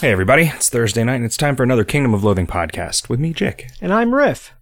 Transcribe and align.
Hey, 0.00 0.12
everybody. 0.12 0.52
It's 0.54 0.68
Thursday 0.68 1.02
night, 1.02 1.16
and 1.16 1.24
it's 1.24 1.36
time 1.36 1.56
for 1.56 1.64
another 1.64 1.84
Kingdom 1.84 2.14
of 2.14 2.22
Loathing 2.22 2.46
podcast 2.46 3.08
with 3.08 3.18
me, 3.18 3.32
Jick. 3.32 3.68
And 3.80 3.92
I'm 3.92 4.14
Riff. 4.14 4.52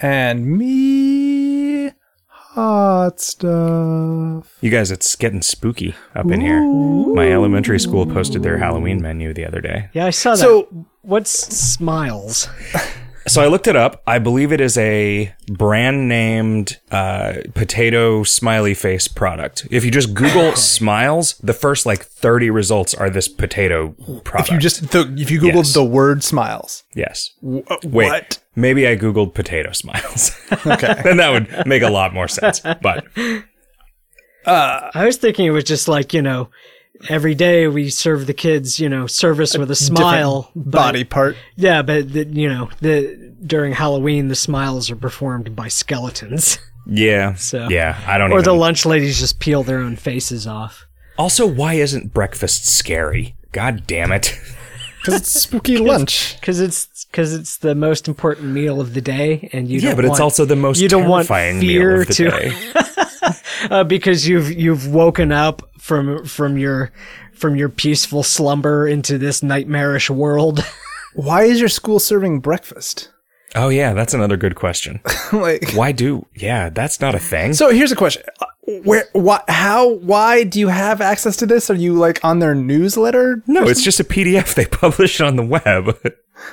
And 0.00 0.56
me, 0.56 1.90
hot 2.26 3.20
stuff. 3.20 4.56
You 4.62 4.70
guys, 4.70 4.90
it's 4.90 5.14
getting 5.14 5.42
spooky 5.42 5.94
up 6.14 6.30
in 6.30 6.40
here. 6.40 6.62
My 6.62 7.30
elementary 7.30 7.78
school 7.78 8.06
posted 8.06 8.42
their 8.42 8.56
Halloween 8.58 9.02
menu 9.02 9.34
the 9.34 9.44
other 9.44 9.60
day. 9.60 9.90
Yeah, 9.92 10.06
I 10.06 10.10
saw 10.10 10.30
that. 10.30 10.38
So- 10.38 10.86
what's 11.02 11.30
Smiles? 11.30 12.48
So 13.32 13.40
I 13.40 13.46
looked 13.46 13.66
it 13.66 13.76
up. 13.76 14.02
I 14.06 14.18
believe 14.18 14.52
it 14.52 14.60
is 14.60 14.76
a 14.76 15.34
brand 15.48 16.06
named 16.06 16.78
uh, 16.90 17.36
potato 17.54 18.24
smiley 18.24 18.74
face 18.74 19.08
product. 19.08 19.66
If 19.70 19.86
you 19.86 19.90
just 19.90 20.12
Google 20.12 20.54
smiles, 20.54 21.36
the 21.38 21.54
first 21.54 21.86
like 21.86 22.02
30 22.04 22.50
results 22.50 22.92
are 22.92 23.08
this 23.08 23.28
potato 23.28 23.92
product. 24.22 24.48
If 24.48 24.52
you 24.52 24.58
just 24.58 24.90
the, 24.90 25.10
if 25.16 25.30
you 25.30 25.40
googled 25.40 25.54
Yes. 25.64 25.72
the 25.72 25.82
word 25.84 26.22
smiles, 26.22 26.84
yes. 26.94 27.30
w- 27.42 27.64
Wait, 27.84 28.10
what? 28.10 28.38
maybe 28.54 28.86
I 28.86 28.96
Googled 28.98 29.32
potato 29.32 29.72
smiles. 29.72 30.38
Okay. 30.66 30.94
then 31.02 31.16
that 31.16 31.30
would 31.30 31.66
make 31.66 31.82
a 31.82 31.88
lot 31.90 32.12
more 32.12 32.28
sense. 32.28 32.60
But 32.60 33.06
I 34.44 35.04
was 35.06 35.16
thinking 35.16 35.46
it 35.46 35.50
was 35.52 35.64
just 35.64 35.88
like, 35.88 36.12
you 36.12 36.20
know, 36.20 36.50
every 37.08 37.34
day 37.34 37.66
we 37.68 37.90
serve 37.90 38.26
the 38.26 38.34
kids, 38.34 38.78
you 38.80 38.88
know, 38.88 39.06
service 39.06 39.56
with 39.56 39.70
a 39.70 39.74
smile. 39.76 40.50
but- 40.54 40.70
body 40.70 41.04
part. 41.04 41.36
Yeah, 41.56 41.82
but, 41.82 42.12
the, 42.12 42.24
you 42.26 42.48
know, 42.48 42.70
the 42.80 43.32
during 43.44 43.72
Halloween, 43.72 44.28
the 44.28 44.34
smiles 44.36 44.90
are 44.90 44.96
performed 44.96 45.56
by 45.56 45.68
skeletons. 45.68 46.58
yeah, 46.86 47.34
So- 47.34 47.68
yeah, 47.68 48.00
I 48.06 48.18
don't 48.18 48.30
or 48.32 48.36
even. 48.40 48.44
the 48.44 48.54
lunch 48.54 48.86
ladies 48.86 49.18
just 49.18 49.38
peel 49.40 49.62
their 49.62 49.78
own 49.78 49.96
faces 49.96 50.46
off. 50.46 50.86
also, 51.18 51.46
why 51.46 51.74
isn't 51.74 52.12
breakfast 52.14 52.66
scary? 52.66 53.34
God 53.52 53.86
damn 53.86 54.12
it. 54.12 54.38
Because 55.04 55.20
it's 55.22 55.30
spooky 55.32 55.78
lunch. 55.78 56.36
Because 56.38 56.60
it's, 56.60 57.06
cause 57.12 57.34
it's 57.34 57.56
the 57.56 57.74
most 57.74 58.06
important 58.06 58.50
meal 58.52 58.80
of 58.80 58.94
the 58.94 59.00
day, 59.00 59.50
and 59.52 59.66
you 59.68 59.80
yeah, 59.80 59.88
don't 59.88 59.96
but 59.96 60.04
it's 60.04 60.10
want- 60.10 60.20
also 60.20 60.44
the 60.44 60.54
most 60.54 60.80
you 60.80 60.88
don't 60.88 61.08
want 61.08 61.26
terrifying 61.26 61.58
fear 61.60 61.90
meal 61.94 62.00
of 62.02 62.06
the 62.06 62.14
to- 62.14 62.30
day. 62.30 62.52
uh, 63.70 63.84
because 63.84 64.26
you've 64.28 64.52
you've 64.52 64.88
woken 64.88 65.32
up 65.32 65.62
from 65.78 66.24
from 66.24 66.58
your 66.58 66.90
from 67.32 67.56
your 67.56 67.68
peaceful 67.68 68.22
slumber 68.22 68.86
into 68.86 69.18
this 69.18 69.42
nightmarish 69.42 70.10
world. 70.10 70.64
Why 71.14 71.44
is 71.44 71.60
your 71.60 71.68
school 71.68 71.98
serving 71.98 72.40
breakfast? 72.40 73.10
Oh 73.54 73.68
yeah, 73.68 73.92
that's 73.92 74.14
another 74.14 74.36
good 74.36 74.54
question. 74.54 75.00
like, 75.32 75.72
Why 75.72 75.92
do? 75.92 76.26
Yeah, 76.34 76.70
that's 76.70 77.00
not 77.00 77.14
a 77.14 77.18
thing. 77.18 77.52
so 77.52 77.70
here's 77.70 77.92
a 77.92 77.96
question: 77.96 78.22
Uh, 78.40 78.46
Where, 78.84 79.04
why, 79.12 79.40
how, 79.48 79.90
why 79.90 80.44
do 80.44 80.58
you 80.58 80.68
have 80.68 81.02
access 81.02 81.36
to 81.36 81.46
this? 81.46 81.68
Are 81.68 81.74
you 81.74 81.92
like 81.92 82.24
on 82.24 82.38
their 82.38 82.54
newsletter? 82.54 83.42
no, 83.46 83.64
it's 83.64 83.82
just 83.82 84.00
a 84.00 84.04
PDF 84.04 84.54
they 84.54 84.64
publish 84.64 85.20
on 85.20 85.36
the 85.36 85.44
web. 85.44 86.00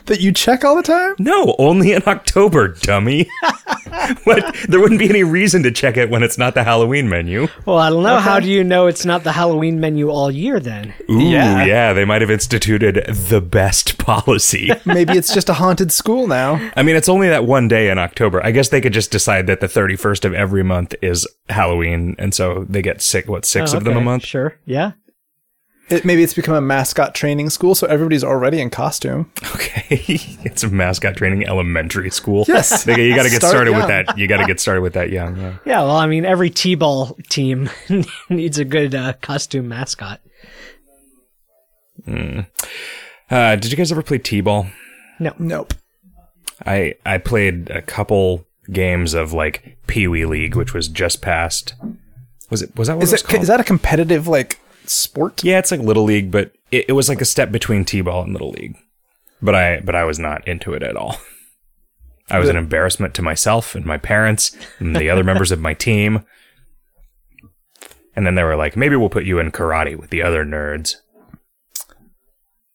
That 0.05 0.19
you 0.21 0.31
check 0.31 0.63
all 0.63 0.75
the 0.75 0.83
time. 0.83 1.15
No, 1.19 1.55
only 1.59 1.93
in 1.93 2.01
October, 2.07 2.69
dummy. 2.69 3.29
what? 4.23 4.55
There 4.67 4.79
wouldn't 4.79 4.99
be 4.99 5.09
any 5.09 5.23
reason 5.23 5.63
to 5.63 5.71
check 5.71 5.97
it 5.97 6.09
when 6.09 6.23
it's 6.23 6.37
not 6.37 6.53
the 6.53 6.63
Halloween 6.63 7.09
menu. 7.09 7.47
well, 7.65 7.77
I 7.77 7.89
don't 7.89 8.03
know. 8.03 8.17
How 8.19 8.39
do 8.39 8.49
you 8.49 8.63
know 8.63 8.87
it's 8.87 9.05
not 9.05 9.23
the 9.23 9.31
Halloween 9.31 9.79
menu 9.79 10.09
all 10.09 10.31
year? 10.31 10.59
Then 10.59 10.93
Ooh, 11.09 11.19
Yeah. 11.19 11.63
yeah, 11.65 11.93
they 11.93 12.05
might 12.05 12.21
have 12.21 12.31
instituted 12.31 13.05
the 13.07 13.41
best 13.41 13.97
policy. 14.05 14.71
Maybe 14.85 15.13
it's 15.13 15.33
just 15.33 15.49
a 15.49 15.53
haunted 15.53 15.91
school 15.91 16.27
now. 16.27 16.71
I 16.75 16.83
mean, 16.83 16.95
it's 16.95 17.09
only 17.09 17.29
that 17.29 17.45
one 17.45 17.67
day 17.67 17.89
in 17.89 17.97
October. 17.97 18.43
I 18.45 18.51
guess 18.51 18.69
they 18.69 18.81
could 18.81 18.93
just 18.93 19.11
decide 19.11 19.47
that 19.47 19.59
the 19.59 19.67
31st 19.67 20.25
of 20.25 20.33
every 20.33 20.63
month 20.63 20.95
is 21.01 21.27
Halloween, 21.49 22.15
and 22.19 22.33
so 22.33 22.65
they 22.69 22.81
get 22.81 23.01
sick, 23.01 23.27
what, 23.27 23.45
six 23.45 23.73
of 23.73 23.83
them 23.83 23.97
a 23.97 24.01
month? 24.01 24.23
Sure. 24.25 24.57
Yeah. 24.65 24.91
It, 25.89 26.05
maybe 26.05 26.21
it's 26.23 26.33
become 26.35 26.53
a 26.55 26.61
mascot 26.61 27.15
training 27.15 27.49
school, 27.49 27.73
so 27.73 27.87
everybody's 27.87 28.23
already 28.23 28.61
in 28.61 28.69
costume. 28.69 29.31
Okay, 29.55 29.85
it's 30.43 30.63
a 30.63 30.69
mascot 30.69 31.17
training 31.17 31.47
elementary 31.47 32.09
school. 32.11 32.45
Yes. 32.47 32.83
They- 32.83 33.07
you 33.07 33.15
got 33.15 33.23
to 33.23 33.29
get 33.29 33.37
Start 33.37 33.51
started 33.51 33.75
with 33.75 33.87
that. 33.87 34.17
You 34.17 34.27
got 34.27 34.37
to 34.37 34.45
get 34.45 34.59
started 34.59 34.81
with 34.81 34.93
that 34.93 35.09
young. 35.09 35.37
Yeah. 35.37 35.53
Yeah. 35.65 35.81
Well, 35.81 35.97
I 35.97 36.05
mean, 36.07 36.25
every 36.25 36.49
t-ball 36.49 37.17
team 37.29 37.69
needs 38.29 38.57
a 38.59 38.65
good 38.65 38.93
uh, 38.93 39.13
costume 39.21 39.67
mascot. 39.67 40.19
Uh, 42.07 43.55
did 43.55 43.71
you 43.71 43.77
guys 43.77 43.91
ever 43.91 44.01
play 44.01 44.17
t-ball? 44.17 44.67
No. 45.19 45.33
Nope. 45.37 45.73
I 46.65 46.95
I 47.05 47.17
played 47.19 47.69
a 47.69 47.81
couple 47.81 48.45
games 48.71 49.13
of 49.13 49.31
like 49.33 49.77
Pee 49.87 50.07
Wee 50.07 50.25
League, 50.25 50.55
which 50.55 50.73
was 50.73 50.87
just 50.87 51.21
past. 51.21 51.73
Was 52.49 52.61
it? 52.61 52.75
Was 52.75 52.87
that 52.87 52.95
what 52.97 53.03
Is 53.03 53.11
it 53.11 53.13
was 53.13 53.21
it 53.21 53.27
called? 53.27 53.41
is 53.43 53.47
that 53.47 53.59
a 53.59 53.63
competitive 53.63 54.27
like 54.27 54.59
sport? 54.85 55.43
yeah, 55.43 55.59
it's 55.59 55.71
like 55.71 55.81
little 55.81 56.03
league, 56.03 56.31
but 56.31 56.53
it, 56.71 56.85
it 56.89 56.93
was 56.93 57.09
like 57.09 57.21
a 57.21 57.25
step 57.25 57.51
between 57.51 57.85
t-ball 57.85 58.23
and 58.23 58.33
little 58.33 58.51
league. 58.51 58.77
But 59.41 59.55
I 59.55 59.79
but 59.79 59.95
I 59.95 60.03
was 60.03 60.19
not 60.19 60.47
into 60.47 60.73
it 60.73 60.83
at 60.83 60.95
all. 60.95 61.17
I 62.29 62.37
was 62.39 62.49
an 62.49 62.57
embarrassment 62.57 63.15
to 63.15 63.21
myself 63.21 63.73
and 63.73 63.85
my 63.85 63.97
parents 63.97 64.55
and 64.77 64.95
the 64.95 65.09
other 65.09 65.23
members 65.23 65.51
of 65.51 65.59
my 65.59 65.73
team. 65.73 66.25
And 68.15 68.25
then 68.25 68.35
they 68.35 68.43
were 68.43 68.55
like, 68.55 68.77
maybe 68.77 68.95
we'll 68.95 69.09
put 69.09 69.25
you 69.25 69.39
in 69.39 69.51
karate 69.51 69.95
with 69.95 70.11
the 70.11 70.21
other 70.21 70.45
nerds. 70.45 70.97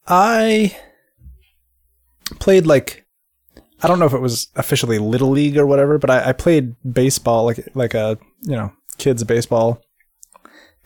I 0.09 0.77
played 2.41 2.67
like 2.67 3.05
I 3.83 3.87
don't 3.89 3.99
know 3.99 4.07
if 4.07 4.15
it 4.15 4.21
was 4.21 4.49
officially 4.57 4.99
little 4.99 5.31
league 5.31 5.59
or 5.59 5.67
whatever, 5.67 5.99
but 5.99 6.11
I, 6.11 6.31
I 6.31 6.33
played 6.33 6.75
baseball 6.91 7.45
like 7.45 7.69
like 7.75 7.95
a 7.95 8.19
you 8.43 8.57
know 8.57 8.73
kids 8.99 9.23
baseball, 9.25 9.83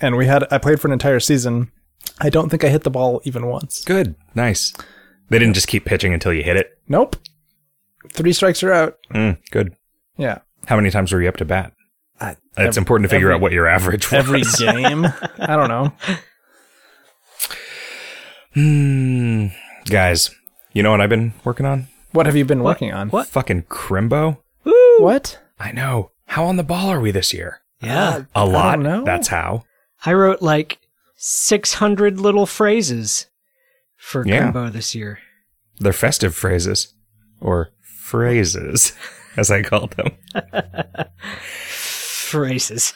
and 0.01 0.17
we 0.17 0.27
had 0.27 0.45
I 0.53 0.59
played 0.59 0.81
for 0.81 0.89
an 0.89 0.93
entire 0.93 1.21
season. 1.21 1.71
I 2.21 2.31
don't 2.31 2.49
think 2.49 2.65
I 2.65 2.69
hit 2.69 2.85
the 2.85 2.91
ball 2.91 3.21
even 3.25 3.47
once. 3.47 3.85
Good, 3.85 4.15
nice. 4.35 4.73
They 5.29 5.39
didn't 5.39 5.55
just 5.55 5.69
keep 5.69 5.85
pitching 5.85 6.15
until 6.15 6.33
you 6.33 6.43
hit 6.43 6.57
it. 6.57 6.71
Nope. 6.89 7.17
Three 8.13 8.33
strikes 8.33 8.63
are 8.63 8.73
out. 8.73 8.97
Mm, 9.13 9.39
good. 9.51 9.75
Yeah. 10.17 10.39
How 10.67 10.77
many 10.77 10.91
times 10.91 11.13
were 11.13 11.21
you 11.21 11.29
up 11.29 11.37
to 11.39 11.45
bat? 11.45 11.73
I, 12.21 12.31
It's 12.31 12.39
every- 12.77 12.81
important 12.81 13.11
to 13.11 13.15
figure 13.15 13.29
every- 13.29 13.35
out 13.37 13.41
what 13.43 13.53
your 13.53 13.67
average 13.69 14.07
was. 14.13 14.15
every 14.15 14.43
game. 14.43 15.07
I 15.39 15.57
don't 15.57 15.69
know. 15.69 15.93
Hmm. 18.55 19.47
Guys, 19.87 20.31
you 20.73 20.83
know 20.83 20.91
what 20.91 21.01
I've 21.01 21.09
been 21.11 21.35
working 21.45 21.67
on? 21.67 21.89
What 22.13 22.27
have 22.27 22.37
you 22.37 22.45
been 22.45 22.63
working 22.63 22.93
on? 22.93 23.11
What? 23.11 23.27
Fucking 23.29 23.63
Crimbo. 23.65 24.39
What? 24.99 25.39
I 25.61 25.73
know. 25.73 26.11
How 26.27 26.45
on 26.47 26.57
the 26.57 26.63
ball 26.65 26.89
are 26.89 27.01
we 27.01 27.11
this 27.11 27.33
year? 27.33 27.61
Yeah. 27.81 28.23
A 28.35 28.45
lot. 28.47 28.75
don't 28.77 28.83
know. 28.83 29.05
That's 29.05 29.29
how. 29.29 29.65
I 30.05 30.13
wrote 30.13 30.43
like 30.43 30.79
600 31.17 32.21
little 32.21 32.47
phrases 32.47 33.27
for 33.97 34.27
Yeah. 34.27 34.53
Crimbo 34.53 34.73
this 34.73 34.95
year. 34.95 35.19
They're 35.79 35.93
festive 35.93 36.35
phrases. 36.35 36.95
Or 37.41 37.71
phrases, 37.81 38.93
as 39.37 39.51
I 39.51 39.63
call 39.63 39.89
them. 39.89 40.11
Phrases. 41.69 42.95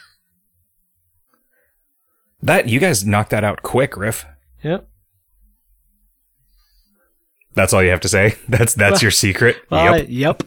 That 2.43 2.69
you 2.69 2.81
guys 2.81 3.07
knocked 3.07 3.31
that 3.31 3.45
out 3.45 3.63
quick, 3.63 3.97
Riff. 3.97 4.27
Yep. 4.65 4.89
That's 7.55 7.73
all 7.73 7.83
you 7.83 7.91
have 7.91 8.01
to 8.01 8.09
say. 8.09 8.35
That's 8.49 8.75
that's 8.75 9.03
your 9.03 9.11
secret. 9.11 9.57
Well, 9.71 9.99
yep. 9.99 10.07
yep. 10.09 10.43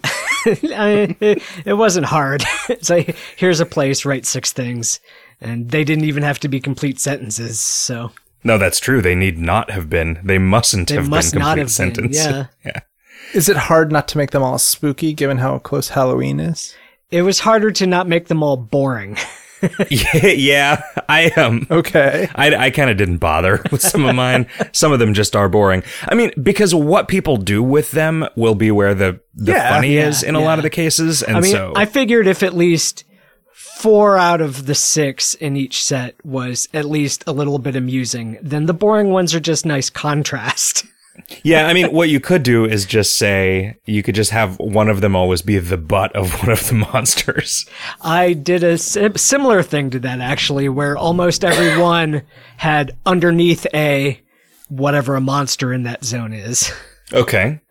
I, 0.75 1.15
it, 1.19 1.41
it 1.65 1.73
wasn't 1.73 2.05
hard. 2.07 2.43
it's 2.69 2.89
like, 2.89 3.15
here's 3.35 3.59
a 3.59 3.65
place, 3.65 4.05
write 4.05 4.25
six 4.25 4.51
things. 4.53 4.99
And 5.41 5.69
they 5.71 5.83
didn't 5.83 6.05
even 6.05 6.23
have 6.23 6.39
to 6.39 6.47
be 6.47 6.59
complete 6.59 6.99
sentences. 6.99 7.59
So 7.59 8.11
No, 8.43 8.57
that's 8.57 8.79
true. 8.79 9.01
They 9.01 9.15
need 9.15 9.37
not 9.37 9.71
have 9.71 9.89
been. 9.89 10.19
They 10.23 10.37
mustn't 10.37 10.89
they 10.89 10.95
have 10.95 11.09
must 11.09 11.33
been 11.33 11.39
not 11.41 11.57
complete 11.57 11.61
have 11.61 11.71
sentence. 11.71 12.23
been. 12.23 12.33
Yeah. 12.33 12.45
yeah. 12.65 12.79
Is 13.33 13.49
it 13.49 13.57
hard 13.57 13.91
not 13.91 14.07
to 14.09 14.17
make 14.17 14.31
them 14.31 14.43
all 14.43 14.57
spooky 14.57 15.13
given 15.13 15.37
how 15.37 15.57
close 15.59 15.89
Halloween 15.89 16.39
is? 16.39 16.75
It 17.11 17.23
was 17.23 17.39
harder 17.39 17.71
to 17.71 17.85
not 17.87 18.07
make 18.07 18.27
them 18.27 18.43
all 18.43 18.55
boring. 18.57 19.17
yeah, 19.89 20.27
yeah. 20.27 20.83
I 21.09 21.29
um 21.31 21.65
Okay. 21.71 22.27
I, 22.35 22.55
I 22.55 22.69
kind 22.69 22.89
of 22.89 22.97
didn't 22.97 23.17
bother 23.17 23.63
with 23.71 23.81
some 23.81 24.05
of 24.05 24.15
mine. 24.15 24.47
some 24.73 24.91
of 24.91 24.99
them 24.99 25.13
just 25.13 25.35
are 25.35 25.49
boring. 25.49 25.81
I 26.03 26.13
mean, 26.13 26.31
because 26.41 26.75
what 26.75 27.07
people 27.07 27.37
do 27.37 27.63
with 27.63 27.91
them 27.91 28.27
will 28.35 28.55
be 28.55 28.69
where 28.69 28.93
the, 28.93 29.21
the 29.33 29.53
Yeah, 29.53 29.69
funny 29.69 29.95
yeah, 29.95 30.07
is 30.07 30.23
in 30.23 30.35
a 30.35 30.39
lot 30.41 30.59
of 30.59 30.63
the 30.63 30.69
cases. 30.69 31.23
And 31.23 31.37
I 31.37 31.39
mean, 31.39 31.51
so, 31.51 31.73
I 31.75 31.85
figured 31.85 32.27
if 32.27 32.43
at 32.43 32.53
least 32.53 33.04
four 33.85 34.17
out 34.17 34.41
of 34.41 34.65
the 34.65 34.73
six 34.73 35.35
in 35.35 35.55
each 35.55 35.83
set 35.83 36.15
was 36.25 36.67
at 36.73 36.85
least 36.85 37.23
a 37.27 37.31
little 37.31 37.59
bit 37.59 37.75
amusing, 37.75 38.35
then 38.41 38.65
the 38.65 38.73
boring 38.73 39.09
ones 39.09 39.35
are 39.35 39.39
just 39.39 39.63
nice 39.63 39.91
contrast. 39.91 40.87
yeah, 41.43 41.67
I 41.67 41.73
mean, 41.75 41.93
what 41.93 42.09
you 42.09 42.19
could 42.19 42.41
do 42.41 42.65
is 42.65 42.87
just 42.87 43.15
say, 43.15 43.77
you 43.85 44.01
could 44.01 44.15
just 44.15 44.31
have 44.31 44.57
one 44.57 44.89
of 44.89 45.01
them 45.01 45.15
always 45.15 45.43
be 45.43 45.59
the 45.59 45.77
butt 45.77 46.15
of 46.15 46.33
one 46.39 46.49
of 46.49 46.67
the 46.67 46.73
monsters. 46.93 47.67
I 48.01 48.33
did 48.33 48.63
a 48.63 48.79
similar 48.79 49.61
thing 49.61 49.91
to 49.91 49.99
that 49.99 50.19
actually, 50.19 50.67
where 50.67 50.97
almost 50.97 51.45
every 51.45 51.79
one 51.81 52.23
had 52.57 52.97
underneath 53.05 53.67
a 53.71 54.19
whatever 54.67 55.15
a 55.15 55.21
monster 55.21 55.71
in 55.71 55.83
that 55.83 56.03
zone 56.03 56.33
is. 56.33 56.71
Okay. 57.13 57.61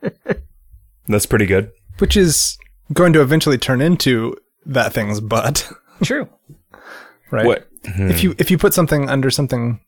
That's 1.08 1.26
pretty 1.26 1.46
good. 1.46 1.72
Which 1.98 2.16
is 2.16 2.56
going 2.92 3.12
to 3.14 3.20
eventually 3.20 3.58
turn 3.58 3.80
into 3.80 4.36
that 4.64 4.92
thing's 4.92 5.20
butt, 5.20 5.68
True. 6.02 6.28
right? 7.30 7.46
What? 7.46 7.68
If 7.84 8.22
you 8.24 8.34
if 8.38 8.50
you 8.50 8.58
put 8.58 8.72
something 8.74 9.08
under 9.10 9.30
something 9.30 9.80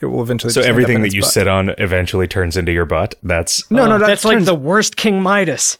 it 0.00 0.06
will 0.06 0.22
eventually. 0.22 0.52
So 0.52 0.60
just 0.60 0.66
end 0.68 0.70
up 0.70 0.70
everything 0.74 0.94
in 0.96 1.00
that 1.02 1.06
its 1.08 1.14
you 1.14 1.20
butt. 1.22 1.30
sit 1.30 1.48
on 1.48 1.70
eventually 1.78 2.26
turns 2.26 2.56
into 2.56 2.72
your 2.72 2.84
butt. 2.86 3.14
That's 3.22 3.70
No, 3.70 3.86
no, 3.86 3.94
Oh, 3.96 3.98
that 3.98 4.06
that's 4.06 4.24
like 4.24 4.34
turns- 4.36 4.46
the 4.46 4.54
worst 4.54 4.96
King 4.96 5.22
Midas. 5.22 5.78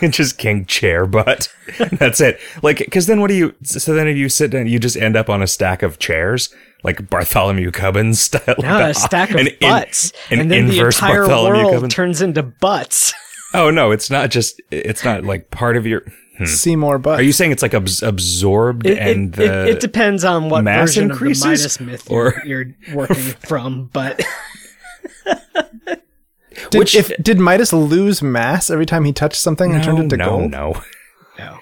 It's 0.00 0.16
just 0.16 0.38
king 0.38 0.64
chair 0.66 1.06
butt. 1.06 1.52
That's 1.92 2.20
it. 2.20 2.38
Like, 2.62 2.78
because 2.78 3.06
then 3.06 3.20
what 3.20 3.28
do 3.28 3.34
you? 3.34 3.54
So 3.62 3.94
then 3.94 4.06
if 4.06 4.16
you 4.16 4.28
sit 4.28 4.50
down, 4.50 4.66
you 4.66 4.78
just 4.78 4.96
end 4.96 5.16
up 5.16 5.28
on 5.28 5.42
a 5.42 5.46
stack 5.46 5.82
of 5.82 5.98
chairs, 5.98 6.54
like 6.84 7.08
Bartholomew 7.10 7.70
Cubbins 7.72 8.20
style. 8.22 8.54
No, 8.58 8.68
like 8.78 8.90
a 8.90 8.94
stack 8.94 9.30
of 9.30 9.36
an 9.36 9.48
in- 9.48 9.56
butts, 9.60 10.12
an 10.30 10.40
and 10.40 10.50
then 10.50 10.68
the 10.68 10.78
entire 10.78 11.22
Bartholomew 11.26 11.58
world 11.62 11.74
Cubbins. 11.74 11.94
turns 11.94 12.22
into 12.22 12.42
butts. 12.42 13.12
oh 13.54 13.70
no, 13.70 13.90
it's 13.90 14.10
not 14.10 14.30
just. 14.30 14.60
It's 14.70 15.04
not 15.04 15.24
like 15.24 15.50
part 15.50 15.76
of 15.76 15.86
your. 15.86 16.02
Hmm. 16.38 16.44
Seymour 16.44 16.98
Butt. 16.98 17.20
Are 17.20 17.22
you 17.22 17.32
saying 17.32 17.52
it's 17.52 17.62
like 17.62 17.72
abs- 17.74 18.02
absorbed 18.02 18.86
It, 18.86 18.98
and 18.98 19.32
it, 19.32 19.36
the? 19.36 19.62
it, 19.62 19.68
it 19.76 19.80
depends 19.80 20.22
on 20.24 20.48
what 20.50 20.64
mass 20.64 20.88
version 20.90 21.10
increases? 21.10 21.42
of 21.44 21.78
the 21.78 21.84
Midas 21.84 22.04
myth 22.04 22.10
Or- 22.10 22.42
you're, 22.44 22.66
you're 22.86 22.96
working 22.96 23.16
from, 23.46 23.86
but 23.92 24.22
Did, 26.70 26.78
Which- 26.78 26.94
if, 26.94 27.12
did 27.22 27.38
Midas 27.38 27.72
lose 27.72 28.22
mass 28.22 28.70
every 28.70 28.86
time 28.86 29.04
he 29.04 29.12
touched 29.12 29.36
something 29.40 29.72
and 29.74 29.84
turned 29.84 29.98
it 29.98 30.02
into 30.04 30.16
no, 30.16 30.24
gold? 30.38 30.50
no. 30.50 30.82
no. 31.38 31.58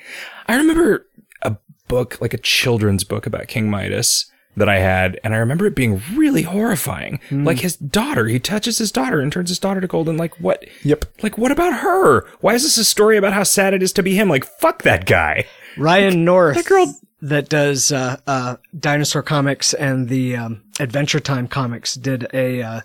I 0.47 0.57
remember 0.57 1.07
a 1.43 1.57
book, 1.89 2.21
like 2.21 2.33
a 2.33 2.39
children's 2.39 3.03
book 3.05 3.27
about 3.27 3.49
King 3.49 3.69
Midas 3.69 4.31
that 4.57 4.69
I 4.69 4.79
had, 4.79 5.19
and 5.25 5.35
I 5.35 5.39
remember 5.39 5.67
it 5.67 5.75
being 5.75 6.01
really 6.15 6.43
horrifying. 6.43 7.21
Hmm. 7.29 7.45
Like 7.45 7.61
his 7.61 7.77
daughter, 7.77 8.27
he 8.27 8.39
touches 8.39 8.79
his 8.79 8.93
daughter 8.93 9.21
and 9.21 9.33
turns 9.33 9.49
his 9.49 9.59
daughter 9.59 9.81
to 9.81 9.87
gold, 9.87 10.09
and 10.09 10.19
like 10.19 10.35
what? 10.41 10.65
Yep. 10.83 11.05
Like 11.23 11.39
what 11.39 11.53
about 11.53 11.81
her? 11.81 12.27
Why 12.41 12.55
is 12.55 12.63
this 12.63 12.79
a 12.79 12.85
story 12.85 13.17
about 13.17 13.33
how 13.33 13.43
sad 13.43 13.75
it 13.75 13.83
is 13.83 13.93
to 13.95 14.03
be 14.03 14.15
him? 14.15 14.29
Like 14.29 14.45
fuck 14.45 14.83
that 14.83 15.07
guy. 15.07 15.47
Ryan 15.77 16.25
North, 16.25 16.57
that 16.57 16.67
girl- 16.67 16.95
that 17.21 17.49
does 17.49 17.91
uh, 17.91 18.19
uh, 18.27 18.57
dinosaur 18.79 19.23
comics 19.23 19.75
and 19.75 20.09
the 20.09 20.37
um, 20.37 20.63
Adventure 20.79 21.21
Time 21.21 21.49
comics, 21.49 21.95
did 21.95 22.29
a 22.33 22.63
uh, 22.63 22.81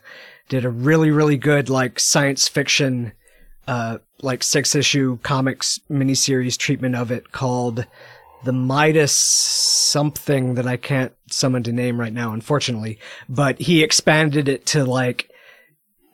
did 0.48 0.66
a 0.66 0.70
really 0.70 1.12
really 1.12 1.38
good 1.38 1.70
like 1.70 2.00
science 2.00 2.48
fiction, 2.48 3.12
uh, 3.68 4.00
like 4.22 4.42
six 4.42 4.74
issue 4.76 5.20
comics 5.24 5.80
miniseries 5.90 6.58
treatment 6.58 6.96
of 6.96 7.12
it 7.12 7.32
called 7.32 7.86
the 8.44 8.54
Midas 8.54 9.12
something 9.12 10.56
that 10.56 10.68
I 10.68 10.78
can't 10.78 11.14
summon 11.30 11.64
to 11.64 11.72
name 11.72 12.00
right 12.00 12.14
now, 12.14 12.34
unfortunately. 12.34 13.00
But 13.28 13.60
he 13.60 13.84
expanded 13.84 14.48
it 14.48 14.66
to 14.68 14.86
like 14.86 15.30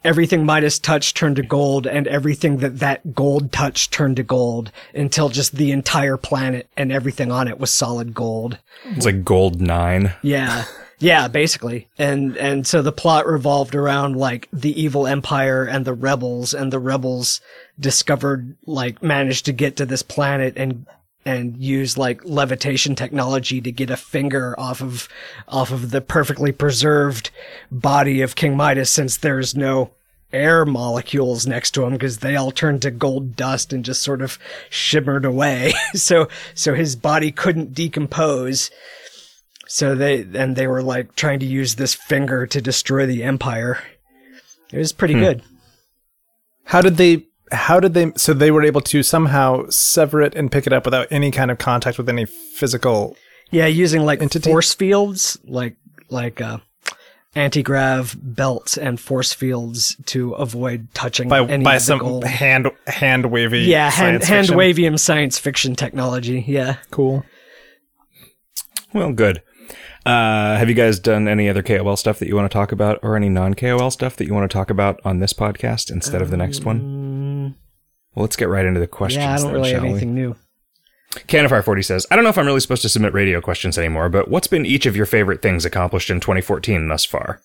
everything 0.03 0.45
Midas 0.45 0.79
touched 0.79 1.17
turned 1.17 1.35
to 1.37 1.43
gold, 1.43 1.87
and 1.87 2.07
everything 2.07 2.57
that 2.57 2.79
that 2.79 3.13
gold 3.13 3.51
touched 3.51 3.91
turned 3.91 4.17
to 4.17 4.23
gold 4.23 4.71
until 4.93 5.29
just 5.29 5.55
the 5.55 5.71
entire 5.71 6.17
planet 6.17 6.69
and 6.77 6.91
everything 6.91 7.31
on 7.31 7.47
it 7.47 7.59
was 7.59 7.71
solid 7.71 8.13
gold. 8.13 8.57
It's 8.85 9.05
like 9.05 9.25
Gold 9.25 9.59
Nine. 9.59 10.13
Yeah. 10.21 10.65
Yeah, 10.99 11.27
basically. 11.27 11.89
And 11.97 12.37
and 12.37 12.65
so 12.65 12.81
the 12.81 12.91
plot 12.91 13.27
revolved 13.27 13.75
around 13.75 14.15
like 14.15 14.47
the 14.53 14.81
evil 14.81 15.07
empire 15.07 15.65
and 15.65 15.83
the 15.83 15.93
rebels 15.93 16.53
and 16.53 16.71
the 16.71 16.79
rebels 16.79 17.41
discovered 17.77 18.55
like 18.65 19.03
managed 19.03 19.45
to 19.45 19.51
get 19.51 19.75
to 19.77 19.85
this 19.85 20.03
planet 20.03 20.53
and 20.55 20.85
and 21.25 21.57
use 21.57 21.97
like 21.97 22.23
levitation 22.23 22.95
technology 22.95 23.59
to 23.59 23.71
get 23.71 23.89
a 23.89 23.97
finger 23.97 24.57
off 24.59 24.81
of 24.81 25.09
off 25.47 25.71
of 25.71 25.91
the 25.91 26.01
perfectly 26.01 26.51
preserved 26.51 27.31
body 27.71 28.21
of 28.21 28.35
King 28.35 28.55
Midas 28.55 28.91
since 28.91 29.17
there's 29.17 29.55
no 29.55 29.91
air 30.31 30.65
molecules 30.65 31.47
next 31.47 31.71
to 31.71 31.83
him 31.83 31.93
because 31.93 32.19
they 32.19 32.35
all 32.35 32.51
turned 32.51 32.81
to 32.81 32.91
gold 32.91 33.35
dust 33.35 33.73
and 33.73 33.85
just 33.85 34.03
sort 34.03 34.21
of 34.21 34.37
shimmered 34.69 35.25
away. 35.25 35.73
so 35.93 36.27
so 36.53 36.75
his 36.75 36.95
body 36.95 37.31
couldn't 37.31 37.73
decompose. 37.73 38.69
So 39.67 39.95
they 39.95 40.21
and 40.21 40.55
they 40.55 40.67
were 40.67 40.83
like 40.83 41.15
trying 41.15 41.39
to 41.39 41.45
use 41.45 41.75
this 41.75 41.95
finger 41.95 42.45
to 42.47 42.61
destroy 42.61 43.07
the 43.07 43.23
empire. 43.23 43.81
It 44.71 44.77
was 44.77 44.93
pretty 44.93 45.15
hmm. 45.15 45.21
good. 45.21 45.43
How 46.65 46.81
did 46.81 46.97
they? 46.97 47.25
How 47.51 47.79
did 47.79 47.93
they? 47.93 48.11
So 48.17 48.33
they 48.33 48.51
were 48.51 48.63
able 48.63 48.81
to 48.81 49.03
somehow 49.03 49.65
sever 49.69 50.21
it 50.21 50.35
and 50.35 50.51
pick 50.51 50.65
it 50.67 50.73
up 50.73 50.85
without 50.85 51.07
any 51.11 51.31
kind 51.31 51.51
of 51.51 51.57
contact 51.57 51.97
with 51.97 52.09
any 52.09 52.25
physical. 52.25 53.15
Yeah, 53.51 53.67
using 53.67 54.03
like 54.03 54.21
Entity? 54.21 54.49
force 54.49 54.73
fields, 54.73 55.37
like 55.45 55.75
like 56.09 56.41
uh, 56.41 56.57
anti-grav 57.35 58.15
belts 58.21 58.77
and 58.77 58.99
force 58.99 59.31
fields 59.33 59.95
to 60.07 60.31
avoid 60.33 60.87
touching 60.93 61.29
By 61.29 61.43
any 61.45 61.63
by 61.63 61.75
of 61.75 61.81
the 61.81 61.85
some 61.85 61.99
gold. 61.99 62.23
hand 62.23 62.71
hand 62.87 63.27
wavy. 63.27 63.59
Yeah, 63.59 63.91
hand 63.91 64.23
science 64.23 64.27
hand 64.27 64.47
fiction. 64.47 64.57
wavium 64.59 64.99
science 64.99 65.37
fiction 65.37 65.75
technology. 65.75 66.43
Yeah. 66.47 66.77
Cool. 66.91 67.23
Well, 68.93 69.11
good. 69.11 69.41
Uh, 70.05 70.55
have 70.57 70.69
you 70.69 70.75
guys 70.75 70.99
done 70.99 71.27
any 71.27 71.49
other 71.49 71.63
KOL 71.63 71.97
stuff 71.97 72.19
that 72.19 72.27
you 72.27 72.35
want 72.35 72.49
to 72.49 72.53
talk 72.53 72.71
about, 72.71 72.99
or 73.01 73.15
any 73.15 73.27
non 73.29 73.53
KOL 73.55 73.89
stuff 73.91 74.15
that 74.17 74.25
you 74.25 74.33
want 74.33 74.49
to 74.49 74.53
talk 74.53 74.69
about 74.69 74.99
on 75.03 75.19
this 75.19 75.33
podcast 75.33 75.91
instead 75.91 76.21
of 76.21 76.29
the 76.29 76.37
next 76.37 76.63
one? 76.63 77.04
Well, 78.15 78.23
let's 78.23 78.35
get 78.35 78.47
right 78.49 78.65
into 78.65 78.79
the 78.79 78.87
questions. 78.87 79.23
Yeah, 79.23 79.33
I 79.33 79.37
don't 79.37 79.45
then, 79.47 79.53
really 79.53 79.71
have 79.71 79.77
shall 79.79 79.83
we? 79.83 79.89
anything 79.91 80.15
new. 80.15 80.35
Canifire40 81.27 81.85
says, 81.85 82.05
I 82.11 82.15
don't 82.15 82.23
know 82.23 82.29
if 82.29 82.37
I'm 82.37 82.45
really 82.45 82.59
supposed 82.59 82.81
to 82.81 82.89
submit 82.89 83.13
radio 83.13 83.39
questions 83.41 83.77
anymore, 83.77 84.09
but 84.09 84.27
what's 84.29 84.47
been 84.47 84.65
each 84.65 84.85
of 84.85 84.95
your 84.95 85.05
favorite 85.05 85.41
things 85.41 85.63
accomplished 85.65 86.09
in 86.09 86.19
2014 86.19 86.87
thus 86.87 87.05
far? 87.05 87.41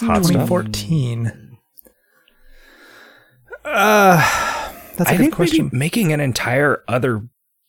Hot 0.00 0.24
stuff. 0.24 0.48
2014. 0.48 1.58
Uh, 3.64 4.16
that's 4.96 5.10
a 5.10 5.14
I 5.14 5.16
good 5.16 5.18
think 5.18 5.34
question. 5.34 5.66
maybe 5.66 5.76
making 5.78 6.12
an 6.12 6.20
entire 6.20 6.82
other 6.88 7.22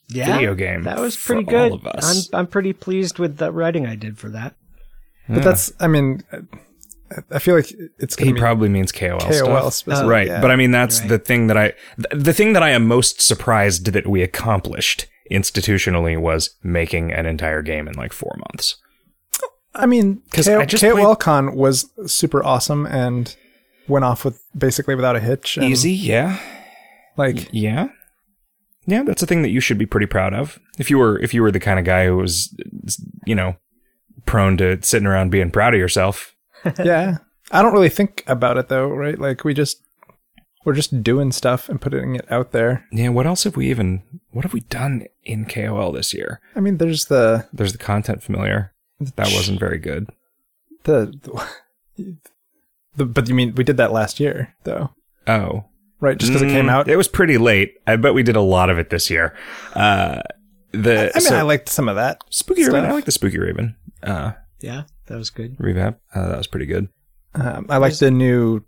Yeah, 0.08 0.34
video 0.38 0.56
game. 0.56 0.84
That 0.84 1.00
was 1.00 1.16
for 1.16 1.34
pretty 1.36 1.44
good. 1.50 1.72
all 1.72 1.78
of 1.78 1.88
us. 1.88 2.30
I'm 2.34 2.40
I'm 2.40 2.48
pretty 2.48 2.74
pleased 2.74 3.20
with 3.20 3.38
the 3.38 3.52
writing 3.52 3.86
I 3.86 3.96
did 3.96 4.18
for 4.18 4.30
that. 4.30 4.56
But 5.28 5.44
that's, 5.44 5.72
I 5.80 5.88
mean, 5.88 6.24
I 7.32 7.40
feel 7.40 7.56
like 7.56 7.72
it's 8.00 8.16
going 8.16 8.28
he 8.28 8.34
be 8.34 8.40
probably 8.40 8.70
means 8.70 8.92
KOL, 8.92 9.20
KOL 9.20 9.32
stuff. 9.72 9.74
specific. 9.74 10.06
Oh, 10.06 10.10
right. 10.10 10.28
yeah. 10.28 10.42
But 10.42 10.52
I 10.52 10.56
mean, 10.56 10.72
that's 10.72 11.00
Right. 11.02 11.10
the 11.10 11.20
thing 11.20 11.48
that 11.48 11.58
I, 11.58 11.74
th- 11.98 12.24
the 12.24 12.34
thing 12.34 12.54
that 12.54 12.64
I 12.64 12.70
am 12.72 12.88
most 12.88 13.22
surprised 13.22 13.88
that 13.94 14.08
we 14.08 14.22
accomplished 14.22 15.08
institutionally 15.32 16.20
was 16.20 16.56
making 16.64 17.12
an 17.12 17.26
entire 17.26 17.62
game 17.62 17.88
in 17.88 17.94
like 17.96 18.14
four 18.14 18.36
months. 18.38 18.76
I 19.74 19.86
mean, 19.86 20.22
'Cause 20.34 20.46
K- 20.48 20.56
I 20.56 20.66
just 20.66 20.84
KOL 20.84 21.16
Con 21.16 21.56
was 21.56 21.90
super 22.06 22.44
awesome 22.44 22.86
and 22.86 23.34
went 23.88 24.04
off 24.06 24.26
with 24.26 24.42
basically 24.58 24.96
without 24.96 25.16
a 25.16 25.20
hitch. 25.22 25.58
and, 25.58 25.66
Easy, 25.66 25.94
yeah, 25.94 26.38
Like, 27.18 27.48
yeah, 27.52 27.88
yeah. 28.86 29.04
That's 29.04 29.24
a 29.24 29.26
thing 29.26 29.42
that 29.44 29.50
you 29.50 29.60
should 29.62 29.78
be 29.78 29.86
pretty 29.86 30.08
proud 30.08 30.34
of. 30.34 30.60
If 30.78 30.90
you 30.90 30.98
were, 30.98 31.18
if 31.20 31.34
you 31.34 31.42
were 31.42 31.52
the 31.52 31.60
kind 31.60 31.80
of 31.80 31.86
guy 31.86 32.06
who 32.08 32.18
was, 32.18 32.54
you 33.26 33.36
know, 33.36 33.56
prone 34.26 34.58
to 34.58 34.82
sitting 34.82 35.08
around 35.08 35.30
being 35.32 35.52
proud 35.52 35.74
of 35.74 35.80
yourself. 35.80 36.36
Yeah. 36.84 37.18
I 37.52 37.62
don't 37.62 37.74
really 37.74 37.90
think 37.90 38.24
about 38.28 38.58
it 38.58 38.70
though, 38.70 38.88
right? 38.90 39.18
Like, 39.20 39.44
we 39.44 39.54
just, 39.54 39.82
we're 40.64 40.74
just 40.76 41.04
doing 41.04 41.32
stuff 41.32 41.68
and 41.70 41.82
putting 41.82 42.16
it 42.16 42.32
out 42.32 42.52
there. 42.52 42.86
Yeah. 42.92 43.10
What 43.10 43.26
else 43.28 43.44
have 43.46 43.56
we 43.56 43.70
even? 43.70 44.04
What 44.32 44.46
have 44.46 44.54
we 44.54 44.62
done 44.62 45.06
in 45.24 45.46
KOL 45.46 45.92
this 45.92 46.14
year? 46.14 46.40
I 46.56 46.60
mean, 46.60 46.78
there's 46.78 47.06
the, 47.06 47.48
There's 47.52 47.72
the 47.74 47.78
content 47.78 48.24
familiar. 48.24 48.74
That 49.00 49.28
wasn't 49.34 49.60
very 49.60 49.80
good. 49.80 50.10
the, 50.84 51.12
the, 52.96 53.06
but 53.06 53.28
you 53.28 53.36
mean 53.36 53.56
we 53.56 53.64
did 53.64 53.78
that 53.78 53.92
last 53.92 54.20
year 54.20 54.54
though, 54.64 54.92
Oh, 55.28 55.66
right? 56.00 56.18
Just 56.18 56.32
because 56.32 56.42
it 56.44 56.54
came 56.54 56.66
Mm, 56.66 56.72
out. 56.72 56.88
It 56.88 56.96
was 56.98 57.08
pretty 57.08 57.38
late. 57.38 57.76
I 57.88 57.96
bet 57.96 58.14
we 58.14 58.24
did 58.24 58.36
a 58.36 58.42
lot 58.42 58.70
of 58.70 58.78
it 58.80 58.90
this 58.90 59.10
year. 59.10 59.36
Uh, 59.74 60.22
the 60.72 61.12
I 61.16 61.20
mean, 61.20 61.28
so- 61.28 61.38
I 61.38 61.42
liked 61.42 61.70
some 61.70 61.90
of 61.90 61.96
that. 61.96 62.22
Spooky 62.30 62.66
Raven. 62.66 62.86
I 62.86 62.92
like 62.92 63.06
the 63.06 63.12
Spooky 63.12 63.40
Raven 63.40 63.76
uh, 64.04 64.34
Yeah, 64.62 64.84
that 65.12 65.18
was 65.18 65.30
good. 65.30 65.56
revamp. 65.60 66.00
Uh, 66.16 66.30
that 66.30 66.38
was 66.38 66.48
pretty 66.48 66.66
good. 66.66 66.88
Um, 67.36 67.66
I 67.70 67.78
like 67.78 67.98
the 67.98 68.12
new 68.12 68.64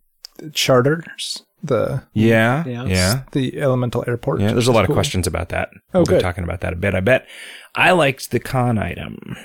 charters, 0.54 1.44
the 1.64 2.04
Yeah, 2.14 2.64
Yeah. 2.66 2.86
yeah, 2.86 3.24
the 3.32 3.60
elemental 3.62 4.04
airport. 4.08 4.42
yeah. 4.42 4.52
There's 4.54 4.68
a 4.68 4.72
lot 4.72 4.86
of 4.86 4.92
questions 4.92 5.28
about 5.28 5.50
that. 5.50 5.70
Oh, 5.94 6.04
we'll 6.08 6.18
be 6.18 6.22
talking 6.22 6.44
about 6.44 6.62
that 6.62 6.74
a 6.74 6.76
bit. 6.76 6.96
I 6.96 7.00
bet. 7.00 7.28
I 7.76 7.92
liked 7.92 8.32
the 8.32 8.40
con 8.40 8.78
item. 8.78 9.36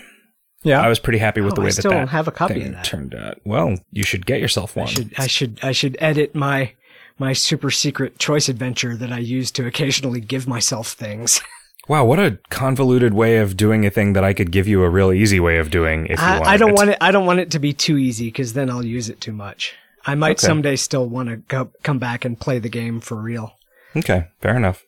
Yeah, 0.65 0.81
I 0.83 0.89
was 0.89 0.99
pretty 0.99 1.19
happy 1.21 1.41
with 1.41 1.53
Oh, 1.53 1.57
the 1.57 1.61
way 1.63 1.67
I 1.69 1.71
that 1.71 1.75
still 1.83 1.91
that 1.93 1.99
don't 1.99 2.09
have 2.09 2.27
a 2.29 2.33
copy 2.33 2.63
of 2.65 2.73
that. 2.73 2.85
turned 2.85 3.15
out. 3.15 3.39
Well, 3.45 3.77
you 3.93 4.03
should 4.05 4.27
get 4.27 4.41
yourself 4.41 4.77
I 4.77 4.81
one. 4.81 4.89
should 4.89 5.13
I 5.17 5.27
should 5.27 5.59
I 5.63 5.73
should 5.73 5.97
edit 6.01 6.35
my 6.35 6.73
my 7.19 7.33
super 7.33 7.71
secret 7.71 8.19
choice 8.19 8.49
adventure 8.49 8.97
that 8.97 9.13
I 9.13 9.19
use 9.19 9.51
to 9.53 9.67
occasionally 9.67 10.21
give 10.21 10.47
myself 10.49 10.89
things. 10.93 11.41
Wow, 11.89 12.05
what 12.05 12.19
a 12.19 12.39
convoluted 12.51 13.15
way 13.15 13.39
of 13.39 13.57
doing 13.57 13.87
a 13.87 13.91
thing 13.91 14.13
that 14.13 14.23
I 14.23 14.35
could 14.35 14.53
give 14.53 14.69
you 14.69 14.83
a 14.83 14.91
real 14.91 15.11
easy 15.11 15.41
way 15.41 15.57
of 15.59 15.71
doing 15.71 16.07
if 16.07 16.19
you 16.21 16.25
I, 16.27 16.39
wanted 16.39 16.49
I 16.51 16.57
don't 16.59 16.71
it. 16.71 16.75
want 16.77 16.91
it. 16.91 16.99
I 17.01 17.11
don't 17.11 17.27
want 17.27 17.41
it 17.41 17.51
to 17.53 17.59
be 17.59 17.73
too 17.73 17.97
easy 17.97 18.27
because 18.27 18.53
then 18.53 18.69
I'll 18.69 18.85
use 18.85 19.09
it 19.09 19.21
too 19.23 19.33
much. 19.33 19.75
I 20.05 20.15
might 20.15 20.39
Okay. 20.39 20.47
someday 20.47 20.77
still 20.77 21.07
want 21.09 21.29
to 21.31 21.37
go, 21.37 21.71
come 21.83 21.99
back 21.99 22.25
and 22.27 22.39
play 22.39 22.59
the 22.59 22.69
game 22.69 23.01
for 23.01 23.17
real. 23.17 23.55
Okay, 23.97 24.27
fair 24.41 24.55
enough. 24.57 24.85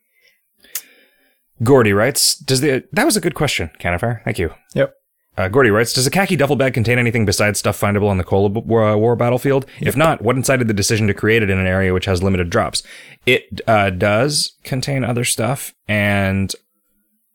Gordy 1.63 1.93
writes, 1.93 2.37
"Does 2.37 2.61
the 2.61 2.85
that 2.93 3.05
was 3.05 3.17
a 3.17 3.21
good 3.21 3.35
question, 3.35 3.71
Canifer? 3.79 4.23
Thank 4.25 4.39
you." 4.39 4.55
Yep. 4.75 4.95
Uh, 5.37 5.49
Gordy 5.49 5.71
writes, 5.71 5.93
"Does 5.93 6.07
a 6.07 6.11
khaki 6.11 6.37
duffel 6.37 6.57
bag 6.57 6.75
contain 6.75 6.99
anything 6.99 7.25
besides 7.25 7.59
stuff 7.59 7.79
findable 7.81 8.09
on 8.09 8.19
the 8.19 8.25
Cold 8.25 8.67
War, 8.67 8.97
war 8.99 9.17
battlefield? 9.17 9.65
If 9.81 9.97
not, 9.97 10.23
what 10.23 10.37
incited 10.37 10.69
the 10.69 10.75
decision 10.75 11.07
to 11.07 11.15
create 11.15 11.43
it 11.43 11.51
in 11.51 11.59
an 11.59 11.67
area 11.67 11.93
which 11.95 12.07
has 12.07 12.23
limited 12.23 12.51
drops? 12.51 12.83
It 13.27 13.61
uh, 13.67 13.91
does 13.91 14.53
contain 14.65 15.05
other 15.05 15.25
stuff, 15.25 15.75
and 15.89 16.55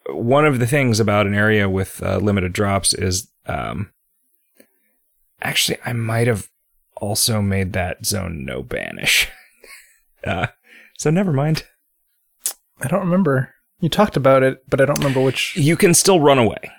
one 0.09 0.45
of 0.45 0.59
the 0.59 0.67
things 0.67 0.99
about 0.99 1.25
an 1.27 1.33
area 1.33 1.69
with 1.69 2.01
uh, 2.03 2.17
limited 2.17 2.53
drops 2.53 2.93
is 2.93 3.29
um, 3.47 3.91
actually, 5.41 5.77
I 5.85 5.93
might 5.93 6.27
have 6.27 6.49
also 6.97 7.41
made 7.41 7.73
that 7.73 8.05
zone 8.05 8.45
no 8.45 8.63
banish. 8.63 9.27
uh, 10.25 10.47
so 10.97 11.09
never 11.09 11.33
mind. 11.33 11.65
I 12.81 12.87
don't 12.87 13.01
remember. 13.01 13.53
You 13.79 13.89
talked 13.89 14.17
about 14.17 14.43
it, 14.43 14.63
but 14.69 14.81
I 14.81 14.85
don't 14.85 14.97
remember 14.99 15.21
which. 15.21 15.55
You 15.55 15.75
can 15.75 15.93
still 15.93 16.19
run 16.19 16.37
away, 16.37 16.71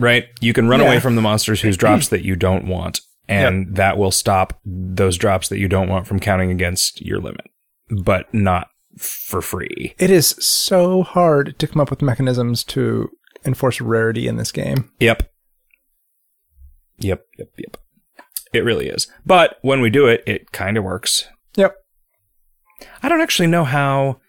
right? 0.00 0.24
You 0.40 0.52
can 0.52 0.68
run 0.68 0.80
Yeah. 0.80 0.86
away 0.86 1.00
from 1.00 1.16
the 1.16 1.22
monsters 1.22 1.60
whose 1.60 1.76
drops 1.76 2.08
that 2.08 2.24
you 2.24 2.34
don't 2.36 2.66
want, 2.66 3.00
and 3.28 3.74
that 3.76 3.98
will 3.98 4.10
stop 4.10 4.60
those 4.64 5.16
drops 5.16 5.48
that 5.48 5.58
you 5.58 5.68
don't 5.68 5.88
want 5.88 6.06
from 6.06 6.18
counting 6.18 6.50
against 6.50 7.00
your 7.00 7.20
limit, 7.20 7.46
but 7.90 8.32
not 8.34 8.68
for 8.98 9.40
free. 9.40 9.94
It 9.98 10.10
is 10.10 10.28
so 10.38 11.02
hard 11.02 11.58
to 11.58 11.66
come 11.66 11.80
up 11.80 11.90
with 11.90 12.02
mechanisms 12.02 12.64
to 12.64 13.10
enforce 13.44 13.80
rarity 13.80 14.28
in 14.28 14.36
this 14.36 14.52
game. 14.52 14.90
Yep. 15.00 15.30
Yep, 16.98 17.24
yep, 17.38 17.48
yep. 17.56 17.76
It 18.52 18.64
really 18.64 18.88
is. 18.88 19.06
But 19.24 19.58
when 19.62 19.80
we 19.80 19.90
do 19.90 20.06
it, 20.06 20.22
it 20.26 20.52
kind 20.52 20.76
of 20.76 20.84
works. 20.84 21.28
Yep. 21.54 21.76
I 23.02 23.08
don't 23.08 23.20
actually 23.20 23.48
know 23.48 23.64
how. 23.64 24.20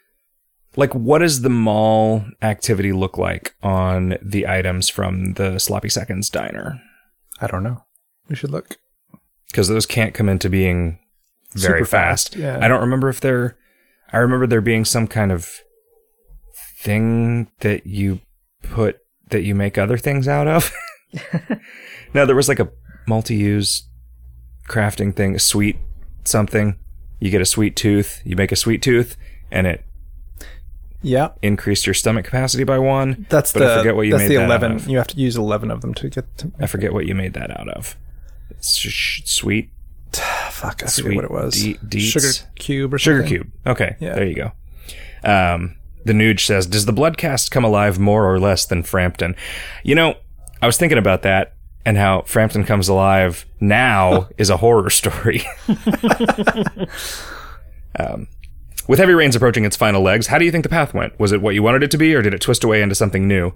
Like, 0.76 0.94
what 0.94 1.20
does 1.20 1.42
the 1.42 1.50
mall 1.50 2.24
activity 2.42 2.94
look 2.94 3.18
like 3.18 3.56
on 3.64 4.18
the 4.22 4.48
items 4.48 4.88
from 4.88 5.34
the 5.34 5.58
Sloppy 5.60 5.90
Seconds 5.90 6.30
diner? 6.30 6.80
I 7.42 7.48
don't 7.48 7.64
know. 7.64 7.84
We 8.30 8.36
should 8.36 8.52
look. 8.52 8.78
Because 9.48 9.68
those 9.68 9.88
can't 9.88 10.14
come 10.14 10.30
into 10.30 10.48
being 10.50 11.00
very 11.54 11.84
fast. 11.84 12.34
fast, 12.34 12.36
yeah. 12.36 12.60
I 12.62 12.68
don't 12.68 12.82
remember 12.82 13.10
if 13.10 13.20
they're. 13.20 13.58
I 14.12 14.18
remember 14.18 14.48
there 14.48 14.62
being 14.62 14.86
some 14.86 15.08
kind 15.08 15.32
of 15.32 15.60
thing 16.80 17.50
that 17.60 17.86
you 17.86 18.20
put 18.64 19.00
that 19.30 19.44
you 19.44 19.54
make 19.56 19.78
other 19.78 19.98
things 19.98 20.28
out 20.28 20.48
of. 20.48 20.72
no, 22.14 22.26
there 22.26 22.36
was 22.36 22.48
like 22.50 22.60
a 22.60 22.70
multi-use 23.08 23.88
crafting 24.68 25.16
thing, 25.16 25.36
a 25.36 25.40
sweet 25.40 25.78
something. 26.24 26.78
You 27.20 27.30
get 27.30 27.42
a 27.42 27.46
sweet 27.46 27.76
tooth, 27.76 28.22
you 28.24 28.36
make 28.36 28.52
a 28.52 28.56
sweet 28.56 28.82
tooth, 28.82 29.18
and 29.52 29.68
it 29.68 29.84
Yeah, 31.02 31.30
increased 31.42 31.86
your 31.86 31.94
stomach 31.94 32.26
capacity 32.26 32.64
by 32.64 32.80
one. 32.80 33.26
that's 33.30 33.52
But 33.54 33.60
the 33.60 33.74
I 33.74 33.78
forget 33.80 33.96
what 33.96 34.04
you 34.04 34.12
that's 34.14 34.24
made 34.24 34.30
the 34.30 34.36
that 34.36 34.44
out 34.44 34.48
eleven. 34.50 34.72
of. 34.74 34.88
You 34.88 34.98
have 34.98 35.08
to 35.08 35.18
use 35.18 35.36
eleven 35.36 35.70
of 35.70 35.82
them 35.82 35.94
to 35.96 36.10
get 36.10 36.38
to. 36.40 36.52
I 36.60 36.66
forget 36.66 36.94
what 36.94 37.06
you 37.06 37.14
made 37.16 37.34
that 37.34 37.52
out 37.60 37.68
of. 37.70 37.98
It's 38.50 38.70
sweet 39.30 39.70
Fuck, 40.60 40.84
I 40.84 40.88
forget 40.88 41.16
what 41.16 41.26
it 41.26 41.32
was. 41.32 41.54
de- 41.56 41.76
deets. 41.76 42.12
Sugar 42.12 42.50
cube 42.56 42.94
or 42.94 42.98
sugar 43.00 43.20
something? 43.22 43.30
cube. 43.38 43.52
Okay, 43.66 43.96
Yeah. 44.00 44.16
there 44.16 44.26
you 44.26 44.36
go. 44.36 44.52
Um, 45.24 45.76
the 46.06 46.14
Nuge 46.14 46.42
says, 46.42 46.66
"Does 46.66 46.86
the 46.86 46.94
bloodcast 46.94 47.52
come 47.52 47.64
alive 47.64 48.00
more 48.00 48.32
or 48.32 48.40
less 48.40 48.66
than 48.66 48.84
Frampton?" 48.84 49.36
You 49.84 49.96
know, 49.96 50.16
I 50.62 50.66
was 50.66 50.78
thinking 50.78 50.98
about 50.98 51.22
that 51.24 51.54
and 51.86 51.98
how 51.98 52.22
Frampton 52.24 52.64
comes 52.66 52.88
alive 52.90 53.46
now 53.60 54.28
is 54.38 54.50
a 54.50 54.58
horror 54.58 54.90
story. 54.90 55.44
um, 58.00 58.28
with 58.88 59.00
Heavy 59.00 59.14
Rains 59.14 59.36
approaching 59.36 59.66
its 59.66 59.76
final 59.76 60.02
legs, 60.02 60.28
how 60.28 60.38
do 60.38 60.46
you 60.46 60.52
think 60.52 60.64
the 60.64 60.70
path 60.70 60.94
went? 60.94 61.20
Was 61.20 61.32
it 61.32 61.42
what 61.42 61.54
you 61.56 61.64
wanted 61.64 61.84
it 61.84 61.92
to 61.92 61.98
be, 61.98 62.14
or 62.16 62.22
did 62.22 62.34
it 62.34 62.42
twist 62.42 62.64
away 62.64 62.82
into 62.82 62.96
something 62.96 63.28
new? 63.28 63.54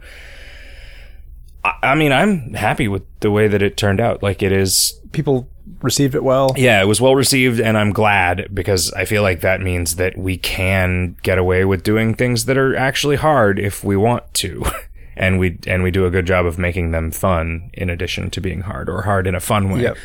I, 1.63 1.73
I 1.83 1.95
mean, 1.95 2.11
I'm 2.11 2.53
happy 2.53 2.87
with 2.87 3.03
the 3.21 3.31
way 3.31 3.47
that 3.47 3.61
it 3.61 3.77
turned 3.77 3.99
out. 3.99 4.21
Like 4.23 4.41
it 4.43 4.51
is 4.51 4.99
People 5.11 5.47
received 5.83 6.15
it 6.15 6.23
well. 6.23 6.53
yeah, 6.57 6.81
it 6.81 6.85
was 6.85 6.99
well 6.99 7.15
received, 7.15 7.59
and 7.59 7.77
I'm 7.77 7.91
glad 7.91 8.47
because 8.53 8.91
I 8.93 9.05
feel 9.05 9.21
like 9.21 9.41
that 9.41 9.61
means 9.61 9.97
that 9.97 10.17
we 10.17 10.37
can 10.37 11.15
get 11.21 11.37
away 11.37 11.65
with 11.65 11.83
doing 11.83 12.15
things 12.15 12.45
that 12.45 12.57
are 12.57 12.75
actually 12.75 13.17
hard 13.17 13.59
if 13.59 13.83
we 13.83 13.95
want 13.95 14.33
to, 14.35 14.65
and 15.15 15.37
we 15.37 15.59
and 15.67 15.83
we 15.83 15.91
do 15.91 16.05
a 16.05 16.09
good 16.09 16.25
job 16.25 16.45
of 16.45 16.57
making 16.57 16.91
them 16.91 17.11
fun 17.11 17.69
in 17.73 17.89
addition 17.89 18.31
to 18.31 18.41
being 18.41 18.61
hard 18.61 18.89
or 18.89 19.03
hard 19.03 19.27
in 19.27 19.35
a 19.35 19.39
fun 19.39 19.69
way. 19.69 19.83
Yep. 19.83 19.97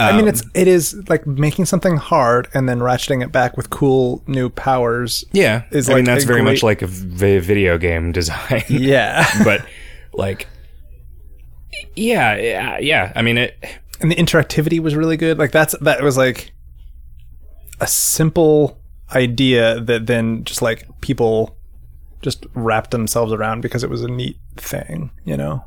I 0.00 0.16
mean, 0.16 0.28
it's 0.28 0.42
it 0.54 0.66
is 0.66 0.96
like 1.10 1.26
making 1.26 1.66
something 1.66 1.98
hard 1.98 2.48
and 2.54 2.66
then 2.66 2.78
ratcheting 2.78 3.22
it 3.22 3.32
back 3.32 3.58
with 3.58 3.68
cool 3.68 4.22
new 4.26 4.48
powers. 4.48 5.26
Yeah, 5.32 5.64
Is 5.70 5.90
I 5.90 5.94
mean 5.96 6.04
that's 6.04 6.24
very 6.24 6.40
much 6.42 6.62
like 6.62 6.80
a 6.80 6.86
v- 6.86 7.38
video 7.38 7.76
game 7.76 8.10
design. 8.12 8.64
Yeah, 8.70 9.28
but 9.44 9.66
like, 10.14 10.48
yeah, 11.94 12.34
yeah, 12.36 12.78
yeah. 12.78 13.12
I 13.14 13.20
mean 13.20 13.36
it. 13.36 13.62
And 14.00 14.10
the 14.10 14.16
interactivity 14.16 14.80
was 14.80 14.94
really 14.94 15.16
good. 15.16 15.38
Like 15.38 15.52
that's 15.52 15.74
that 15.80 16.02
was 16.02 16.16
like 16.16 16.52
a 17.80 17.86
simple 17.86 18.78
idea 19.14 19.80
that 19.80 20.06
then 20.06 20.44
just 20.44 20.62
like 20.62 20.86
people 21.00 21.56
just 22.22 22.46
wrapped 22.54 22.90
themselves 22.90 23.32
around 23.32 23.60
because 23.62 23.82
it 23.82 23.90
was 23.90 24.02
a 24.02 24.08
neat 24.08 24.38
thing. 24.56 25.10
You 25.24 25.36
know, 25.36 25.64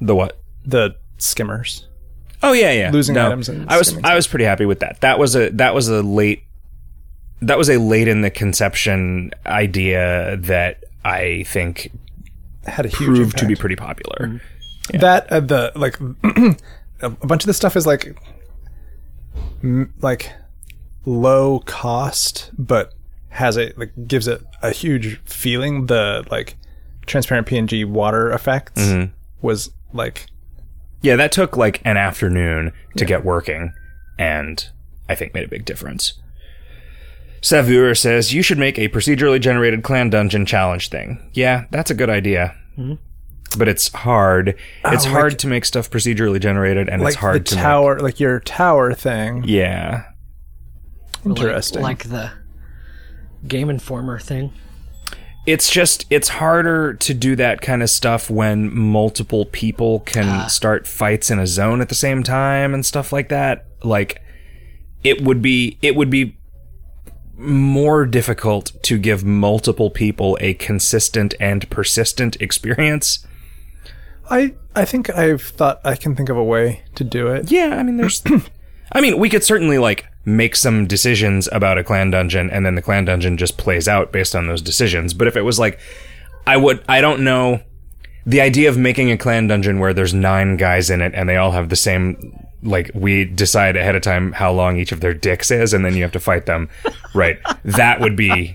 The 0.00 0.14
what? 0.14 0.38
the 0.64 0.94
skimmers. 1.18 1.88
Oh 2.42 2.52
yeah, 2.52 2.72
yeah. 2.72 2.90
Losing 2.90 3.16
items 3.16 3.48
and 3.48 3.68
I 3.70 3.78
was 3.78 3.96
I 4.04 4.14
was 4.14 4.26
pretty 4.26 4.44
happy 4.44 4.66
with 4.66 4.80
that. 4.80 5.00
That 5.00 5.18
was 5.18 5.34
a 5.36 5.50
that 5.50 5.74
was 5.74 5.88
a 5.88 6.02
late 6.02 6.44
that 7.40 7.58
was 7.58 7.68
a 7.68 7.78
late 7.78 8.06
in 8.08 8.20
the 8.22 8.30
conception 8.30 9.32
idea 9.46 10.36
that 10.38 10.84
I 11.04 11.44
think 11.48 11.90
Had 12.64 12.86
a 12.86 12.88
huge 12.88 12.98
proved 13.06 13.20
impact. 13.20 13.38
to 13.40 13.46
be 13.46 13.54
pretty 13.56 13.76
popular. 13.76 14.40
that 14.94 15.32
uh, 15.32 15.40
the 15.40 15.72
like 15.74 15.98
a 17.02 17.10
bunch 17.10 17.42
of 17.42 17.46
this 17.46 17.56
stuff 17.56 17.76
is 17.76 17.86
like 17.86 18.16
m- 19.62 19.92
like 20.00 20.32
low 21.04 21.60
cost 21.60 22.50
but 22.58 22.92
has 23.30 23.56
a 23.58 23.72
like 23.76 23.92
gives 24.06 24.28
it 24.28 24.42
a 24.62 24.70
huge 24.70 25.20
feeling 25.24 25.86
the 25.86 26.24
like 26.30 26.56
transparent 27.06 27.46
png 27.46 27.86
water 27.86 28.30
effects 28.30 28.80
Mm-hmm. 28.80 29.12
was 29.40 29.70
like 29.92 30.26
Yeah, 31.02 31.16
that 31.16 31.32
took 31.32 31.56
like 31.56 31.80
an 31.84 31.96
afternoon 31.96 32.72
to 32.96 33.04
get 33.04 33.24
working, 33.24 33.72
and 34.18 34.68
I 35.08 35.14
think 35.16 35.34
made 35.34 35.44
a 35.44 35.48
big 35.48 35.64
difference. 35.64 36.14
Savur 37.40 37.94
says 37.96 38.32
you 38.32 38.40
should 38.42 38.58
make 38.58 38.78
a 38.78 38.88
procedurally 38.88 39.40
generated 39.40 39.82
clan 39.82 40.10
dungeon 40.10 40.46
challenge 40.46 40.90
thing. 40.90 41.18
Yeah, 41.32 41.64
that's 41.72 41.90
a 41.90 41.94
good 41.94 42.08
idea. 42.08 42.54
But 43.56 43.68
it's 43.68 43.92
hard. 43.92 44.56
It's 44.84 45.06
Oh, 45.06 45.10
hard 45.10 45.38
to 45.40 45.46
make 45.46 45.64
stuff 45.64 45.90
procedurally 45.90 46.40
generated, 46.40 46.88
and 46.88 47.02
like 47.02 47.12
it's 47.12 47.20
hard 47.20 47.40
the 47.42 47.50
to 47.50 47.54
make- 47.56 47.62
tower 47.64 48.00
like 48.00 48.20
your 48.20 48.40
tower 48.40 48.94
thing. 48.94 49.44
Yeah, 49.46 50.04
interesting. 51.24 51.82
Like, 51.82 52.04
like 52.04 52.10
the 52.10 52.30
Game 53.48 53.70
Informer 53.70 54.18
thing. 54.18 54.52
it's 55.46 55.68
just 55.70 56.06
it's 56.10 56.28
harder 56.28 56.94
to 56.94 57.12
do 57.14 57.34
that 57.36 57.60
kind 57.60 57.82
of 57.82 57.90
stuff 57.90 58.30
when 58.30 58.72
multiple 58.72 59.44
people 59.46 60.00
can 60.00 60.28
ah. 60.28 60.46
start 60.46 60.86
fights 60.86 61.30
in 61.30 61.38
a 61.40 61.46
zone 61.46 61.80
at 61.80 61.88
the 61.88 61.94
same 61.96 62.22
time 62.22 62.72
and 62.74 62.86
stuff 62.86 63.12
like 63.12 63.28
that. 63.28 63.66
Like 63.82 64.22
it 65.02 65.22
would 65.22 65.42
be 65.42 65.78
it 65.82 65.96
would 65.96 66.10
be 66.10 66.36
more 67.36 68.06
difficult 68.06 68.70
to 68.84 68.98
give 68.98 69.24
multiple 69.24 69.90
people 69.90 70.38
a 70.40 70.54
consistent 70.54 71.34
and 71.40 71.68
persistent 71.70 72.36
experience 72.40 73.26
i 74.30 74.54
i 74.74 74.84
think 74.84 75.10
i've 75.16 75.42
thought 75.42 75.80
i 75.84 75.94
can 75.94 76.14
think 76.16 76.28
of 76.28 76.36
a 76.36 76.44
way 76.44 76.82
to 76.94 77.04
do 77.04 77.28
it. 77.28 77.50
Yeah 77.50 77.76
i 77.78 77.82
mean 77.82 77.96
there's 77.96 78.22
i 78.92 79.00
mean 79.00 79.18
we 79.18 79.28
could 79.28 79.44
certainly 79.44 79.78
like 79.78 80.06
make 80.24 80.54
some 80.54 80.86
decisions 80.86 81.48
about 81.50 81.78
a 81.78 81.84
clan 81.84 82.10
dungeon 82.10 82.48
and 82.50 82.64
then 82.64 82.74
the 82.76 82.82
clan 82.82 83.04
dungeon 83.04 83.36
just 83.36 83.56
plays 83.58 83.88
out 83.88 84.12
based 84.12 84.36
on 84.36 84.46
those 84.46 84.62
decisions. 84.62 85.14
But 85.14 85.26
if 85.26 85.36
it 85.36 85.42
was 85.42 85.58
like 85.58 85.78
i 86.46 86.56
would 86.56 86.82
i 86.88 87.00
don't 87.00 87.24
know. 87.24 87.60
The 88.24 88.40
idea 88.40 88.68
of 88.68 88.78
making 88.78 89.10
a 89.10 89.18
clan 89.18 89.48
dungeon 89.48 89.80
where 89.80 89.92
there's 89.92 90.14
nine 90.14 90.56
guys 90.56 90.90
in 90.90 91.00
it 91.00 91.12
and 91.14 91.28
they 91.28 91.36
all 91.36 91.50
have 91.50 91.70
the 91.70 91.76
same 91.76 92.46
like 92.62 92.88
we 92.94 93.24
decide 93.24 93.76
ahead 93.76 93.96
of 93.96 94.02
time 94.02 94.30
how 94.30 94.52
long 94.52 94.76
each 94.78 94.92
of 94.92 95.00
their 95.00 95.12
dicks 95.12 95.50
is 95.50 95.74
and 95.74 95.84
then 95.84 95.96
you 95.96 96.02
have 96.02 96.12
to 96.12 96.20
fight 96.20 96.46
them. 96.46 96.68
Right. 97.14 97.38
That 97.64 98.00
would 98.00 98.16
be 98.16 98.54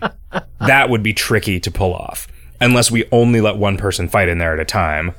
that 0.60 0.90
would 0.90 1.04
be 1.04 1.14
tricky 1.14 1.60
to 1.60 1.70
pull 1.70 1.94
off 1.94 2.28
unless 2.60 2.90
we 2.90 3.04
only 3.12 3.40
let 3.42 3.58
one 3.58 3.78
person 3.78 4.08
fight 4.08 4.30
in 4.30 4.40
there 4.40 4.54
at 4.54 4.60
a 4.60 4.66
time 4.66 5.14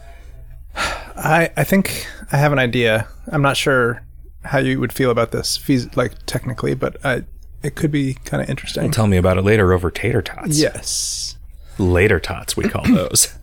i 1.16 1.50
i 1.56 1.64
think 1.64 2.06
i 2.32 2.36
have 2.36 2.52
an 2.52 2.58
idea 2.58 3.06
i'm 3.32 3.42
not 3.42 3.56
sure 3.56 4.02
how 4.44 4.58
you 4.58 4.78
would 4.80 4.92
feel 4.92 5.10
about 5.10 5.30
this 5.32 5.56
fees 5.56 5.88
like 5.96 6.12
technically 6.26 6.74
but 6.74 6.96
i 7.04 7.22
it 7.62 7.74
could 7.74 7.90
be 7.90 8.14
kind 8.24 8.42
of 8.42 8.48
interesting 8.48 8.90
tell 8.90 9.06
me 9.08 9.16
about 9.16 9.36
it 9.36 9.42
later 9.42 9.72
over 9.72 9.90
tater 9.90 10.22
tots 10.22 10.58
yes 10.58 11.34
Later 11.80 12.18
tots, 12.18 12.56
we 12.56 12.68
call 12.68 12.82
those. 12.86 13.38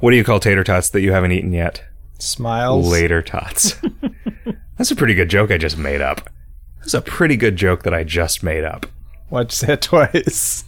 what 0.00 0.10
do 0.10 0.16
you 0.18 0.24
call 0.24 0.38
tater 0.40 0.62
tots 0.62 0.90
that 0.90 1.00
you 1.00 1.12
haven't 1.12 1.32
eaten 1.32 1.54
yet? 1.54 1.82
smiles 2.18 2.86
Later 2.86 3.22
tots. 3.22 3.76
That's 4.76 4.90
a 4.90 4.94
pretty 4.96 5.14
good 5.14 5.30
joke 5.30 5.50
I 5.50 5.56
just 5.56 5.78
made 5.78 6.02
up. 6.02 6.28
That's 6.80 6.92
a 6.92 7.00
pretty 7.00 7.34
good 7.36 7.56
joke 7.56 7.82
that 7.84 7.94
I 7.94 8.04
just 8.04 8.42
made 8.42 8.62
up. 8.64 8.84
why'd 9.30 9.46
you 9.52 9.56
say 9.56 9.72
it 9.72 9.80
twice 9.80 10.64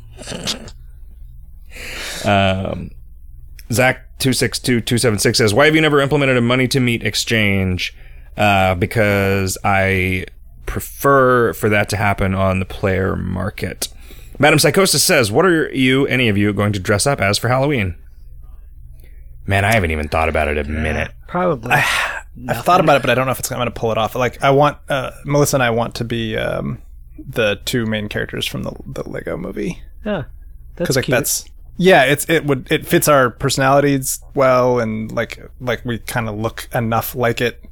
Um, 2.25 2.91
Zach 3.73 4.19
two 4.19 4.33
six 4.33 4.59
two 4.59 4.81
two 4.81 4.99
seven 4.99 5.19
six 5.19 5.39
says, 5.39 5.53
"Why 5.55 5.67
have 5.67 5.75
you 5.75 5.81
never 5.81 6.01
implemented 6.01 6.37
a 6.37 6.41
money 6.41 6.69
to 6.69 6.81
meat 6.81 7.03
exchange? 7.03 7.95
Uh, 8.37 8.75
because 8.75 9.59
I 9.65 10.27
prefer 10.67 11.53
for 11.53 11.69
that 11.69 11.89
to 11.91 11.97
happen 11.97 12.35
on 12.35 12.59
the 12.59 12.65
player 12.65 13.17
market." 13.17 13.89
Madam 14.39 14.59
Psychosis 14.59 15.03
says, 15.03 15.33
"What 15.33 15.45
are 15.45 15.69
you, 15.73 16.07
any 16.07 16.29
of 16.29 16.39
you, 16.39 16.53
going 16.53 16.73
to 16.73 16.79
dress 16.81 17.07
up 17.07 17.21
as 17.21 17.39
for 17.39 17.49
Halloween?" 17.49 17.97
Man, 19.47 19.65
I 19.65 19.73
haven't 19.73 19.91
even 19.91 20.09
thought 20.09 20.29
about 20.29 20.49
it 20.49 20.59
a 20.59 20.65
minute. 20.65 21.11
Probably. 21.27 21.73
I've 21.73 22.65
thought 22.65 22.81
about 22.81 22.97
it, 22.97 23.01
but 23.03 23.11
I 23.11 23.15
don't 23.15 23.25
know 23.27 23.33
if 23.33 23.39
it's 23.39 23.51
I'm 23.51 23.59
going 23.59 23.67
to 23.67 23.73
pull 23.73 23.91
it 23.91 23.99
off. 23.99 24.15
Like 24.15 24.43
I 24.43 24.51
want 24.51 24.79
uh, 24.89 25.11
Melissa 25.25 25.57
and 25.57 25.63
I 25.63 25.71
want 25.71 25.95
to 25.97 26.05
be 26.05 26.37
um, 26.37 26.83
the 27.19 27.59
two 27.65 27.87
main 27.87 28.09
characters 28.09 28.47
from 28.47 28.63
the 28.63 28.73
the 28.87 29.09
Lego 29.09 29.37
movie 29.37 29.83
Yeah, 30.05 30.25
that's 30.77 30.77
because 30.77 30.97
like 30.97 31.07
cute. 31.07 31.17
that's 31.17 31.45
yeah, 31.79 32.05
it's 32.05 32.29
it 32.29 32.45
would 32.45 32.71
it 32.71 32.87
fits 32.87 33.09
our 33.09 33.31
personalities 33.31 34.21
well, 34.35 34.79
and 34.81 35.11
like 35.13 35.41
like 35.61 35.85
we 35.85 35.99
kind 35.99 36.29
of 36.29 36.37
look 36.37 36.69
enough 36.75 37.15
like 37.15 37.41
it. 37.41 37.65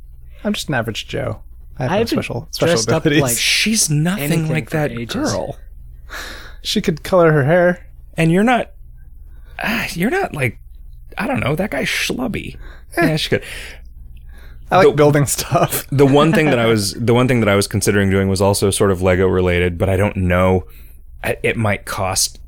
I'm 0.44 0.52
just 0.54 0.68
an 0.68 0.74
average 0.74 1.06
Joe. 1.08 1.42
I 1.78 1.82
have 1.82 1.92
I 1.92 1.98
no 2.00 2.04
special 2.06 2.48
special 2.52 2.80
abilities. 2.80 3.20
like- 3.22 3.36
She's 3.36 3.90
nothing 3.90 4.22
Anything 4.24 4.48
like 4.52 4.70
for 4.70 4.76
that 4.78 4.92
ages. 4.92 5.14
girl. 5.30 5.58
she 6.62 6.80
could 6.80 7.02
color 7.04 7.32
her 7.32 7.44
hair. 7.44 7.86
And 8.16 8.32
you're 8.32 8.44
not. 8.44 8.70
ah, 9.62 9.86
you're 9.92 10.10
not 10.10 10.34
like. 10.34 10.58
I 11.18 11.26
don't 11.26 11.40
know. 11.40 11.54
That 11.54 11.70
guy's 11.70 11.88
schlubby. 11.88 12.56
Yeah, 12.96 13.16
she 13.16 13.28
could. 13.28 13.42
I 14.70 14.78
like 14.78 14.86
The- 14.88 14.92
building 14.94 15.26
stuff. 15.26 15.86
the 15.92 16.06
one 16.06 16.32
thing 16.32 16.46
that 16.46 16.58
I 16.58 16.66
was 16.66 16.92
the 16.94 17.12
one 17.14 17.28
thing 17.28 17.40
that 17.40 17.48
I 17.48 17.54
was 17.56 17.66
considering 17.66 18.08
doing 18.10 18.28
was 18.28 18.40
also 18.40 18.70
sort 18.70 18.90
of 18.90 19.02
Lego 19.02 19.26
related, 19.26 19.76
but 19.78 19.88
I 19.90 19.96
don't 19.96 20.16
know. 20.16 20.64
I- 21.22 21.36
It 21.42 21.56
might 21.56 21.84
cost 21.84 22.38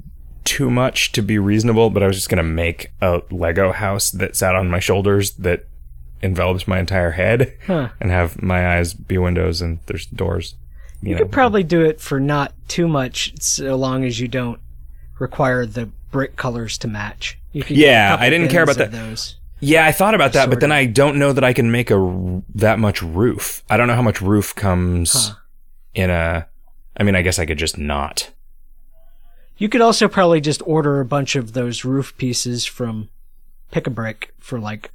too 0.49 0.71
much 0.71 1.13
to 1.13 1.23
be 1.23 1.39
reasonable, 1.39 1.91
but 1.91 2.03
I 2.03 2.07
was 2.07 2.17
just 2.17 2.29
gonna 2.29 2.43
make 2.43 2.91
a 3.01 3.21
Lego 3.31 3.73
house 3.73 4.11
that 4.13 4.35
sat 4.37 4.55
on 4.55 4.71
my 4.71 4.79
shoulders 4.81 5.33
that 5.33 5.67
envelops 6.23 6.67
my 6.67 6.79
entire 6.81 7.13
head 7.13 7.53
Huh. 7.67 7.91
and 8.01 8.11
have 8.11 8.43
my 8.43 8.77
eyes 8.77 8.95
be 8.95 9.19
windows 9.19 9.61
and 9.63 9.79
there's 9.87 10.07
doors. 10.07 10.55
You, 11.03 11.11
You 11.11 11.15
know, 11.15 11.23
could 11.23 11.33
probably 11.33 11.63
do 11.63 11.83
it 11.83 12.01
for 12.01 12.19
not 12.19 12.53
too 12.67 12.89
much, 12.89 13.35
so 13.41 13.77
long 13.77 14.05
as 14.05 14.19
you 14.19 14.27
don't 14.27 14.59
require 15.19 15.65
the 15.67 15.87
brick 16.11 16.35
colors 16.37 16.77
to 16.79 16.89
match. 16.89 17.39
Yeah, 17.53 18.17
I 18.19 18.31
didn't 18.31 18.49
care 18.49 18.63
about 18.65 18.77
that. 18.79 18.91
Those. 18.93 19.37
yeah, 19.61 19.85
I 19.87 19.93
thought 19.93 20.15
about 20.15 20.33
that, 20.33 20.49
but 20.51 20.61
then 20.61 20.73
of. 20.73 20.77
I 20.77 20.87
don't 20.87 21.19
know 21.19 21.33
that 21.33 21.45
I 21.45 21.53
can 21.53 21.71
make 21.71 21.91
a 21.91 21.97
r- 21.99 22.43
that 22.55 22.79
much 22.79 23.01
roof. 23.03 23.63
I 23.71 23.77
don't 23.77 23.87
know 23.89 23.95
how 23.95 24.03
much 24.03 24.21
roof 24.21 24.55
comes 24.55 25.29
Huh. 25.29 25.35
in 25.95 26.11
a. 26.11 26.47
I 26.97 27.03
mean, 27.05 27.15
I 27.15 27.23
guess 27.23 27.39
I 27.39 27.47
could 27.47 27.59
just 27.59 27.79
not. 27.79 28.31
You 29.59 29.69
could 29.69 29.81
also 29.81 30.09
probably 30.09 30.41
just 30.41 30.63
order 30.67 31.01
a 31.01 31.05
bunch 31.05 31.35
of 31.37 31.53
those 31.53 31.85
roof 31.85 32.17
pieces 32.17 32.65
from 32.65 33.09
Pick 33.73 33.87
a 33.87 33.91
Brick 33.91 34.33
for 34.39 34.59
like 34.61 34.91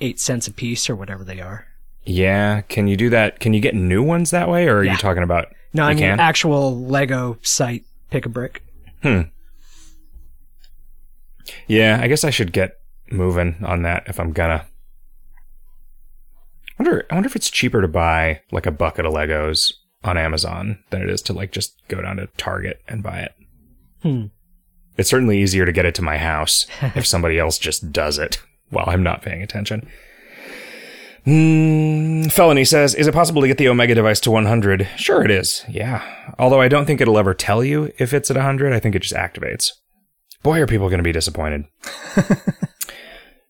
eight 0.00 0.18
cents 0.18 0.48
a 0.48 0.52
piece 0.52 0.88
or 0.90 0.96
whatever 0.96 1.24
they 1.24 1.40
are. 1.40 1.66
Yeah, 2.04 2.62
can 2.62 2.88
you 2.88 2.96
do 2.96 3.10
that? 3.10 3.38
Can 3.40 3.52
you 3.52 3.60
get 3.60 3.74
new 3.74 4.02
ones 4.02 4.30
that 4.30 4.48
way, 4.48 4.66
or 4.68 4.78
are 4.78 4.84
Yeah. 4.84 4.92
you 4.92 4.98
talking 4.98 5.22
about? 5.22 5.48
No, 5.74 5.82
I 5.84 5.90
mean 5.90 5.98
can? 5.98 6.20
actual 6.20 6.80
Lego 6.80 7.38
site 7.42 7.84
Pick 8.10 8.24
a 8.24 8.28
Brick. 8.28 8.62
Hmm. 9.02 9.22
Yeah, 11.66 11.98
I 12.00 12.08
guess 12.08 12.24
I 12.24 12.30
should 12.30 12.52
get 12.52 12.78
moving 13.10 13.56
on 13.64 13.82
that 13.82 14.04
if 14.06 14.18
I'm 14.18 14.32
gonna. 14.32 14.66
I 16.78 16.82
wonder. 16.82 17.06
I 17.10 17.14
wonder 17.14 17.26
if 17.26 17.36
it's 17.36 17.50
cheaper 17.50 17.80
to 17.82 17.88
buy 17.88 18.40
like 18.52 18.66
a 18.66 18.70
bucket 18.70 19.04
of 19.06 19.12
Legos 19.12 19.72
on 20.04 20.16
Amazon 20.16 20.78
than 20.90 21.02
it 21.02 21.10
is 21.10 21.22
to 21.22 21.32
like 21.32 21.50
just 21.52 21.76
go 21.88 22.00
down 22.02 22.16
to 22.16 22.28
Target 22.36 22.80
and 22.88 23.02
buy 23.02 23.20
it. 23.20 23.32
Hmm. 24.02 24.26
It's 24.96 25.10
certainly 25.10 25.38
easier 25.38 25.66
to 25.66 25.72
get 25.72 25.84
it 25.84 25.94
to 25.96 26.02
my 26.02 26.18
house 26.18 26.66
if 26.94 27.06
somebody 27.06 27.38
else 27.38 27.58
just 27.58 27.92
does 27.92 28.18
it 28.18 28.40
while 28.70 28.88
I'm 28.88 29.02
not 29.02 29.22
paying 29.22 29.42
attention. 29.42 29.88
Mm, 31.26 32.30
Felony 32.30 32.64
says, 32.64 32.94
"Is 32.94 33.08
it 33.08 33.14
possible 33.14 33.42
to 33.42 33.48
get 33.48 33.58
the 33.58 33.68
Omega 33.68 33.96
device 33.96 34.20
to 34.20 34.30
100?" 34.30 34.88
Sure, 34.96 35.24
it 35.24 35.30
is. 35.30 35.64
Yeah, 35.68 36.02
although 36.38 36.60
I 36.60 36.68
don't 36.68 36.86
think 36.86 37.00
it'll 37.00 37.18
ever 37.18 37.34
tell 37.34 37.64
you 37.64 37.92
if 37.98 38.14
it's 38.14 38.30
at 38.30 38.36
100. 38.36 38.72
I 38.72 38.78
think 38.78 38.94
it 38.94 39.02
just 39.02 39.14
activates. 39.14 39.72
Boy, 40.44 40.60
are 40.60 40.66
people 40.66 40.88
going 40.88 40.98
to 40.98 41.04
be 41.04 41.12
disappointed. 41.12 41.64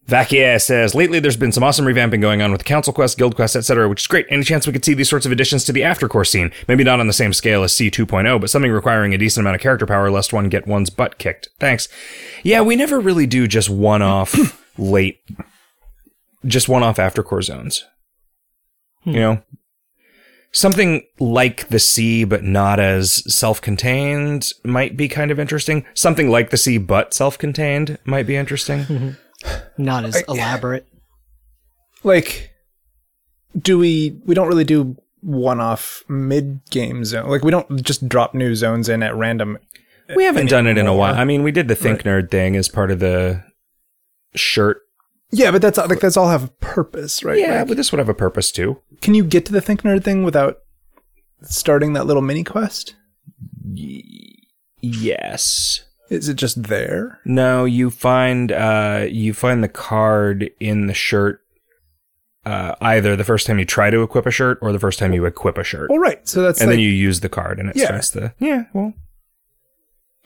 Vakia 0.08 0.62
says, 0.62 0.94
lately 0.94 1.18
there's 1.18 1.36
been 1.36 1.50
some 1.50 1.64
awesome 1.64 1.84
revamping 1.84 2.20
going 2.20 2.40
on 2.40 2.52
with 2.52 2.64
Council 2.64 2.92
Quest, 2.92 3.18
Guild 3.18 3.34
Quest, 3.34 3.56
etc., 3.56 3.88
which 3.88 4.02
is 4.02 4.06
great. 4.06 4.26
Any 4.30 4.44
chance 4.44 4.66
we 4.66 4.72
could 4.72 4.84
see 4.84 4.94
these 4.94 5.10
sorts 5.10 5.26
of 5.26 5.32
additions 5.32 5.64
to 5.64 5.72
the 5.72 5.80
aftercore 5.80 6.26
scene? 6.26 6.52
Maybe 6.68 6.84
not 6.84 7.00
on 7.00 7.08
the 7.08 7.12
same 7.12 7.32
scale 7.32 7.64
as 7.64 7.74
C 7.74 7.90
2.0, 7.90 8.40
but 8.40 8.48
something 8.48 8.70
requiring 8.70 9.14
a 9.14 9.18
decent 9.18 9.42
amount 9.42 9.56
of 9.56 9.60
character 9.60 9.86
power 9.86 10.10
lest 10.10 10.32
one 10.32 10.48
get 10.48 10.66
one's 10.66 10.90
butt 10.90 11.18
kicked. 11.18 11.48
Thanks. 11.58 11.88
Yeah, 12.44 12.60
we 12.60 12.76
never 12.76 13.00
really 13.00 13.26
do 13.26 13.48
just 13.48 13.68
one 13.68 14.02
off 14.02 14.62
late, 14.78 15.18
just 16.44 16.68
one 16.68 16.84
off 16.84 16.98
aftercore 16.98 17.42
zones. 17.42 17.84
Hmm. 19.02 19.10
You 19.10 19.20
know? 19.20 19.42
Something 20.52 21.02
like 21.18 21.68
the 21.68 21.80
sea, 21.80 22.22
but 22.24 22.44
not 22.44 22.78
as 22.78 23.22
self 23.34 23.60
contained, 23.60 24.52
might 24.64 24.96
be 24.96 25.08
kind 25.08 25.32
of 25.32 25.40
interesting. 25.40 25.84
Something 25.94 26.30
like 26.30 26.50
the 26.50 26.56
sea, 26.56 26.78
but 26.78 27.12
self 27.12 27.36
contained, 27.36 27.98
might 28.04 28.26
be 28.26 28.36
interesting. 28.36 28.84
Mm-hmm. 28.84 29.10
Not 29.78 30.04
as 30.04 30.22
elaborate. 30.28 30.86
Like, 32.02 32.50
do 33.56 33.78
we? 33.78 34.18
We 34.24 34.34
don't 34.34 34.48
really 34.48 34.64
do 34.64 34.96
one-off 35.20 36.04
mid-game 36.08 37.04
zone. 37.04 37.28
Like, 37.28 37.42
we 37.42 37.50
don't 37.50 37.82
just 37.82 38.08
drop 38.08 38.34
new 38.34 38.54
zones 38.54 38.88
in 38.88 39.02
at 39.02 39.14
random. 39.16 39.58
We 40.14 40.24
haven't 40.24 40.48
done 40.48 40.66
it 40.68 40.78
in 40.78 40.86
a 40.86 40.94
while. 40.94 41.14
I 41.14 41.24
mean, 41.24 41.42
we 41.42 41.50
did 41.50 41.66
the 41.68 41.74
Think 41.74 42.02
Nerd 42.02 42.30
thing 42.30 42.54
as 42.54 42.68
part 42.68 42.90
of 42.92 43.00
the 43.00 43.42
shirt. 44.36 44.78
Yeah, 45.32 45.50
but 45.50 45.60
that's 45.60 45.76
like 45.78 45.98
that's 45.98 46.16
all 46.16 46.28
have 46.28 46.44
a 46.44 46.48
purpose, 46.60 47.24
right? 47.24 47.38
Yeah, 47.40 47.58
Like, 47.60 47.68
but 47.68 47.76
this 47.76 47.90
would 47.90 47.98
have 47.98 48.08
a 48.08 48.14
purpose 48.14 48.52
too. 48.52 48.80
can 49.00 49.14
you 49.14 49.24
get 49.24 49.44
to 49.46 49.52
the 49.52 49.60
Think 49.60 49.82
Nerd 49.82 50.04
thing 50.04 50.22
without 50.22 50.58
starting 51.42 51.94
that 51.94 52.06
little 52.06 52.22
mini 52.22 52.44
quest? 52.44 52.94
Yes. 54.80 55.82
Is 56.08 56.28
it 56.28 56.34
just 56.34 56.64
there? 56.64 57.18
No, 57.24 57.64
you 57.64 57.90
find 57.90 58.52
uh 58.52 59.06
you 59.10 59.32
find 59.34 59.62
the 59.62 59.68
card 59.68 60.50
in 60.60 60.86
the 60.86 60.94
shirt 60.94 61.40
uh 62.44 62.74
either 62.80 63.16
the 63.16 63.24
first 63.24 63.46
time 63.46 63.58
you 63.58 63.64
try 63.64 63.90
to 63.90 64.02
equip 64.02 64.24
a 64.26 64.30
shirt 64.30 64.58
or 64.62 64.72
the 64.72 64.78
first 64.78 64.98
time 64.98 65.12
you 65.12 65.24
equip 65.24 65.58
a 65.58 65.64
shirt. 65.64 65.90
Well, 65.90 65.98
right. 65.98 66.26
So 66.28 66.42
that's 66.42 66.60
and 66.60 66.68
like, 66.68 66.76
then 66.76 66.80
you 66.84 66.90
use 66.90 67.20
the 67.20 67.28
card 67.28 67.58
and 67.58 67.68
it 67.68 67.76
Yeah. 67.76 67.86
starts 67.86 68.10
the 68.10 68.34
Yeah, 68.38 68.64
well 68.72 68.94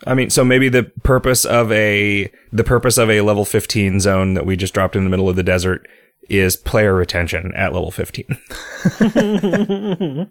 I 0.06 0.14
mean, 0.14 0.30
so 0.30 0.44
maybe 0.44 0.68
the 0.70 0.84
purpose 1.02 1.44
of 1.44 1.70
a 1.72 2.30
the 2.52 2.64
purpose 2.64 2.96
of 2.96 3.10
a 3.10 3.20
level 3.20 3.44
15 3.44 4.00
zone 4.00 4.32
that 4.34 4.46
we 4.46 4.56
just 4.56 4.72
dropped 4.72 4.96
in 4.96 5.04
the 5.04 5.10
middle 5.10 5.28
of 5.28 5.36
the 5.36 5.42
desert 5.42 5.86
is 6.28 6.56
player 6.56 6.94
retention 6.94 7.52
at 7.54 7.72
level 7.72 7.90
15. 7.90 8.24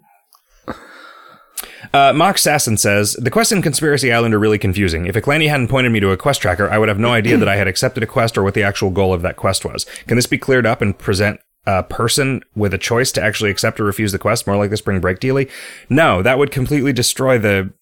Uh, 1.92 2.12
Mock 2.12 2.36
Sasson 2.36 2.78
says, 2.78 3.14
The 3.14 3.30
quest 3.30 3.52
in 3.52 3.62
Conspiracy 3.62 4.12
Island 4.12 4.34
are 4.34 4.38
really 4.38 4.58
confusing. 4.58 5.06
If 5.06 5.14
Eclani 5.14 5.48
hadn't 5.48 5.68
pointed 5.68 5.90
me 5.92 6.00
to 6.00 6.10
a 6.10 6.16
quest 6.16 6.40
tracker, 6.42 6.68
I 6.68 6.78
would 6.78 6.88
have 6.88 6.98
no 6.98 7.12
idea 7.12 7.36
that 7.36 7.48
I 7.48 7.56
had 7.56 7.68
accepted 7.68 8.02
a 8.02 8.06
quest 8.06 8.36
or 8.36 8.42
what 8.42 8.54
the 8.54 8.62
actual 8.62 8.90
goal 8.90 9.12
of 9.12 9.22
that 9.22 9.36
quest 9.36 9.64
was. 9.64 9.84
Can 10.06 10.16
this 10.16 10.26
be 10.26 10.38
cleared 10.38 10.66
up 10.66 10.80
and 10.82 10.98
present 10.98 11.40
a 11.66 11.82
person 11.82 12.42
with 12.54 12.72
a 12.72 12.78
choice 12.78 13.12
to 13.12 13.22
actually 13.22 13.50
accept 13.50 13.78
or 13.80 13.84
refuse 13.84 14.12
the 14.12 14.18
quest, 14.18 14.46
more 14.46 14.56
like 14.56 14.70
the 14.70 14.76
Spring 14.76 15.00
Break 15.00 15.20
dealy? 15.20 15.48
No, 15.88 16.22
that 16.22 16.38
would 16.38 16.50
completely 16.50 16.92
destroy 16.92 17.38
the 17.38 17.72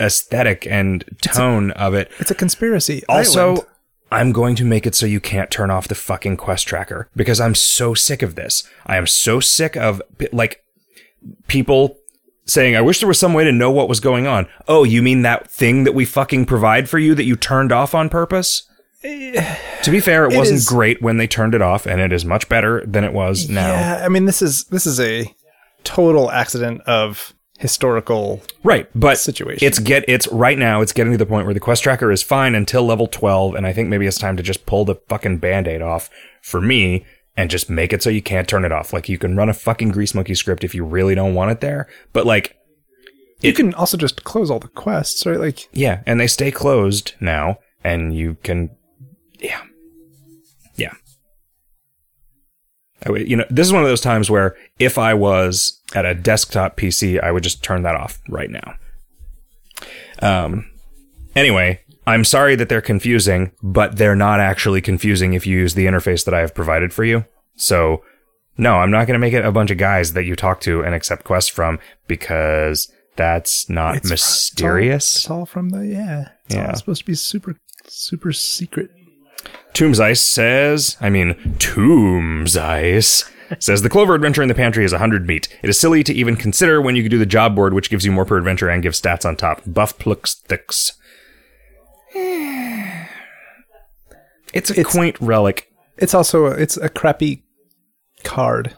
aesthetic 0.00 0.66
and 0.66 1.04
tone 1.22 1.70
of 1.72 1.94
it. 1.94 2.10
it's 2.18 2.30
a 2.30 2.34
conspiracy. 2.34 3.02
Also, 3.08 3.52
island. 3.52 3.66
I'm 4.10 4.32
going 4.32 4.56
to 4.56 4.64
make 4.64 4.86
it 4.86 4.94
so 4.94 5.06
you 5.06 5.20
can't 5.20 5.50
turn 5.50 5.70
off 5.70 5.88
the 5.88 5.94
fucking 5.94 6.36
quest 6.36 6.66
tracker 6.66 7.08
because 7.16 7.40
I'm 7.40 7.54
so 7.54 7.94
sick 7.94 8.22
of 8.22 8.34
this. 8.34 8.68
I 8.86 8.96
am 8.96 9.06
so 9.06 9.40
sick 9.40 9.76
of 9.76 10.02
like 10.32 10.62
people 11.48 11.96
saying, 12.46 12.76
I 12.76 12.80
wish 12.80 13.00
there 13.00 13.08
was 13.08 13.18
some 13.18 13.32
way 13.34 13.44
to 13.44 13.52
know 13.52 13.70
what 13.70 13.88
was 13.88 14.00
going 14.00 14.26
on. 14.26 14.46
Oh, 14.68 14.84
you 14.84 15.02
mean 15.02 15.22
that 15.22 15.50
thing 15.50 15.84
that 15.84 15.94
we 15.94 16.04
fucking 16.04 16.46
provide 16.46 16.88
for 16.88 16.98
you 16.98 17.14
that 17.14 17.24
you 17.24 17.36
turned 17.36 17.72
off 17.72 17.94
on 17.94 18.08
purpose? 18.08 18.64
Eh, 19.02 19.56
to 19.82 19.90
be 19.90 20.00
fair, 20.00 20.24
it, 20.26 20.32
It 20.32 20.36
wasn't 20.36 20.58
is- 20.58 20.68
great 20.68 21.02
when 21.02 21.16
they 21.18 21.26
turned 21.26 21.54
it 21.54 21.60
off, 21.62 21.86
and 21.86 22.00
it 22.00 22.12
is 22.12 22.24
much 22.24 22.48
better 22.48 22.82
than 22.86 23.04
it 23.04 23.12
was 23.12 23.48
now. 23.50 23.72
Yeah, 23.72 24.02
I 24.04 24.08
mean, 24.08 24.24
this 24.24 24.40
is 24.42 24.64
this 24.64 24.86
is 24.86 24.98
a 24.98 25.34
total 25.84 26.30
accident 26.30 26.80
of 26.82 27.34
historical. 27.58 28.40
Right, 28.62 28.88
but 28.94 29.18
situation. 29.18 29.66
it's 29.66 29.78
get 29.78 30.04
it's 30.08 30.26
right 30.28 30.58
now 30.58 30.80
it's 30.80 30.92
getting 30.92 31.12
to 31.12 31.18
the 31.18 31.26
point 31.26 31.44
where 31.46 31.54
the 31.54 31.60
quest 31.60 31.82
tracker 31.82 32.10
is 32.10 32.22
fine 32.22 32.54
until 32.54 32.84
level 32.84 33.06
12 33.06 33.54
and 33.54 33.66
I 33.66 33.72
think 33.72 33.88
maybe 33.88 34.06
it's 34.06 34.18
time 34.18 34.36
to 34.38 34.42
just 34.42 34.66
pull 34.66 34.84
the 34.84 34.96
fucking 35.08 35.38
band-aid 35.38 35.80
off 35.82 36.10
for 36.42 36.60
me 36.60 37.04
and 37.36 37.50
just 37.50 37.68
make 37.68 37.92
it 37.92 38.02
so 38.02 38.10
you 38.10 38.22
can't 38.22 38.48
turn 38.48 38.64
it 38.64 38.72
off. 38.72 38.92
Like 38.92 39.08
you 39.08 39.18
can 39.18 39.36
run 39.36 39.48
a 39.48 39.54
fucking 39.54 39.90
grease 39.90 40.14
monkey 40.14 40.34
script 40.34 40.64
if 40.64 40.74
you 40.74 40.84
really 40.84 41.14
don't 41.14 41.34
want 41.34 41.50
it 41.50 41.60
there, 41.60 41.88
but 42.12 42.26
like 42.26 42.56
You 43.40 43.52
can 43.52 43.74
also 43.74 43.96
just 43.96 44.24
close 44.24 44.50
all 44.50 44.60
the 44.60 44.68
quests, 44.68 45.26
right? 45.26 45.38
Like, 45.38 45.68
yeah, 45.72 46.02
and 46.06 46.18
they 46.20 46.26
stay 46.26 46.50
closed 46.50 47.14
now 47.20 47.58
and 47.82 48.14
you 48.16 48.36
can 48.42 48.70
yeah. 49.40 49.62
Yeah. 50.76 50.94
I 53.06 53.10
you 53.16 53.36
know, 53.36 53.44
this 53.50 53.66
is 53.66 53.72
one 53.72 53.82
of 53.82 53.88
those 53.88 54.00
times 54.00 54.30
where 54.30 54.56
if 54.78 54.96
I 54.96 55.12
was 55.14 55.80
at 55.94 56.06
a 56.06 56.14
desktop 56.14 56.76
PC, 56.76 57.22
I 57.22 57.30
would 57.30 57.42
just 57.42 57.62
turn 57.62 57.82
that 57.82 57.94
off 57.94 58.18
right 58.28 58.50
now. 58.50 58.74
Um, 60.20 60.70
anyway, 61.36 61.80
I'm 62.06 62.24
sorry 62.24 62.54
that 62.56 62.68
they're 62.68 62.80
confusing, 62.82 63.52
but 63.62 63.96
they're 63.96 64.16
not 64.16 64.40
actually 64.40 64.80
confusing 64.80 65.32
if 65.32 65.46
you 65.46 65.58
use 65.58 65.74
the 65.74 65.86
interface 65.86 66.24
that 66.24 66.34
I 66.34 66.40
have 66.40 66.54
provided 66.54 66.92
for 66.92 67.04
you. 67.04 67.24
So, 67.56 68.02
no, 68.58 68.74
I'm 68.76 68.90
not 68.90 69.06
going 69.06 69.14
to 69.14 69.18
make 69.18 69.32
it 69.32 69.44
a 69.44 69.52
bunch 69.52 69.70
of 69.70 69.78
guys 69.78 70.12
that 70.12 70.24
you 70.24 70.36
talk 70.36 70.60
to 70.62 70.84
and 70.84 70.94
accept 70.94 71.24
quests 71.24 71.50
from 71.50 71.78
because 72.06 72.92
that's 73.16 73.68
not 73.70 73.96
It's 73.96 74.10
mysterious. 74.10 75.16
it's 75.16 75.30
all 75.30 75.46
from 75.46 75.70
the 75.70 75.86
yeah. 75.86 76.28
It's 76.46 76.54
Yeah. 76.54 76.68
all 76.68 76.76
supposed 76.76 77.00
to 77.02 77.06
be 77.06 77.14
super 77.14 77.56
super 77.86 78.32
secret. 78.32 78.90
Tombs 79.72 80.00
Ice 80.00 80.20
says, 80.22 80.96
I 81.00 81.10
mean, 81.10 81.56
Tombs 81.58 82.56
Ice 82.56 83.30
says 83.58 83.82
the 83.82 83.90
Clover 83.90 84.14
Adventure 84.14 84.42
in 84.42 84.48
the 84.48 84.54
Pantry 84.54 84.84
is 84.84 84.92
100 84.92 85.26
meat. 85.26 85.48
It 85.62 85.68
is 85.70 85.78
silly 85.78 86.02
to 86.04 86.14
even 86.14 86.36
consider 86.36 86.80
when 86.80 86.96
you 86.96 87.02
could 87.02 87.10
do 87.10 87.18
the 87.18 87.26
job 87.26 87.54
board, 87.54 87.74
which 87.74 87.90
gives 87.90 88.04
you 88.06 88.12
more 88.12 88.24
per 88.24 88.38
adventure 88.38 88.68
and 88.68 88.82
gives 88.82 89.00
stats 89.00 89.24
on 89.26 89.36
top. 89.36 89.62
Buff 89.66 89.98
plux 89.98 90.34
thicks. 90.40 90.92
It's 94.54 94.70
a 94.70 94.78
It's- 94.78 94.92
quaint 94.94 95.16
relic. 95.20 95.70
It's 95.98 96.14
also 96.14 96.46
a, 96.46 96.50
it's 96.52 96.76
a 96.76 96.88
crappy 96.88 97.42
card, 98.24 98.74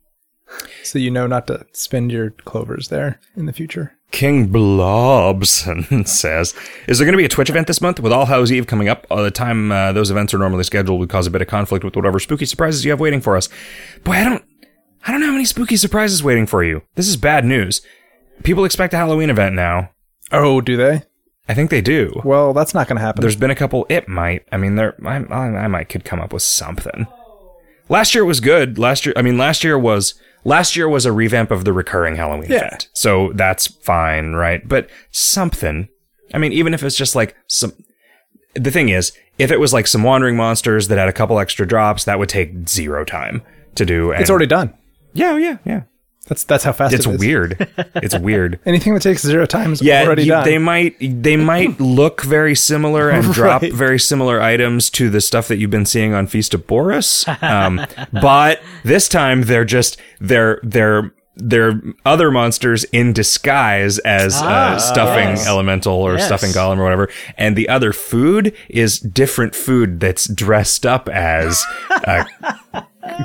so 0.82 0.98
you 0.98 1.10
know 1.10 1.26
not 1.26 1.46
to 1.48 1.66
spend 1.72 2.10
your 2.12 2.30
clovers 2.30 2.88
there 2.88 3.20
in 3.36 3.44
the 3.46 3.52
future. 3.52 3.92
King 4.10 4.46
Blobson 4.48 6.04
says, 6.06 6.54
"Is 6.88 6.98
there 6.98 7.04
going 7.06 7.12
to 7.12 7.18
be 7.18 7.24
a 7.26 7.28
Twitch 7.28 7.50
event 7.50 7.66
this 7.66 7.80
month 7.82 8.00
with 8.00 8.12
All 8.12 8.24
Hallows 8.26 8.50
Eve 8.50 8.66
coming 8.66 8.88
up? 8.88 9.06
All 9.10 9.22
the 9.22 9.30
time 9.30 9.70
uh, 9.70 9.92
those 9.92 10.10
events 10.10 10.32
are 10.32 10.38
normally 10.38 10.64
scheduled 10.64 10.98
would 11.00 11.10
cause 11.10 11.26
a 11.26 11.30
bit 11.30 11.42
of 11.42 11.48
conflict 11.48 11.84
with 11.84 11.94
whatever 11.96 12.18
spooky 12.18 12.46
surprises 12.46 12.84
you 12.84 12.90
have 12.90 13.00
waiting 13.00 13.20
for 13.20 13.36
us. 13.36 13.48
Boy, 14.04 14.12
I 14.12 14.24
don't, 14.24 14.44
I 15.06 15.12
don't 15.12 15.20
know 15.20 15.26
how 15.26 15.32
many 15.32 15.44
spooky 15.44 15.76
surprises 15.76 16.22
waiting 16.24 16.46
for 16.46 16.64
you. 16.64 16.82
This 16.94 17.08
is 17.08 17.16
bad 17.18 17.44
news. 17.44 17.82
People 18.42 18.64
expect 18.64 18.94
a 18.94 18.96
Halloween 18.96 19.28
event 19.30 19.54
now. 19.54 19.90
Oh, 20.32 20.60
do 20.62 20.76
they? 20.78 21.02
I 21.50 21.54
think 21.54 21.70
they 21.70 21.80
do. 21.80 22.20
Well, 22.24 22.52
that's 22.52 22.74
not 22.74 22.86
going 22.86 22.96
to 22.96 23.02
happen. 23.02 23.20
There's 23.22 23.34
been 23.36 23.50
a 23.50 23.54
couple. 23.56 23.84
It 23.88 24.06
might. 24.08 24.46
I 24.52 24.56
mean, 24.56 24.76
there. 24.76 24.94
I, 25.04 25.16
I, 25.24 25.64
I 25.64 25.66
might 25.66 25.88
could 25.88 26.04
come 26.04 26.20
up 26.20 26.32
with 26.32 26.42
something. 26.42 27.06
Last 27.88 28.14
year 28.14 28.24
was 28.24 28.38
good. 28.40 28.78
Last 28.78 29.04
year, 29.04 29.12
I 29.16 29.22
mean, 29.22 29.36
last 29.36 29.64
year 29.64 29.76
was 29.78 30.14
last 30.44 30.76
year 30.76 30.88
was 30.88 31.04
a 31.06 31.12
revamp 31.12 31.50
of 31.50 31.64
the 31.64 31.72
recurring 31.72 32.14
Halloween 32.16 32.50
Yeah. 32.50 32.66
event. 32.68 32.88
So 32.92 33.32
that's 33.34 33.66
fine, 33.66 34.32
right? 34.34 34.66
But 34.66 34.88
something. 35.10 35.88
I 36.32 36.38
mean, 36.38 36.52
even 36.52 36.72
if 36.72 36.82
it's 36.82 36.96
just 36.96 37.14
like 37.16 37.34
some. 37.48 37.72
The 38.54 38.70
thing 38.70 38.88
is, 38.88 39.12
if 39.38 39.50
it 39.50 39.58
was 39.60 39.72
like 39.72 39.86
some 39.86 40.02
wandering 40.04 40.36
monsters 40.36 40.88
that 40.88 40.98
had 40.98 41.08
a 41.08 41.12
couple 41.12 41.38
extra 41.40 41.66
drops, 41.66 42.04
that 42.04 42.18
would 42.18 42.28
take 42.28 42.68
zero 42.68 43.04
time 43.04 43.42
to 43.74 43.84
do. 43.84 44.12
And 44.12 44.20
it's 44.20 44.30
already 44.30 44.46
done. 44.46 44.72
yeah, 45.12 45.32
oh, 45.32 45.36
yeah, 45.36 45.58
yeah. 45.64 45.82
That's 46.28 46.44
that's 46.44 46.62
how 46.64 46.72
fast 46.72 46.94
It's 46.94 47.06
it 47.06 47.10
is. 47.14 47.18
weird. 47.18 47.68
It's 47.96 48.16
weird. 48.28 48.60
Anything 48.64 48.94
that 48.94 49.02
takes 49.02 49.22
zero 49.22 49.46
time 49.46 49.72
is 49.72 49.82
yeah, 49.82 50.02
already 50.04 50.22
you- 50.24 50.28
done. 50.30 50.44
they 50.44 50.58
might 50.58 50.96
they 51.00 51.36
might 51.52 51.80
look 51.80 52.22
very 52.22 52.54
similar 52.54 53.10
and 53.10 53.32
drop 53.32 53.62
very 53.62 53.98
similar 53.98 54.40
items 54.40 54.90
to 54.90 55.10
the 55.10 55.20
stuff 55.20 55.48
that 55.48 55.56
you've 55.56 55.70
been 55.70 55.86
seeing 55.86 56.14
on 56.14 56.26
Feast 56.28 56.54
of 56.54 56.66
Boris. 56.66 57.26
Um, 57.42 57.84
but 58.12 58.60
this 58.84 59.08
time 59.08 59.42
they're 59.44 59.64
just 59.64 59.96
they're 60.20 60.60
they're 60.62 61.12
they're 61.36 61.80
other 62.04 62.30
monsters 62.30 62.84
in 62.84 63.12
disguise 63.14 63.98
as 64.00 64.34
Ah, 64.36 64.74
uh, 64.74 64.78
stuffing 64.78 65.28
yes. 65.30 65.46
elemental 65.48 65.94
or 65.94 66.14
Yes. 66.16 66.26
stuffing 66.26 66.50
golem 66.50 66.78
or 66.78 66.82
whatever, 66.84 67.08
and 67.38 67.56
the 67.56 67.68
other 67.68 67.92
food 67.94 68.54
is 68.68 69.00
different 69.00 69.54
food 69.54 70.00
that's 70.00 70.28
dressed 70.28 70.84
up 70.84 71.08
as 71.08 71.64
uh, 72.06 72.24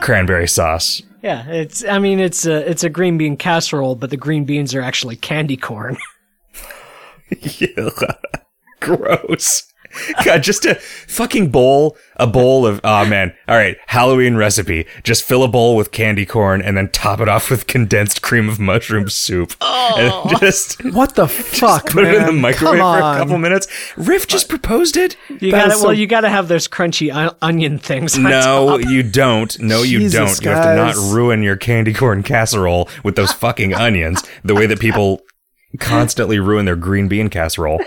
cranberry 0.02 0.48
sauce. 0.48 1.02
Yeah, 1.26 1.48
it's. 1.48 1.84
I 1.84 1.98
mean, 1.98 2.20
it's 2.20 2.46
a 2.46 2.70
it's 2.70 2.84
a 2.84 2.90
green 2.90 3.18
bean 3.18 3.36
casserole, 3.36 3.96
but 3.96 4.12
the 4.12 4.16
green 4.18 4.46
beans 4.46 4.76
are 4.76 4.82
actually 4.82 5.16
candy 5.16 5.58
corn. 5.58 5.98
Yeah, 7.42 7.90
gross. 8.82 9.74
God, 10.26 10.44
just 10.44 10.66
a 10.66 10.76
fucking 10.76 11.50
bowl, 11.50 11.98
a 12.18 12.28
bowl 12.28 12.66
of, 12.66 12.82
oh 12.84 13.06
man. 13.06 13.34
All 13.48 13.56
right. 13.56 13.78
Halloween 13.88 14.36
recipe. 14.36 14.86
Just 15.04 15.24
fill 15.24 15.44
a 15.44 15.48
bowl 15.48 15.76
with 15.76 15.92
candy 15.92 16.26
corn 16.26 16.62
and 16.62 16.76
then 16.78 16.90
top 16.90 17.20
it 17.20 17.30
off 17.30 17.50
with 17.50 17.68
condensed 17.68 18.22
cream 18.22 18.50
of 18.50 18.60
mushroom 18.60 19.10
soup. 19.10 19.54
And 19.86 20.12
oh. 20.12 20.36
just 20.40 20.84
what 20.94 21.14
the 21.16 21.28
fuck, 21.28 21.92
put 21.92 22.06
it 22.06 22.16
in 22.16 22.26
the 22.26 22.32
microwave 22.32 22.80
for 22.80 22.98
a 22.98 23.18
couple 23.18 23.38
minutes. 23.38 23.68
Riff 23.96 24.28
just 24.28 24.50
proposed 24.50 24.98
it. 24.98 25.16
You 25.40 25.52
gotta 25.52 25.74
is 25.74 25.84
well, 25.84 25.94
you 25.94 26.08
gotta 26.08 26.28
have 26.28 26.48
those 26.48 26.68
crunchy 26.68 27.14
on- 27.14 27.36
onion 27.42 27.78
things. 27.78 28.18
on 28.18 28.24
No, 28.24 28.80
top. 28.80 28.90
you 28.90 29.04
don't. 29.04 29.58
No, 29.60 29.84
you 29.84 30.00
Jesus, 30.00 30.40
don't. 30.40 30.44
You 30.44 30.50
have 30.50 30.66
to 30.66 30.76
not 30.76 31.14
ruin 31.14 31.44
your 31.44 31.56
candy 31.56 31.94
corn 31.94 32.24
casserole 32.24 32.90
with 33.04 33.16
those 33.16 33.32
fucking 33.32 33.76
onions 33.76 34.24
the 34.44 34.56
way 34.56 34.66
that 34.66 34.80
people 34.80 35.22
constantly 35.80 36.40
ruin 36.40 36.66
their 36.66 36.76
green 36.76 37.08
bean 37.08 37.30
casserole. 37.30 37.80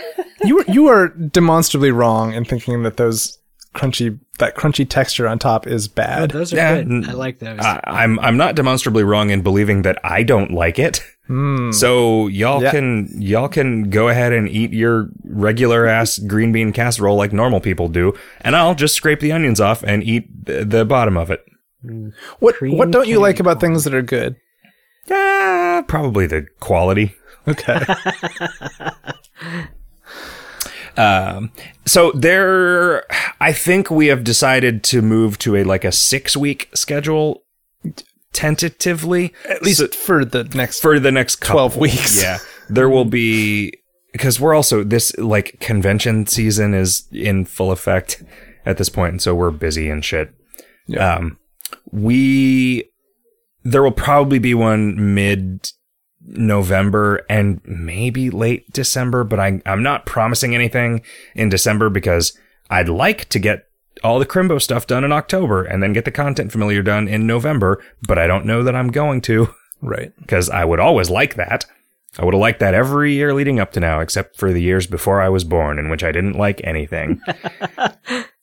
You 0.44 0.64
you 0.68 0.88
are 0.88 1.08
demonstrably 1.08 1.90
wrong 1.90 2.32
in 2.32 2.44
thinking 2.44 2.82
that 2.84 2.96
those 2.96 3.38
crunchy 3.74 4.18
that 4.38 4.56
crunchy 4.56 4.88
texture 4.88 5.26
on 5.28 5.38
top 5.38 5.66
is 5.66 5.88
Oh, 5.88 5.92
bad. 5.94 6.30
those 6.30 6.52
are 6.52 6.56
Yeah, 6.56 6.76
good. 6.76 6.90
n- 6.90 7.04
I 7.08 7.12
like 7.12 7.38
those. 7.40 7.58
I, 7.60 7.80
I'm 7.86 8.18
I'm 8.20 8.36
not 8.36 8.54
demonstrably 8.54 9.02
wrong 9.02 9.30
in 9.30 9.42
believing 9.42 9.82
that 9.82 9.98
I 10.04 10.22
don't 10.22 10.52
like 10.52 10.78
it. 10.78 11.02
So 11.72 12.26
y'all 12.28 12.62
Yeah. 12.62 12.70
can 12.70 13.08
y'all 13.20 13.48
can 13.48 13.90
go 13.90 14.08
ahead 14.08 14.32
and 14.32 14.48
eat 14.48 14.72
your 14.72 15.10
regular 15.24 15.86
ass 15.86 16.18
green 16.18 16.52
bean 16.52 16.72
casserole 16.72 17.16
like 17.18 17.34
normal 17.34 17.60
people 17.60 17.88
do, 17.88 18.14
and 18.40 18.56
I'll 18.56 18.74
just 18.74 18.94
scrape 18.94 19.20
the 19.20 19.32
onions 19.32 19.60
off 19.60 19.82
and 19.82 20.02
eat 20.02 20.46
the, 20.46 20.64
the 20.64 20.84
bottom 20.86 21.18
of 21.18 21.30
it. 21.30 21.44
what 22.38 22.54
cream 22.54 22.78
what 22.78 22.90
don't 22.90 23.08
you 23.08 23.20
like 23.20 23.40
about 23.40 23.60
things 23.60 23.84
that 23.84 23.92
are 23.94 24.00
good? 24.02 24.36
Ah, 25.10 25.84
probably 25.86 26.26
the 26.26 26.46
quality. 26.60 27.14
Okay. 27.46 27.78
Um, 30.98 31.52
so 31.86 32.10
there, 32.12 33.04
I 33.40 33.52
think 33.52 33.90
we 33.90 34.08
have 34.08 34.24
decided 34.24 34.82
to 34.84 35.00
move 35.00 35.38
to 35.38 35.56
a 35.56 35.64
like 35.64 35.84
a 35.84 35.92
six 35.92 36.36
week 36.36 36.68
schedule, 36.74 37.44
tentatively, 38.32 39.32
At 39.48 39.62
least 39.62 39.94
for 39.94 40.24
the 40.24 40.44
next 40.44 40.80
for 40.80 40.98
the 40.98 41.12
next 41.12 41.36
couple. 41.36 41.70
12 41.70 41.76
weeks. 41.76 42.22
Yeah, 42.22 42.38
there 42.68 42.88
will 42.88 43.04
be 43.04 43.72
because 44.12 44.40
we're 44.40 44.54
also 44.54 44.82
this 44.82 45.16
like 45.18 45.60
convention 45.60 46.26
season 46.26 46.74
is 46.74 47.06
in 47.12 47.44
full 47.44 47.70
effect 47.70 48.22
at 48.66 48.76
this 48.76 48.88
point, 48.88 49.12
and 49.12 49.22
so 49.22 49.34
we're 49.34 49.52
busy 49.52 49.88
and 49.88 50.04
shit. 50.04 50.34
Yeah. 50.88 51.14
Um, 51.14 51.38
we 51.92 52.90
there 53.62 53.82
will 53.82 53.92
probably 53.92 54.38
be 54.38 54.54
one 54.54 55.14
mid 55.14 55.70
November 56.28 57.24
and 57.28 57.60
maybe 57.64 58.30
late 58.30 58.70
December, 58.72 59.24
but 59.24 59.40
I 59.40 59.60
I'm 59.66 59.82
not 59.82 60.06
promising 60.06 60.54
anything 60.54 61.02
in 61.34 61.48
December 61.48 61.90
because 61.90 62.36
I'd 62.70 62.88
like 62.88 63.28
to 63.30 63.38
get 63.38 63.66
all 64.04 64.18
the 64.18 64.26
Crimbo 64.26 64.60
stuff 64.60 64.86
done 64.86 65.04
in 65.04 65.12
October 65.12 65.64
and 65.64 65.82
then 65.82 65.92
get 65.92 66.04
the 66.04 66.10
content 66.10 66.52
familiar 66.52 66.82
done 66.82 67.08
in 67.08 67.26
November, 67.26 67.82
but 68.06 68.18
I 68.18 68.26
don't 68.26 68.46
know 68.46 68.62
that 68.62 68.76
I'm 68.76 68.88
going 68.88 69.20
to 69.22 69.54
right. 69.80 70.12
because 70.20 70.50
I 70.50 70.64
would 70.64 70.80
always 70.80 71.10
like 71.10 71.34
that. 71.34 71.64
I 72.18 72.24
would 72.24 72.34
have 72.34 72.40
liked 72.40 72.60
that 72.60 72.74
every 72.74 73.12
year 73.12 73.34
leading 73.34 73.60
up 73.60 73.72
to 73.72 73.80
now, 73.80 74.00
except 74.00 74.36
for 74.36 74.52
the 74.52 74.62
years 74.62 74.86
before 74.86 75.20
I 75.20 75.28
was 75.28 75.44
born, 75.44 75.78
in 75.78 75.88
which 75.88 76.02
I 76.02 76.10
didn't 76.10 76.38
like 76.38 76.60
anything. 76.64 77.20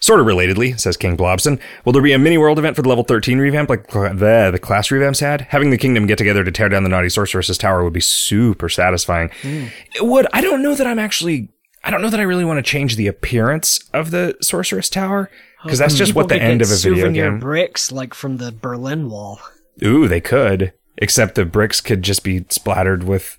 sort 0.00 0.20
of 0.20 0.26
relatedly, 0.26 0.78
says 0.80 0.96
King 0.96 1.14
Blobson, 1.16 1.60
will 1.84 1.92
there 1.92 2.02
be 2.02 2.12
a 2.12 2.18
mini 2.18 2.38
world 2.38 2.58
event 2.58 2.74
for 2.76 2.82
the 2.82 2.88
level 2.88 3.04
13 3.04 3.38
revamp 3.38 3.68
like 3.70 3.86
the, 3.88 4.50
the 4.52 4.58
class 4.58 4.88
revamps 4.88 5.20
had? 5.20 5.42
Having 5.42 5.70
the 5.70 5.78
kingdom 5.78 6.06
get 6.06 6.18
together 6.18 6.42
to 6.42 6.50
tear 6.50 6.68
down 6.68 6.82
the 6.82 6.88
naughty 6.88 7.08
sorceress's 7.08 7.58
tower 7.58 7.84
would 7.84 7.92
be 7.92 8.00
super 8.00 8.68
satisfying. 8.68 9.30
It 9.42 10.04
would. 10.04 10.26
I 10.32 10.40
don't 10.40 10.62
know 10.62 10.74
that 10.74 10.86
I'm 10.86 10.98
actually. 10.98 11.48
I 11.82 11.90
don't 11.90 12.02
know 12.02 12.10
that 12.10 12.20
I 12.20 12.24
really 12.24 12.44
want 12.44 12.58
to 12.58 12.62
change 12.62 12.96
the 12.96 13.06
appearance 13.06 13.78
of 13.94 14.10
the 14.10 14.36
sorceress 14.42 14.90
tower 14.90 15.30
because 15.62 15.78
that's 15.78 15.94
just 15.94 16.14
what 16.14 16.28
the 16.28 16.40
end 16.40 16.60
of 16.60 16.70
a 16.70 16.74
video 16.76 17.04
souvenir 17.04 17.30
game. 17.30 17.38
bricks 17.40 17.90
like 17.90 18.12
from 18.12 18.36
the 18.36 18.52
Berlin 18.52 19.08
Wall. 19.08 19.40
Ooh, 19.82 20.06
they 20.06 20.20
could. 20.20 20.74
Except 20.98 21.34
the 21.36 21.46
bricks 21.46 21.80
could 21.80 22.02
just 22.02 22.22
be 22.22 22.44
splattered 22.50 23.04
with 23.04 23.38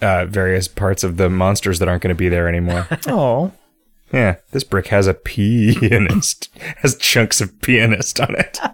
uh, 0.00 0.24
various 0.24 0.68
parts 0.68 1.04
of 1.04 1.18
the 1.18 1.28
monsters 1.28 1.78
that 1.80 1.88
aren't 1.88 2.02
going 2.02 2.08
to 2.14 2.18
be 2.18 2.30
there 2.30 2.48
anymore. 2.48 2.88
Oh. 3.06 3.52
Yeah, 4.12 4.36
this 4.50 4.64
brick 4.64 4.88
has 4.88 5.06
a 5.06 5.14
pianist, 5.14 6.48
has 6.78 6.96
chunks 6.96 7.40
of 7.40 7.60
pianist 7.60 8.20
on 8.20 8.34
it. 8.34 8.58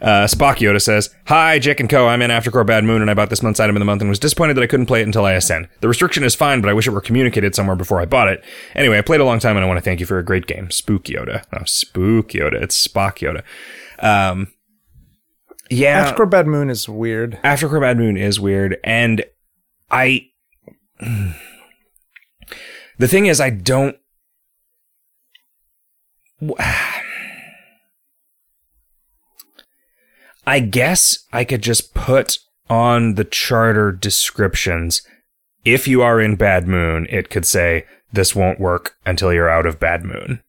Uh, 0.00 0.26
Spock 0.26 0.58
Yoda 0.58 0.80
says, 0.80 1.12
Hi, 1.26 1.58
Jake 1.58 1.80
and 1.80 1.90
Co. 1.90 2.06
I'm 2.06 2.22
in 2.22 2.30
Aftercore 2.30 2.64
Bad 2.64 2.84
Moon 2.84 3.02
and 3.02 3.10
I 3.10 3.14
bought 3.14 3.30
this 3.30 3.42
month's 3.42 3.58
item 3.58 3.74
of 3.74 3.80
the 3.80 3.84
month 3.84 4.00
and 4.00 4.08
was 4.08 4.20
disappointed 4.20 4.54
that 4.54 4.62
I 4.62 4.68
couldn't 4.68 4.86
play 4.86 5.00
it 5.00 5.06
until 5.06 5.24
I 5.24 5.32
ascend. 5.32 5.68
The 5.80 5.88
restriction 5.88 6.22
is 6.22 6.36
fine, 6.36 6.60
but 6.60 6.68
I 6.68 6.72
wish 6.72 6.86
it 6.86 6.92
were 6.92 7.00
communicated 7.00 7.54
somewhere 7.56 7.76
before 7.76 8.00
I 8.00 8.04
bought 8.04 8.28
it. 8.28 8.44
Anyway, 8.76 8.96
I 8.98 9.02
played 9.02 9.20
a 9.20 9.24
long 9.24 9.40
time 9.40 9.56
and 9.56 9.64
I 9.64 9.66
want 9.66 9.78
to 9.78 9.82
thank 9.82 9.98
you 10.00 10.06
for 10.06 10.18
a 10.18 10.24
great 10.24 10.46
game. 10.46 10.70
Spook 10.70 11.04
Yoda. 11.04 11.42
Oh, 11.52 11.64
Spook 11.64 12.28
Yoda. 12.28 12.62
It's 12.62 12.86
Spock 12.86 13.18
Yoda. 13.18 13.42
Um, 14.02 14.52
yeah. 15.70 16.12
Aftercore 16.12 16.30
Bad 16.30 16.46
Moon 16.46 16.70
is 16.70 16.88
weird. 16.88 17.38
Aftercore 17.42 17.80
Bad 17.80 17.98
Moon 17.98 18.16
is 18.16 18.38
weird, 18.38 18.78
and 18.84 19.24
I. 19.90 20.28
The 22.98 23.08
thing 23.08 23.26
is, 23.26 23.40
I 23.40 23.50
don't. 23.50 23.96
I 30.46 30.60
guess 30.60 31.18
I 31.32 31.44
could 31.44 31.62
just 31.62 31.94
put 31.94 32.38
on 32.70 33.14
the 33.14 33.24
charter 33.24 33.92
descriptions. 33.92 35.02
If 35.64 35.86
you 35.86 36.02
are 36.02 36.20
in 36.20 36.36
Bad 36.36 36.66
Moon, 36.66 37.06
it 37.10 37.28
could 37.30 37.44
say, 37.44 37.84
This 38.12 38.34
won't 38.34 38.60
work 38.60 38.96
until 39.04 39.32
you're 39.32 39.48
out 39.50 39.66
of 39.66 39.78
Bad 39.80 40.04
Moon. 40.04 40.42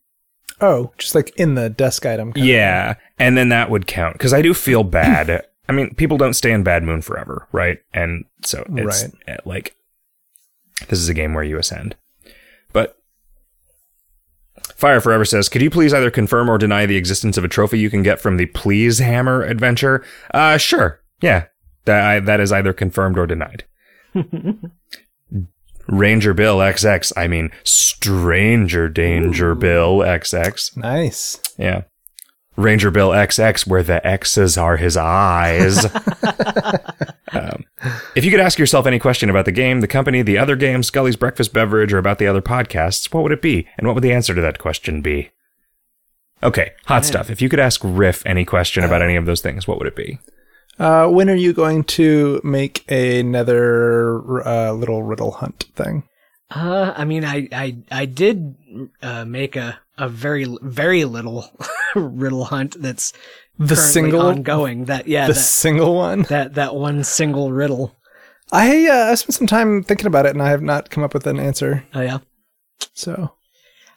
Oh, 0.61 0.91
just 0.97 1.15
like 1.15 1.33
in 1.37 1.55
the 1.55 1.69
desk 1.69 2.05
item. 2.05 2.33
kind 2.33 2.43
of 2.43 2.49
Yeah, 2.49 2.95
and 3.17 3.37
then 3.37 3.49
that 3.49 3.69
would 3.69 3.87
count 3.87 4.13
because 4.13 4.33
I 4.33 4.41
do 4.41 4.53
feel 4.53 4.83
bad. 4.83 5.45
I 5.69 5.71
mean, 5.71 5.93
people 5.95 6.17
don't 6.17 6.33
stay 6.33 6.51
in 6.51 6.63
bad 6.63 6.83
moon 6.83 7.01
forever, 7.01 7.47
right? 7.51 7.77
And 7.93 8.25
so 8.43 8.65
it's 8.75 9.03
Right. 9.27 9.45
like 9.45 9.75
this 10.87 10.97
is 10.99 11.09
a 11.09 11.13
game 11.13 11.33
where 11.35 11.43
you 11.43 11.57
ascend, 11.59 11.95
Fire 14.79 15.01
Forever 15.01 15.25
says, 15.25 15.49
"Could 15.49 15.61
you 15.61 15.69
please 15.69 15.93
either 15.93 16.09
confirm 16.09 16.49
or 16.49 16.57
deny 16.57 16.85
the 16.85 16.95
existence 16.95 17.35
of 17.37 17.43
a 17.43 17.49
trophy 17.49 17.77
you 17.79 17.89
can 17.89 18.01
get 18.01 18.21
from 18.21 18.37
the 18.37 18.45
Please 18.45 18.99
Hammer 18.99 19.43
adventure?" 19.43 20.01
Uh, 20.33 20.57
sure. 20.57 21.01
Yeah, 21.21 21.47
that 21.83 22.01
I, 22.01 22.19
that 22.21 22.39
is 22.39 22.53
either 22.53 22.71
confirmed 22.71 23.17
or 23.17 23.27
denied. 23.27 23.65
Ranger 25.89 26.33
Bill 26.33 26.59
XX. 26.59 27.11
I 27.17 27.27
mean, 27.27 27.51
Stranger 27.65 28.87
Danger 28.87 29.53
Bill 29.53 29.97
XX. 29.97 30.77
Nice. 30.77 31.41
Yeah. 31.57 31.81
Ranger 32.59 32.91
Bill 32.91 33.09
XX, 33.11 33.65
where 33.67 33.83
the 33.83 34.05
X's 34.05 34.57
are 34.57 34.77
his 34.77 34.97
eyes. 34.97 35.85
um, 37.31 37.65
if 38.15 38.25
you 38.25 38.31
could 38.31 38.41
ask 38.41 38.59
yourself 38.59 38.85
any 38.85 38.99
question 38.99 39.29
about 39.29 39.45
the 39.45 39.51
game, 39.51 39.79
the 39.79 39.87
company, 39.87 40.21
the 40.21 40.37
other 40.37 40.55
game, 40.55 40.83
Scully's 40.83 41.15
Breakfast 41.15 41.53
Beverage, 41.53 41.93
or 41.93 41.97
about 41.97 42.19
the 42.19 42.27
other 42.27 42.41
podcasts, 42.41 43.13
what 43.13 43.23
would 43.23 43.31
it 43.31 43.41
be? 43.41 43.67
And 43.77 43.87
what 43.87 43.93
would 43.95 44.03
the 44.03 44.11
answer 44.11 44.35
to 44.35 44.41
that 44.41 44.59
question 44.59 45.01
be? 45.01 45.31
Okay, 46.43 46.71
hot 46.85 47.05
stuff. 47.05 47.29
If 47.29 47.41
you 47.41 47.49
could 47.49 47.59
ask 47.59 47.81
Riff 47.83 48.25
any 48.25 48.45
question 48.45 48.83
about 48.83 49.01
any 49.01 49.15
of 49.15 49.25
those 49.25 49.41
things, 49.41 49.67
what 49.67 49.77
would 49.77 49.87
it 49.87 49.95
be? 49.95 50.19
Uh, 50.77 51.07
when 51.07 51.29
are 51.29 51.35
you 51.35 51.51
going 51.53 51.83
to 51.83 52.39
make 52.43 52.89
another 52.89 54.47
uh, 54.47 54.71
little 54.71 55.03
riddle 55.03 55.31
hunt 55.31 55.65
thing? 55.75 56.03
Uh, 56.49 56.93
I 56.95 57.05
mean, 57.05 57.23
I, 57.25 57.47
I, 57.51 57.77
I 57.91 58.05
did, 58.05 58.55
uh, 59.01 59.25
make 59.25 59.55
a, 59.55 59.79
a 59.97 60.09
very, 60.09 60.45
very 60.61 61.05
little 61.05 61.45
riddle 61.95 62.45
hunt 62.45 62.75
that's 62.81 63.11
The 63.57 63.75
currently 63.75 63.75
single, 63.77 64.21
ongoing. 64.21 64.85
That, 64.85 65.07
yeah, 65.07 65.27
the 65.27 65.33
that, 65.33 65.39
single 65.39 65.95
one. 65.95 66.23
that, 66.23 66.53
that 66.55 66.75
one 66.75 67.03
single 67.03 67.51
riddle. 67.51 67.95
I 68.51 68.87
uh, 68.87 69.11
I 69.11 69.15
spent 69.15 69.35
some 69.35 69.47
time 69.47 69.83
thinking 69.83 70.07
about 70.07 70.25
it, 70.25 70.33
and 70.33 70.41
I 70.41 70.49
have 70.49 70.61
not 70.63 70.89
come 70.89 71.03
up 71.03 71.13
with 71.13 71.27
an 71.27 71.39
answer. 71.39 71.85
Oh, 71.93 72.01
yeah. 72.01 72.19
So 72.93 73.33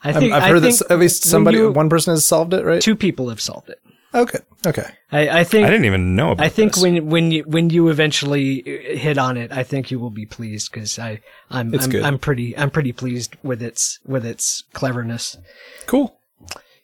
I 0.05 0.13
think 0.13 0.17
i 0.17 0.21
think, 0.21 0.33
have 0.33 0.43
I 0.43 0.49
heard 0.49 0.63
think 0.63 0.79
that 0.79 0.91
at 0.91 0.99
least 0.99 1.25
somebody, 1.25 1.59
you- 1.59 1.71
one 1.73 1.89
person 1.89 2.13
has 2.13 2.27
solved 2.27 2.53
it, 2.53 2.65
right? 2.65 2.83
two 2.83 2.97
people 2.97 3.29
have 3.31 3.41
solved 3.41 3.71
it. 3.71 3.79
Okay, 4.15 4.41
okay. 4.67 4.91
I, 5.11 5.41
I 5.41 5.45
think 5.45 5.67
I 5.67 5.71
didn't 5.71 5.87
even 5.87 6.15
know 6.15 6.33
about 6.33 6.45
I 6.45 6.51
think 6.51 6.75
this. 6.75 6.83
when 6.83 7.09
when 7.09 7.31
you 7.31 7.45
when 7.45 7.71
you 7.71 7.89
eventually 7.89 8.61
uh, 8.61 8.99
hit 8.99 9.17
on 9.17 9.39
it, 9.39 9.51
I 9.53 9.63
think 9.63 9.91
you 9.91 9.99
will 9.99 10.11
be 10.11 10.27
pleased 10.27 10.71
because 10.71 10.99
I 10.99 11.21
I'm 11.51 11.73
It's 11.73 11.85
I'm, 11.85 11.91
good. 11.91 12.03
I'm 12.03 12.19
pretty 12.19 12.55
I'm 12.59 12.71
pretty 12.71 12.93
pleased 12.93 13.37
with 13.43 13.63
its 13.63 14.01
with 14.05 14.27
its 14.27 14.65
cleverness. 14.75 15.39
Cool. 15.87 16.15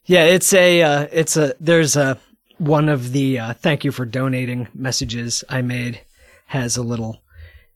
Yeah, 0.09 0.25
it's 0.25 0.55
a 0.55 0.83
uh, 0.83 1.07
it's 1.13 1.37
a 1.37 1.55
there's 1.61 1.95
a 1.95 2.19
one 2.57 2.89
of 2.89 3.13
the 3.13 3.39
uh, 3.39 3.53
thank 3.53 3.85
you 3.85 3.93
for 3.93 4.07
donating 4.07 4.67
messages 4.75 5.45
I 5.51 5.61
made 5.61 6.01
has 6.47 6.79
a 6.79 6.83
little 6.83 7.23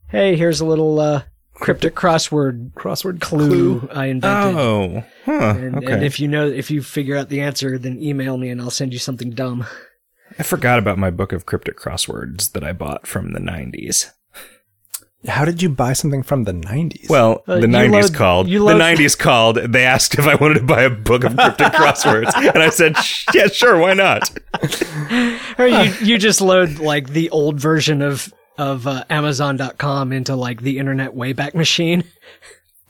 hey 0.09 0.35
here's 0.35 0.61
a 0.61 0.64
little 0.64 0.99
uh, 0.99 1.25
cryptic 1.53 1.95
crossword 1.95 2.73
Crossword 2.73 3.21
clue, 3.21 3.87
I 3.92 4.07
invented. 4.07 4.57
Oh, 4.57 5.05
huh. 5.27 5.55
And, 5.59 5.77
okay. 5.77 5.92
and 5.92 6.03
if 6.03 6.18
you 6.18 6.27
know 6.27 6.49
if 6.49 6.71
you 6.71 6.83
figure 6.83 7.18
out 7.18 7.29
the 7.29 7.42
answer, 7.42 7.77
then 7.77 8.03
email 8.03 8.38
me 8.38 8.49
and 8.49 8.62
I'll 8.62 8.71
send 8.71 8.95
you 8.95 8.99
something 8.99 9.33
dumb. 9.33 9.66
I 10.38 10.42
forgot 10.42 10.79
about 10.79 10.97
my 10.97 11.11
book 11.11 11.35
of 11.35 11.45
cryptic 11.45 11.77
crosswords 11.77 12.53
that 12.53 12.64
I 12.64 12.73
bought 12.73 13.07
from 13.07 13.35
the 13.35 13.40
90s. 13.40 14.11
How 15.28 15.44
did 15.44 15.62
you 15.62 15.68
buy 15.68 15.92
something 15.92 16.22
from 16.24 16.44
the 16.44 16.52
90s? 16.52 17.08
Well, 17.08 17.44
Uh, 17.46 17.61
the 17.61 17.66
90s 17.68 18.02
load- 18.11 18.14
called. 18.14 18.48
you 18.48 18.66
the 18.66 18.74
90s 18.74 19.16
called. 19.16 19.56
They 19.56 19.85
asked 19.85 20.14
if 20.18 20.26
I 20.26 20.35
wanted 20.35 20.54
to 20.54 20.64
buy 20.64 20.82
a 20.82 20.90
book 20.90 21.22
of 21.24 21.37
cryptic 21.37 21.66
crosswords. 21.72 22.32
And 22.35 22.62
I 22.62 22.70
said, 22.70 22.96
yeah, 23.32 23.46
sure, 23.46 23.78
why 23.78 23.94
not? 23.94 24.30
Or 25.58 25.66
you 25.66 25.92
you 26.02 26.18
just 26.18 26.40
load 26.40 26.78
like 26.78 27.11
the 27.11 27.28
old 27.30 27.61
version 27.61 28.00
of 28.02 28.32
of 28.58 28.87
uh, 28.87 29.04
Amazon.com 29.11 30.12
into 30.12 30.35
like 30.35 30.62
the 30.62 30.78
Internet 30.78 31.14
Wayback 31.14 31.54
Machine. 31.54 32.04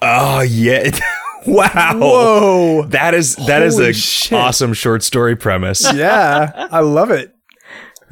Oh, 0.00 0.40
yeah. 0.40 0.90
wow. 1.46 1.92
whoa. 1.98 2.82
That 2.86 3.14
is 3.14 3.36
that 3.36 3.62
is 3.62 3.74
Holy 3.76 3.90
a 3.90 3.92
shit. 3.92 4.38
awesome 4.38 4.72
short 4.74 5.02
story 5.02 5.36
premise. 5.36 5.82
yeah, 5.92 6.68
I 6.70 6.80
love 6.80 7.10
it. 7.10 7.34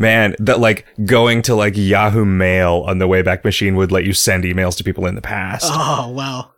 Man, 0.01 0.35
that 0.39 0.59
like 0.61 0.87
going 1.05 1.43
to 1.43 1.55
like 1.55 1.75
Yahoo 1.77 2.25
Mail 2.25 2.85
on 2.87 2.99
the 2.99 3.07
Wayback 3.07 3.45
Machine 3.45 3.77
would 3.77 3.93
let 3.93 4.05
you 4.05 4.13
send 4.15 4.45
emails 4.45 4.77
to 4.79 4.85
people 4.85 5.07
in 5.07 5.15
the 5.15 5.21
past. 5.21 5.67
Oh 5.69 6.09
wow! 6.09 6.51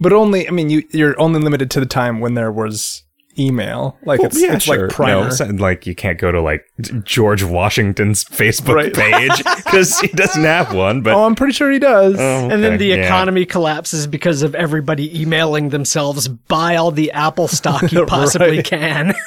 But 0.00 0.12
only, 0.12 0.48
I 0.48 0.50
mean, 0.50 0.68
you 0.68 0.82
you're 0.90 1.18
only 1.20 1.40
limited 1.40 1.70
to 1.70 1.80
the 1.80 1.86
time 1.86 2.18
when 2.20 2.34
there 2.34 2.50
was 2.50 3.04
email. 3.38 3.96
Like 4.04 4.20
it's 4.20 4.36
it's 4.42 4.66
like 4.66 4.88
primer. 4.90 5.20
No, 5.22 5.26
it's 5.28 5.38
not 5.38 5.54
like 5.60 5.86
you 5.86 5.94
can't 5.94 6.18
go 6.18 6.32
to 6.32 6.40
like 6.40 6.64
George 7.04 7.44
Washington's 7.44 8.24
Facebook 8.24 8.74
Right. 8.74 8.92
page 8.94 9.44
because 9.64 10.00
he 10.00 10.08
doesn't 10.08 10.42
have 10.42 10.74
one. 10.74 11.02
But 11.02 11.14
oh, 11.14 11.22
I'm 11.24 11.36
pretty 11.36 11.52
sure 11.52 11.70
he 11.70 11.78
does. 11.78 12.16
Oh, 12.18 12.48
And 12.50 12.64
then 12.64 12.72
okay, 12.72 12.76
the 12.78 12.86
yeah. 12.86 12.94
economy 13.06 13.46
collapses 13.46 14.08
because 14.08 14.42
of 14.42 14.56
everybody 14.56 15.20
emailing 15.22 15.68
themselves, 15.68 16.26
buy 16.26 16.74
all 16.74 16.90
the 16.90 17.12
Apple 17.12 17.46
stock 17.46 17.92
you 17.92 18.04
possibly 18.06 18.56
Right. 18.56 18.64
can. 18.64 19.14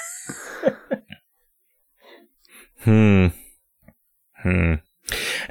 Hmm. 2.84 3.28
Hmm. 4.44 4.74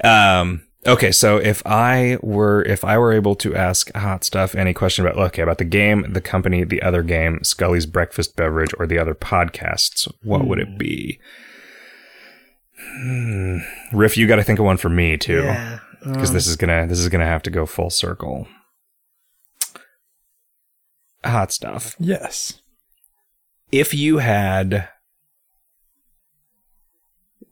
Um. 0.03 0.63
Okay, 0.87 1.11
so 1.11 1.37
if 1.37 1.61
I 1.65 2.17
were 2.23 2.63
if 2.63 2.83
I 2.83 2.97
were 2.97 3.13
able 3.13 3.35
to 3.35 3.55
ask 3.55 3.93
hot 3.93 4.23
stuff 4.23 4.55
any 4.55 4.73
question 4.73 5.05
about 5.05 5.17
okay 5.27 5.43
about 5.43 5.59
the 5.59 5.63
game, 5.65 6.05
the 6.11 6.21
company, 6.21 6.63
the 6.63 6.81
other 6.81 7.03
game, 7.03 7.43
Scully's 7.43 7.85
breakfast 7.85 8.35
beverage, 8.35 8.71
or 8.79 8.87
the 8.87 8.97
other 8.97 9.13
podcasts, 9.13 10.11
what 10.23 10.47
would 10.47 10.57
it 10.59 10.79
be? 10.79 11.19
Hmm. 12.79 13.57
Riff, 13.93 14.17
you 14.17 14.25
got 14.27 14.37
to 14.37 14.43
think 14.43 14.57
of 14.57 14.65
one 14.65 14.77
for 14.77 14.89
me 14.89 15.17
too, 15.17 15.43
Yeah. 15.43 15.79
because 16.03 16.33
this 16.33 16.47
is 16.47 16.55
gonna 16.55 16.87
this 16.87 16.97
is 16.99 17.09
gonna 17.09 17.25
have 17.27 17.43
to 17.43 17.51
go 17.51 17.67
full 17.67 17.91
circle. 17.91 18.47
Hot 21.23 21.51
stuff. 21.51 21.95
yes. 21.99 22.59
if 23.71 23.93
you 23.93 24.17
had 24.17 24.89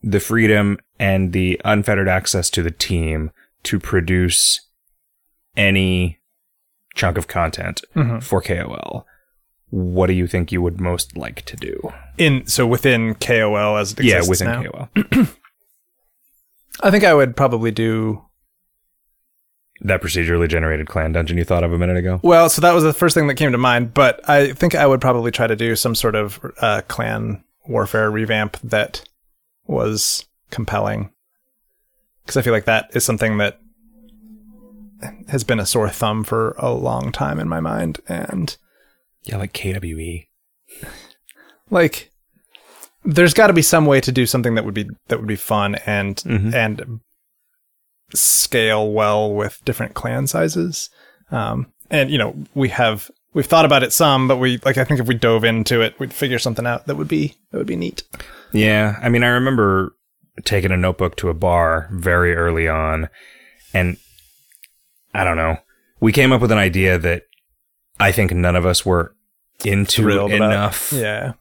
the 0.02 0.20
freedom 0.20 0.78
and 1.00 1.32
the 1.34 1.60
unfettered 1.64 2.08
access 2.10 2.50
to 2.52 2.62
the 2.62 2.72
team 2.72 3.32
to 3.64 3.80
produce 3.80 4.62
any 5.56 6.20
chunk 6.96 7.18
of 7.18 7.28
content 7.28 7.82
Mhm. 7.96 8.22
for 8.22 8.42
KOL, 8.42 9.06
what 9.70 10.08
do 10.08 10.14
you 10.14 10.28
think 10.28 10.52
you 10.52 10.62
would 10.62 10.82
most 10.82 11.16
like 11.16 11.44
to 11.46 11.56
do? 11.56 11.94
In 12.18 12.46
so 12.48 12.66
within 12.68 13.16
KOL 13.16 13.78
as 13.78 13.94
it 13.94 14.04
yeah, 14.04 14.22
within 14.28 14.48
now. 14.48 14.64
KOL. 14.64 14.90
I 16.82 16.92
think 16.92 17.04
I 17.04 17.14
would 17.14 17.36
probably 17.36 17.72
do 17.72 18.24
That 19.82 20.02
procedurally 20.02 20.48
generated 20.50 20.88
clan 20.88 21.12
dungeon 21.14 21.38
you 21.38 21.44
thought 21.46 21.64
of 21.64 21.72
a 21.74 21.78
minute 21.78 21.98
ago? 21.98 22.20
well. 22.24 22.50
So 22.50 22.62
that 22.62 22.74
was 22.74 22.84
the 22.84 22.94
first 22.94 23.14
thing 23.16 23.28
that 23.28 23.36
came 23.36 23.52
to 23.52 23.58
mind. 23.58 23.94
But 23.94 24.28
I 24.30 24.54
think 24.54 24.76
I 24.76 24.86
would 24.86 25.00
probably 25.02 25.32
try 25.32 25.48
to 25.48 25.56
do 25.56 25.76
some 25.76 25.96
sort 25.96 26.16
of 26.16 26.40
uh, 26.62 26.82
clan 26.88 27.44
warfare 27.68 28.10
revamp 28.12 28.58
that 28.64 29.04
was 29.68 30.26
compelling, 30.52 31.12
because 32.24 32.38
I 32.38 32.42
feel 32.42 32.54
like 32.54 32.66
that 32.66 32.90
is 32.94 33.04
something 33.06 33.38
that 33.38 33.60
has 35.30 35.44
been 35.44 35.60
a 35.60 35.66
sore 35.66 35.90
thumb 35.90 36.24
for 36.24 36.52
a 36.58 36.72
long 36.72 37.12
time 37.12 37.40
in 37.40 37.48
my 37.48 37.60
mind, 37.60 38.00
and 38.08 38.56
Yeah, 39.24 39.38
like. 39.38 39.54
KWE. 39.54 40.28
like 41.70 42.12
there's 43.06 43.34
got 43.34 43.48
to 43.48 43.54
be 43.54 43.62
some 43.62 43.86
way 43.86 44.02
to 44.02 44.12
do 44.12 44.26
something 44.26 44.56
that 44.56 44.66
would 44.66 44.74
be 44.74 44.90
that 45.08 45.20
would 45.20 45.28
be 45.28 45.36
fun 45.36 45.76
and 45.86 46.18
Mhm. 46.18 46.54
and 46.54 47.00
scale 48.14 48.92
well 48.92 49.32
with 49.34 49.64
different 49.66 49.94
clan 49.94 50.26
sizes 50.28 50.90
um 51.32 51.72
and 51.92 52.10
you 52.10 52.18
know 52.18 52.36
we 52.56 52.70
have 52.70 53.10
we've 53.34 53.46
thought 53.46 53.66
about 53.66 53.84
it 53.84 53.94
some 53.94 54.28
but 54.28 54.38
we 54.38 54.58
like 54.66 54.78
i 54.78 54.84
think 54.84 55.00
if 55.00 55.06
we 55.08 55.14
dove 55.16 55.44
into 55.44 55.80
it 55.82 55.98
we'd 56.00 56.12
figure 56.14 56.40
something 56.40 56.66
out 56.66 56.88
that 56.88 56.96
would 56.98 57.08
be 57.08 57.36
that 57.52 57.58
would 57.60 57.68
be 57.68 57.76
neat 57.76 58.04
Yeah, 58.52 58.98
I 59.02 59.10
mean, 59.10 59.24
I 59.24 59.28
remember 59.28 59.96
taking 60.46 60.72
a 60.72 60.78
notebook 60.78 61.16
to 61.18 61.30
a 61.30 61.34
bar 61.34 61.88
very 61.92 62.36
early 62.36 62.68
on, 62.68 63.10
and 63.74 63.98
I 65.14 65.24
don't 65.24 65.38
know. 65.38 65.58
We 66.00 66.12
came 66.12 66.32
up 66.32 66.42
with 66.42 66.52
an 66.52 66.58
idea 66.58 66.98
that 66.98 67.24
I 68.00 68.12
think 68.12 68.32
none 68.32 68.56
of 68.56 68.66
us 68.66 68.86
were 68.86 69.16
into 69.66 70.04
Thrilled 70.04 70.32
about. 70.34 70.52
enough. 70.52 70.94
yeah 70.94 71.34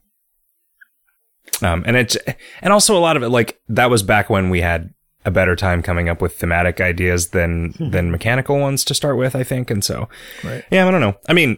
Um, 1.61 1.83
and 1.87 1.95
it's 1.97 2.17
and 2.61 2.73
also 2.73 2.97
a 2.97 2.99
lot 2.99 3.17
of 3.17 3.23
it 3.23 3.29
like 3.29 3.59
that 3.69 3.89
was 3.89 4.03
back 4.03 4.29
when 4.29 4.49
we 4.49 4.61
had 4.61 4.93
a 5.25 5.31
better 5.31 5.55
time 5.55 5.81
coming 5.81 6.07
up 6.09 6.21
with 6.21 6.35
thematic 6.37 6.79
ideas 6.81 7.29
than 7.29 7.73
than 7.79 8.11
mechanical 8.11 8.59
ones 8.59 8.83
to 8.85 8.93
start 8.93 9.17
with. 9.17 9.35
I 9.35 9.43
think, 9.43 9.69
and 9.71 9.83
so 9.83 10.07
Right. 10.43 10.63
yeah, 10.71 10.87
I 10.87 10.91
don't 10.91 11.01
know. 11.01 11.15
I 11.27 11.33
mean, 11.33 11.57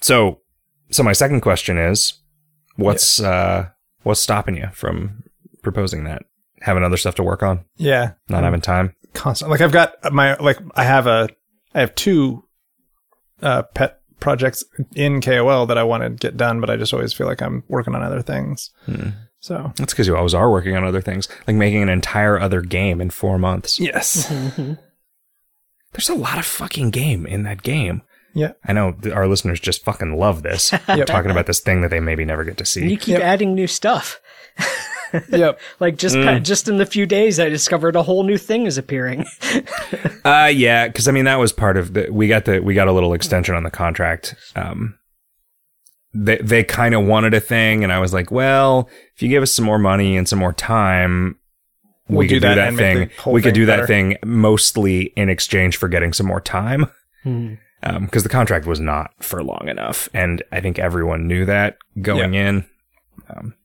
so 0.00 0.40
so 0.90 1.02
my 1.02 1.12
second 1.12 1.40
question 1.40 1.76
is, 1.78 2.14
what's 2.76 3.20
uh 3.20 3.68
what's 4.02 4.20
stopping 4.22 4.56
you 4.56 4.68
from 4.72 5.24
proposing 5.62 6.04
that? 6.04 6.22
Having 6.62 6.84
other 6.84 6.96
stuff 6.96 7.14
to 7.16 7.22
work 7.22 7.42
on, 7.42 7.64
yeah 7.76 8.12
not 8.28 8.42
having 8.44 8.60
time. 8.60 8.94
constant 9.14 9.50
like 9.50 9.60
i've 9.60 9.72
got 9.72 9.92
my 10.12 10.34
like 10.36 10.58
i 10.74 10.84
have 10.84 11.06
a 11.06 11.28
i 11.74 11.80
have 11.80 11.94
two 11.94 12.44
uh 13.42 13.62
pet 13.74 14.00
projects 14.20 14.64
in 14.96 15.20
kol 15.20 15.66
that 15.66 15.78
i 15.78 15.82
want 15.84 16.02
to 16.02 16.10
get 16.10 16.36
done 16.36 16.60
but 16.60 16.68
i 16.70 16.76
just 16.76 16.92
always 16.92 17.12
feel 17.12 17.26
like 17.26 17.40
i'm 17.40 17.62
working 17.68 17.94
on 17.94 18.02
other 18.02 18.20
things 18.22 18.70
Hmm. 18.86 19.10
so 19.40 19.72
That's 19.76 19.92
because 19.92 20.06
you 20.08 20.16
always 20.16 20.34
are 20.34 20.50
working 20.50 20.76
on 20.76 20.82
other 20.84 21.00
things, 21.00 21.28
like 21.46 21.54
making 21.56 21.82
an 21.82 21.88
entire 21.88 22.38
other 22.40 22.60
game 22.60 23.00
in 23.00 23.10
four 23.10 23.38
months. 23.38 23.78
yes 23.78 24.28
There's 25.92 26.08
a 26.10 26.14
lot 26.14 26.38
of 26.38 26.44
fucking 26.44 26.90
game 26.90 27.26
in 27.26 27.44
that 27.44 27.62
game. 27.62 28.02
Yeah. 28.34 28.52
I 28.64 28.72
know 28.74 28.92
th- 28.92 29.14
our 29.14 29.26
listeners 29.26 29.58
just 29.58 29.84
fucking 29.84 30.18
love 30.18 30.42
this. 30.42 30.70
We're 30.88 31.04
talking 31.06 31.30
about 31.30 31.46
this 31.46 31.60
thing 31.60 31.80
that 31.80 31.88
they 31.90 31.98
maybe 31.98 32.24
never 32.26 32.44
get 32.44 32.58
to 32.58 32.80
And 32.80 32.90
you 32.90 32.98
keep 32.98 33.14
Yep. 33.14 33.22
adding 33.22 33.54
new 33.54 33.66
stuff. 33.66 34.20
Yep. 35.30 35.60
Like 35.80 35.96
just 35.96 36.16
Mm. 36.16 36.42
just 36.42 36.68
in 36.68 36.76
the 36.78 36.86
few 36.86 37.06
days, 37.06 37.38
I 37.40 37.48
discovered 37.48 37.96
a 37.96 38.02
whole 38.02 38.24
new 38.24 38.38
thing 38.38 38.66
is 38.66 38.78
appearing. 38.78 39.24
Uh, 40.24 40.50
yeah, 40.52 40.86
because 40.88 41.08
I 41.08 41.12
mean 41.12 41.24
that 41.24 41.36
was 41.38 41.52
part 41.52 41.76
of 41.78 41.94
the. 41.94 42.08
We 42.10 42.28
got 42.28 42.44
the 42.44 42.58
we 42.60 42.74
got 42.74 42.86
a 42.88 42.92
little 42.92 43.14
extension 43.14 43.54
on 43.54 43.62
the 43.62 43.70
contract. 43.70 44.34
Um, 44.56 44.98
they 46.12 46.36
they 46.38 46.64
kind 46.64 46.94
of 46.94 47.04
wanted 47.06 47.32
a 47.34 47.40
thing, 47.40 47.82
and 47.82 47.92
I 47.92 47.98
was 47.98 48.12
like, 48.12 48.30
well, 48.30 48.90
if 49.14 49.22
you 49.22 49.28
give 49.30 49.42
us 49.42 49.52
some 49.52 49.64
more 49.64 49.78
money 49.78 50.16
and 50.18 50.28
some 50.28 50.38
more 50.38 50.52
time, 50.52 51.38
We'll 52.08 52.18
we 52.20 52.28
could 52.28 52.34
do 52.36 52.40
that 52.40 52.54
that 52.56 52.68
and 52.68 52.76
make 52.76 53.12
thing. 53.12 53.32
We 53.32 53.40
could 53.40 53.54
thing 53.54 53.62
do 53.62 53.66
that 53.66 53.86
thing 53.86 54.16
mostly 54.24 55.04
in 55.16 55.28
exchange 55.30 55.76
for 55.78 55.88
getting 55.88 56.12
some 56.12 56.26
more 56.26 56.40
time. 56.40 56.86
Hmm. 57.22 57.54
because 58.02 58.22
the 58.22 58.28
contract 58.28 58.66
was 58.66 58.80
not 58.80 59.12
for 59.20 59.42
long 59.42 59.68
enough, 59.68 60.08
and 60.12 60.42
I 60.52 60.60
think 60.60 60.78
everyone 60.78 61.26
knew 61.26 61.46
that 61.46 61.78
going 62.02 62.34
in. 62.34 62.64
Um, 63.30 63.54
Yeah. 63.54 63.57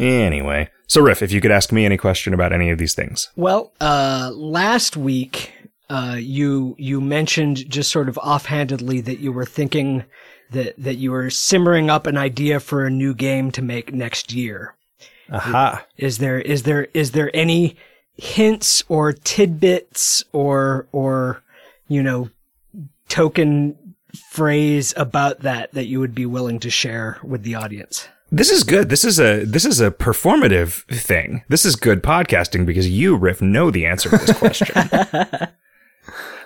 Anyway, 0.00 0.70
so 0.86 1.02
Riff, 1.02 1.22
if 1.22 1.30
you 1.30 1.40
could 1.40 1.50
ask 1.50 1.72
me 1.72 1.84
any 1.84 1.96
question 1.96 2.32
about 2.32 2.52
any 2.52 2.70
of 2.70 2.78
these 2.78 2.94
things, 2.94 3.28
Well, 3.36 3.72
uh, 3.80 4.30
last 4.34 4.96
week, 4.96 5.52
uh, 5.90 6.16
you 6.18 6.74
you 6.78 7.00
mentioned 7.00 7.68
just 7.68 7.90
sort 7.90 8.08
of 8.08 8.16
offhandedly 8.18 9.00
that 9.02 9.18
you 9.18 9.32
were 9.32 9.44
thinking 9.44 10.04
that 10.50 10.74
that 10.78 10.96
you 10.96 11.10
were 11.10 11.30
simmering 11.30 11.90
up 11.90 12.06
an 12.06 12.16
idea 12.16 12.60
for 12.60 12.84
a 12.84 12.90
new 12.90 13.14
game 13.14 13.50
to 13.52 13.62
make 13.62 13.92
next 13.92 14.32
year. 14.32 14.74
Aha. 15.30 15.84
Is 15.96 16.18
there 16.18 16.40
is 16.40 16.62
there 16.62 16.88
is 16.94 17.12
there 17.12 17.30
any 17.34 17.76
hints 18.16 18.82
or 18.88 19.12
tidbits 19.12 20.24
or 20.32 20.86
or 20.92 21.42
you 21.88 22.02
know 22.02 22.30
token 23.08 23.76
phrase 24.30 24.92
about 24.96 25.40
that 25.40 25.72
that 25.72 25.86
you 25.86 26.00
would 26.00 26.14
be 26.14 26.26
willing 26.26 26.58
to 26.60 26.70
share 26.70 27.18
with 27.22 27.42
the 27.42 27.54
audience? 27.54 28.08
This 28.30 28.50
is 28.50 28.64
good. 28.64 28.88
This 28.88 29.04
is 29.04 29.18
a 29.18 29.44
this 29.44 29.64
is 29.64 29.80
a 29.80 29.90
performative 29.90 30.84
thing. 30.86 31.42
This 31.48 31.64
is 31.64 31.76
good 31.76 32.02
podcasting 32.02 32.66
because 32.66 32.88
you, 32.88 33.16
Riff, 33.16 33.42
know 33.42 33.70
the 33.70 33.86
answer 33.86 34.10
to 34.10 34.18
this 34.18 34.36
question. 34.36 34.76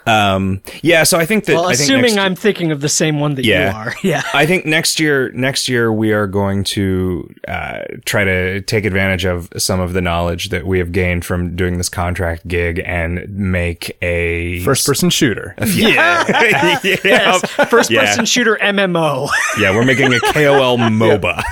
um, 0.07 0.61
yeah. 0.83 1.03
So 1.05 1.19
I 1.19 1.27
think 1.27 1.45
that 1.47 1.55
Well, 1.55 1.67
I 1.67 1.75
think 1.75 1.81
assuming 1.88 2.14
next- 2.14 2.19
I'm 2.19 2.35
thinking 2.35 2.71
of 2.73 2.81
the 2.81 2.88
same 2.88 3.21
one 3.21 3.35
that 3.37 3.45
Yeah. 3.45 3.71
you 3.71 3.77
are. 3.77 3.95
Yeah. 4.05 4.23
I 4.35 4.45
think 4.47 4.67
next 4.67 5.01
year, 5.01 5.31
next 5.33 5.69
year 5.69 5.93
we 5.93 6.12
are 6.12 6.27
going 6.27 6.64
to 6.64 7.33
uh, 7.49 7.81
try 8.05 8.25
to 8.25 8.61
take 8.62 8.85
advantage 8.85 9.25
of 9.25 9.49
some 9.57 9.81
of 9.81 9.93
the 9.95 10.01
knowledge 10.03 10.51
that 10.51 10.67
we 10.67 10.79
have 10.79 10.93
gained 10.93 11.25
from 11.25 11.57
doing 11.57 11.79
this 11.79 11.88
contract 11.88 12.47
gig 12.49 12.83
and 12.85 13.27
make 13.31 13.97
a 14.03 14.61
First 14.61 14.87
person 14.87 15.11
shooter. 15.11 15.55
Yeah, 15.67 16.25
yeah, 16.29 16.79
Yes. 17.05 17.51
First 17.69 17.90
Yeah. 17.90 18.05
person 18.07 18.25
shooter 18.27 18.57
MMO. 18.61 19.29
yeah. 19.59 19.75
We're 19.75 19.85
making 19.85 20.12
a 20.12 20.21
KOL 20.21 20.77
MOBA. 20.79 21.43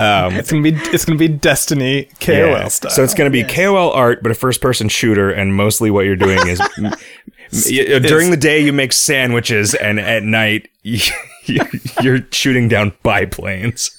Um, 0.00 0.34
It's 0.34 0.50
gonna 0.50 0.62
be 0.62 0.72
it's 0.74 1.04
gonna 1.04 1.18
be 1.18 1.28
Destiny 1.28 2.08
KOL 2.20 2.34
yeah. 2.36 2.68
style. 2.68 2.90
So 2.90 3.04
it's 3.04 3.14
going 3.14 3.30
to 3.30 3.32
be 3.32 3.44
KOL 3.44 3.90
art, 3.92 4.22
but 4.22 4.32
a 4.32 4.34
first 4.34 4.60
person 4.60 4.88
shooter, 4.88 5.30
and 5.30 5.54
mostly 5.54 5.90
what 5.90 6.04
you're 6.06 6.16
doing 6.16 6.38
is 6.48 6.60
m- 6.78 6.86
m- 6.86 6.92
y- 7.52 7.98
during 7.98 8.30
the 8.30 8.36
day 8.36 8.60
you 8.60 8.72
make 8.72 8.92
sandwiches, 8.92 9.74
and 9.74 10.00
at 10.00 10.22
night 10.22 10.68
you, 10.82 11.00
you're 12.02 12.20
shooting 12.30 12.68
down 12.68 12.92
biplanes, 13.02 13.90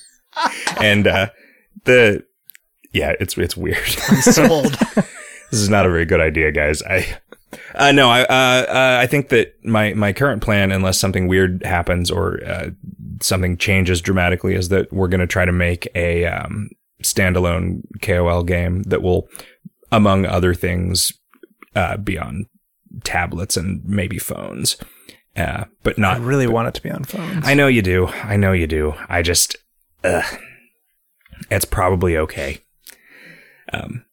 and 0.82 1.06
uh, 1.08 1.28
the 1.86 2.24
yeah, 2.94 3.14
it's 3.20 3.38
it's 3.38 3.56
weird. 3.56 3.86
Sold. 3.88 4.74
this 4.96 5.60
is 5.60 5.70
not 5.70 5.86
a 5.86 5.90
very 5.90 6.06
good 6.06 6.22
idea, 6.22 6.52
guys. 6.52 6.82
I. 6.84 7.06
Uh, 7.76 7.92
no, 7.92 8.10
I 8.10 8.22
uh, 8.24 8.66
uh, 8.68 9.00
I 9.02 9.08
think 9.08 9.30
that 9.30 9.54
my, 9.64 9.94
my 9.94 10.14
current 10.14 10.42
plan, 10.42 10.72
unless 10.72 10.98
something 10.98 11.28
weird 11.28 11.64
happens 11.64 12.10
or 12.10 12.44
uh, 12.46 12.70
something 13.22 13.58
changes 13.58 14.02
dramatically, 14.02 14.56
is 14.56 14.70
that 14.70 14.92
we're 14.94 15.08
going 15.08 15.22
to 15.22 15.28
try 15.28 15.46
to 15.46 15.52
make 15.52 15.88
a 15.96 16.26
um, 16.26 16.70
standalone 17.04 17.82
KOL 18.02 18.44
game 18.44 18.84
that 18.84 19.02
will, 19.02 19.28
among 19.92 20.26
other 20.26 20.54
things, 20.54 21.14
uh, 21.76 21.98
be 21.98 22.18
on 22.18 22.48
tablets 23.04 23.58
and 23.58 23.84
maybe 23.86 24.18
phones, 24.18 24.78
uh, 25.36 25.66
but 25.84 25.98
I 25.98 26.02
not. 26.02 26.22
really 26.22 26.48
want 26.48 26.68
it 26.68 26.74
to 26.76 26.82
be 26.82 26.92
on 26.92 27.04
phones. 27.04 27.48
I 27.48 27.54
know 27.54 27.68
you 27.68 27.82
do. 27.82 28.08
I 28.08 28.38
know 28.38 28.52
you 28.52 28.68
do. 28.68 28.94
I 29.10 29.22
just, 29.22 29.56
uh, 30.04 30.24
it's 31.50 31.66
probably 31.66 32.18
okay. 32.18 32.60
Um, 33.74 34.06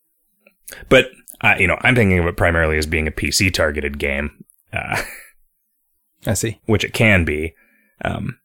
but 0.88 1.07
uh, 1.40 1.55
you 1.59 1.66
know, 1.66 1.79
I'm 1.83 1.94
thinking 1.94 2.18
of 2.18 2.27
it 2.27 2.37
primarily 2.37 2.79
as 2.79 2.87
being 2.87 3.07
a 3.07 3.12
PC 3.12 3.53
targeted 3.53 3.98
game, 3.98 4.44
uh, 4.72 5.03
I 6.27 6.35
see. 6.35 6.61
which 6.66 6.85
it 6.85 6.92
can 6.92 7.24
be. 7.24 7.55
Um, 8.05 8.38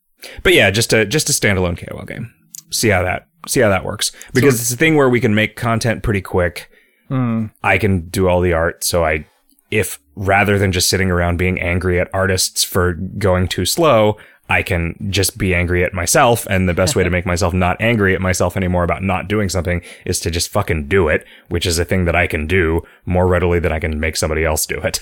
but 0.43 0.53
yeah, 0.53 0.71
just 0.71 0.93
a 0.93 1.05
just 1.05 1.29
a 1.29 1.33
standalone 1.33 1.77
KOL 1.77 2.05
game. 2.05 2.33
See 2.69 2.89
how 2.89 3.03
that 3.03 3.27
see 3.47 3.59
how 3.59 3.69
that 3.69 3.83
works 3.85 4.11
because 4.33 4.59
it's 4.61 4.71
a 4.71 4.77
thing 4.77 4.95
where 4.95 5.09
we 5.09 5.19
can 5.19 5.35
make 5.35 5.55
content 5.55 6.03
pretty 6.03 6.21
quick. 6.21 6.69
Hmm. 7.09 7.47
I 7.61 7.77
can 7.77 8.07
do 8.07 8.27
all 8.27 8.41
the 8.41 8.53
art, 8.53 8.83
so 8.83 9.03
I 9.03 9.25
if 9.69 9.99
rather 10.15 10.59
than 10.59 10.71
just 10.71 10.89
sitting 10.89 11.09
around 11.09 11.37
being 11.37 11.59
angry 11.59 11.99
at 11.99 12.09
artists 12.13 12.63
for 12.63 12.93
going 12.93 13.47
too 13.47 13.65
slow, 13.65 14.17
I 14.53 14.61
can 14.61 14.95
just 15.09 15.37
be 15.37 15.55
angry 15.55 15.83
at 15.83 15.93
myself. 15.93 16.45
And 16.49 16.69
the 16.69 16.73
best 16.73 16.95
way 16.95 17.03
to 17.03 17.09
make 17.17 17.25
myself 17.25 17.53
not 17.53 17.77
angry 17.79 18.13
at 18.13 18.21
myself 18.21 18.55
anymore 18.55 18.83
about 18.83 19.01
not 19.01 19.27
doing 19.27 19.49
something 19.49 19.81
is 20.05 20.19
to 20.21 20.31
just 20.31 20.49
fucking 20.49 20.87
do 20.87 21.07
it, 21.07 21.25
which 21.49 21.65
is 21.65 21.79
a 21.79 21.85
thing 21.85 22.05
that 22.05 22.15
I 22.15 22.27
can 22.27 22.45
do 22.45 22.81
more 23.05 23.27
readily 23.27 23.59
than 23.59 23.71
I 23.71 23.79
can 23.79 23.99
make 23.99 24.15
somebody 24.15 24.45
else 24.45 24.65
do 24.65 24.77
it. 24.77 24.99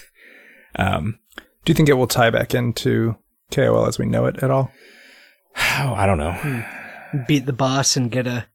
Um, 0.77 1.19
Do 1.65 1.71
you 1.71 1.75
think 1.75 1.89
it 1.89 1.93
will 1.93 2.07
tie 2.07 2.29
back 2.29 2.55
into 2.55 3.17
KOL 3.51 3.87
as 3.87 3.99
we 3.99 4.05
know 4.05 4.25
it 4.25 4.41
at 4.41 4.49
all? 4.49 4.71
oh, 5.57 5.93
I 5.97 6.05
don't 6.05 6.17
know. 6.17 6.65
Beat 7.27 7.45
the 7.45 7.53
boss 7.53 7.97
and 7.97 8.09
get 8.09 8.25
a 8.25 8.47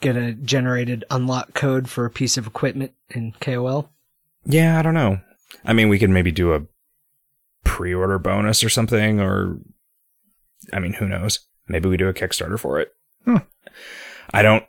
get 0.00 0.16
a 0.16 0.32
generated 0.32 1.04
unlock 1.10 1.54
code 1.54 1.88
for 1.88 2.04
a 2.04 2.10
piece 2.10 2.36
of 2.36 2.48
equipment 2.48 2.92
in 3.10 3.32
KOL. 3.40 3.88
Yeah, 4.44 4.76
I 4.76 4.82
don't 4.82 4.94
know. 4.94 5.20
I 5.64 5.72
mean, 5.72 5.88
we 5.88 6.00
could 6.00 6.10
maybe 6.10 6.32
do 6.32 6.52
a 6.52 6.62
pre-order 7.62 8.18
bonus 8.18 8.64
or 8.64 8.68
something, 8.68 9.20
or 9.20 9.60
I 10.72 10.78
mean, 10.78 10.94
who 10.94 11.08
knows? 11.08 11.40
Maybe 11.68 11.88
we 11.88 11.96
do 11.96 12.08
a 12.08 12.14
Kickstarter 12.14 12.58
for 12.58 12.80
it. 12.80 12.92
Hmm. 13.24 13.36
I 14.32 14.42
don't. 14.42 14.64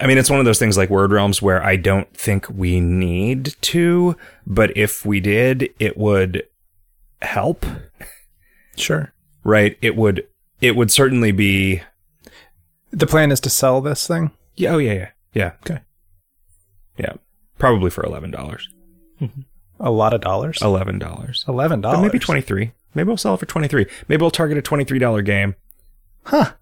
I 0.00 0.06
mean, 0.06 0.16
it's 0.18 0.30
one 0.30 0.38
of 0.38 0.44
those 0.46 0.58
things 0.58 0.76
like 0.76 0.88
Word 0.90 1.12
Realms 1.12 1.42
where 1.42 1.62
I 1.62 1.76
don't 1.76 2.12
think 2.16 2.48
we 2.48 2.80
need 2.80 3.54
to, 3.62 4.16
but 4.46 4.74
if 4.76 5.04
we 5.04 5.20
did, 5.20 5.68
it 5.78 5.96
would 5.98 6.44
help, 7.20 7.66
Sure. 8.76 9.12
right? 9.44 9.76
It 9.82 9.96
would. 9.96 10.26
It 10.60 10.74
would 10.76 10.90
certainly 10.90 11.32
be. 11.32 11.82
The 12.92 13.06
plan 13.06 13.30
is 13.30 13.40
to 13.40 13.50
sell 13.50 13.80
this 13.80 14.06
thing. 14.06 14.30
Yeah. 14.56 14.70
Oh 14.74 14.78
yeah. 14.78 14.92
Yeah. 14.94 15.08
Yeah. 15.34 15.52
Okay. 15.64 15.80
Yeah. 16.98 17.12
Probably 17.58 17.90
for 17.90 18.04
eleven 18.04 18.30
dollars. 18.30 18.68
A 19.78 19.90
lot 19.90 20.12
of 20.14 20.20
dollars. 20.22 20.60
Eleven 20.62 20.98
dollars. 20.98 21.44
Eleven 21.46 21.80
dollars. 21.82 22.00
maybe 22.00 22.18
23. 22.18 22.72
Maybe 22.94 23.06
we'll 23.08 23.16
sell 23.16 23.34
it 23.34 23.40
for 23.40 23.46
23. 23.46 23.86
Maybe 24.08 24.20
we'll 24.20 24.30
target 24.30 24.58
a 24.58 24.62
$23 24.62 25.24
game. 25.24 25.54
Huh. 26.24 26.52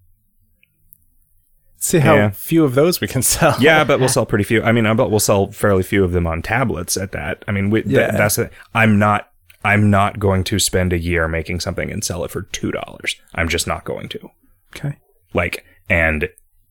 See 1.80 1.98
how 2.00 2.14
Yeah. 2.16 2.30
few 2.30 2.64
of 2.64 2.74
those 2.74 3.00
we 3.00 3.06
can 3.06 3.22
sell. 3.34 3.56
Yeah, 3.60 3.84
but 3.84 4.00
we'll 4.00 4.08
sell 4.08 4.26
pretty 4.26 4.44
few. 4.44 4.62
I 4.62 4.72
mean, 4.72 4.84
I 4.86 4.92
bet 4.94 5.10
we'll 5.10 5.20
sell 5.20 5.52
fairly 5.52 5.82
few 5.82 6.02
of 6.04 6.12
them 6.12 6.26
on 6.26 6.42
tablets 6.42 6.96
at 6.96 7.12
that. 7.12 7.44
I 7.46 7.52
mean, 7.52 7.70
we, 7.70 7.82
th- 7.82 7.94
Yeah. 7.94 8.10
that's 8.12 8.38
it. 8.38 8.52
I'm 8.74 8.98
not 8.98 9.30
I'm 9.64 9.90
not 9.90 10.20
going 10.20 10.44
to 10.44 10.58
spend 10.60 10.92
a 10.92 10.98
year 10.98 11.26
making 11.26 11.58
something 11.60 11.90
and 11.90 12.04
sell 12.04 12.24
it 12.24 12.30
for 12.30 12.42
$2. 12.42 13.16
I'm 13.34 13.48
just 13.48 13.66
not 13.66 13.84
going 13.84 14.08
to. 14.10 14.30
Okay. 14.76 14.96
Like 15.34 15.64
and 15.88 16.28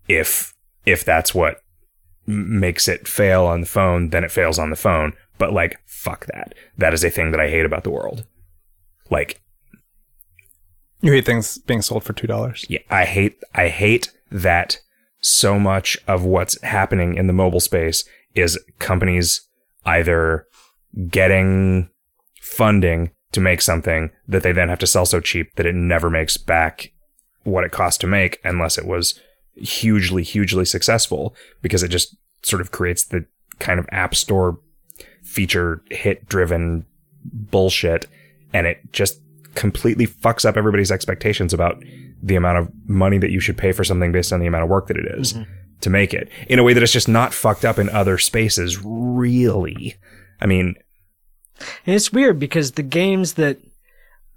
if 0.07 0.53
if 0.85 1.03
that's 1.03 1.33
what 1.35 1.61
makes 2.25 2.87
it 2.87 3.07
fail 3.07 3.45
on 3.45 3.61
the 3.61 3.67
phone, 3.67 4.09
then 4.09 4.23
it 4.23 4.31
fails 4.31 4.59
on 4.59 4.69
the 4.69 4.75
phone. 4.75 5.13
But 5.37 5.53
like 5.53 5.77
fuck 5.85 6.25
that. 6.27 6.53
That 6.77 6.93
is 6.93 7.03
a 7.03 7.09
thing 7.09 7.31
that 7.31 7.39
I 7.41 7.49
hate 7.49 7.65
about 7.65 7.83
the 7.83 7.89
world. 7.91 8.25
Like 9.09 9.41
You 11.01 11.11
hate 11.11 11.25
things 11.25 11.57
being 11.59 11.81
sold 11.81 12.03
for 12.03 12.13
two 12.13 12.27
dollars. 12.27 12.65
yeah, 12.69 12.79
I 12.89 13.05
hate 13.05 13.37
I 13.53 13.67
hate 13.69 14.11
that 14.31 14.79
so 15.19 15.59
much 15.59 15.97
of 16.07 16.23
what's 16.23 16.61
happening 16.61 17.15
in 17.15 17.27
the 17.27 17.33
mobile 17.33 17.59
space 17.59 18.03
is 18.35 18.59
companies 18.79 19.41
either 19.85 20.45
getting 21.09 21.89
funding 22.41 23.11
to 23.31 23.41
make 23.41 23.61
something 23.61 24.09
that 24.27 24.43
they 24.43 24.51
then 24.51 24.69
have 24.69 24.79
to 24.79 24.87
sell 24.87 25.05
so 25.05 25.19
cheap 25.19 25.53
that 25.55 25.65
it 25.65 25.75
never 25.75 26.09
makes 26.09 26.37
back 26.37 26.91
what 27.43 27.63
it 27.63 27.71
cost 27.71 27.99
to 28.01 28.07
make 28.07 28.39
unless 28.43 28.77
it 28.77 28.85
was 28.85 29.19
hugely 29.55 30.23
hugely 30.23 30.65
successful 30.65 31.35
because 31.61 31.83
it 31.83 31.89
just 31.89 32.15
sort 32.43 32.61
of 32.61 32.71
creates 32.71 33.05
the 33.05 33.25
kind 33.59 33.79
of 33.79 33.87
app 33.91 34.13
store 34.15 34.59
feature 35.23 35.81
hit 35.89 36.27
driven 36.29 36.85
bullshit 37.25 38.07
and 38.53 38.67
it 38.67 38.79
just 38.91 39.19
completely 39.57 40.05
fucks 40.05 40.45
up 40.45 40.55
everybody's 40.55 40.91
expectations 40.91 41.51
about 41.51 41.83
the 42.21 42.35
amount 42.35 42.59
of 42.59 42.69
money 42.85 43.17
that 43.17 43.31
you 43.31 43.39
should 43.39 43.57
pay 43.57 43.71
for 43.71 43.83
something 43.83 44.11
based 44.11 44.31
on 44.31 44.39
the 44.39 44.45
amount 44.45 44.63
of 44.63 44.69
work 44.69 44.87
that 44.87 44.97
it 44.97 45.05
is 45.19 45.33
mm-hmm. 45.33 45.51
to 45.81 45.89
make 45.89 46.13
it 46.13 46.29
in 46.47 46.59
a 46.59 46.63
way 46.63 46.73
that 46.73 46.83
it's 46.83 46.93
just 46.93 47.09
not 47.09 47.33
fucked 47.33 47.65
up 47.65 47.79
in 47.79 47.89
other 47.89 48.17
spaces 48.19 48.79
really 48.83 49.95
i 50.39 50.45
mean 50.45 50.75
And 51.85 51.95
it's 51.95 52.13
weird 52.13 52.39
because 52.39 52.73
the 52.73 52.83
games 52.83 53.33
that 53.33 53.57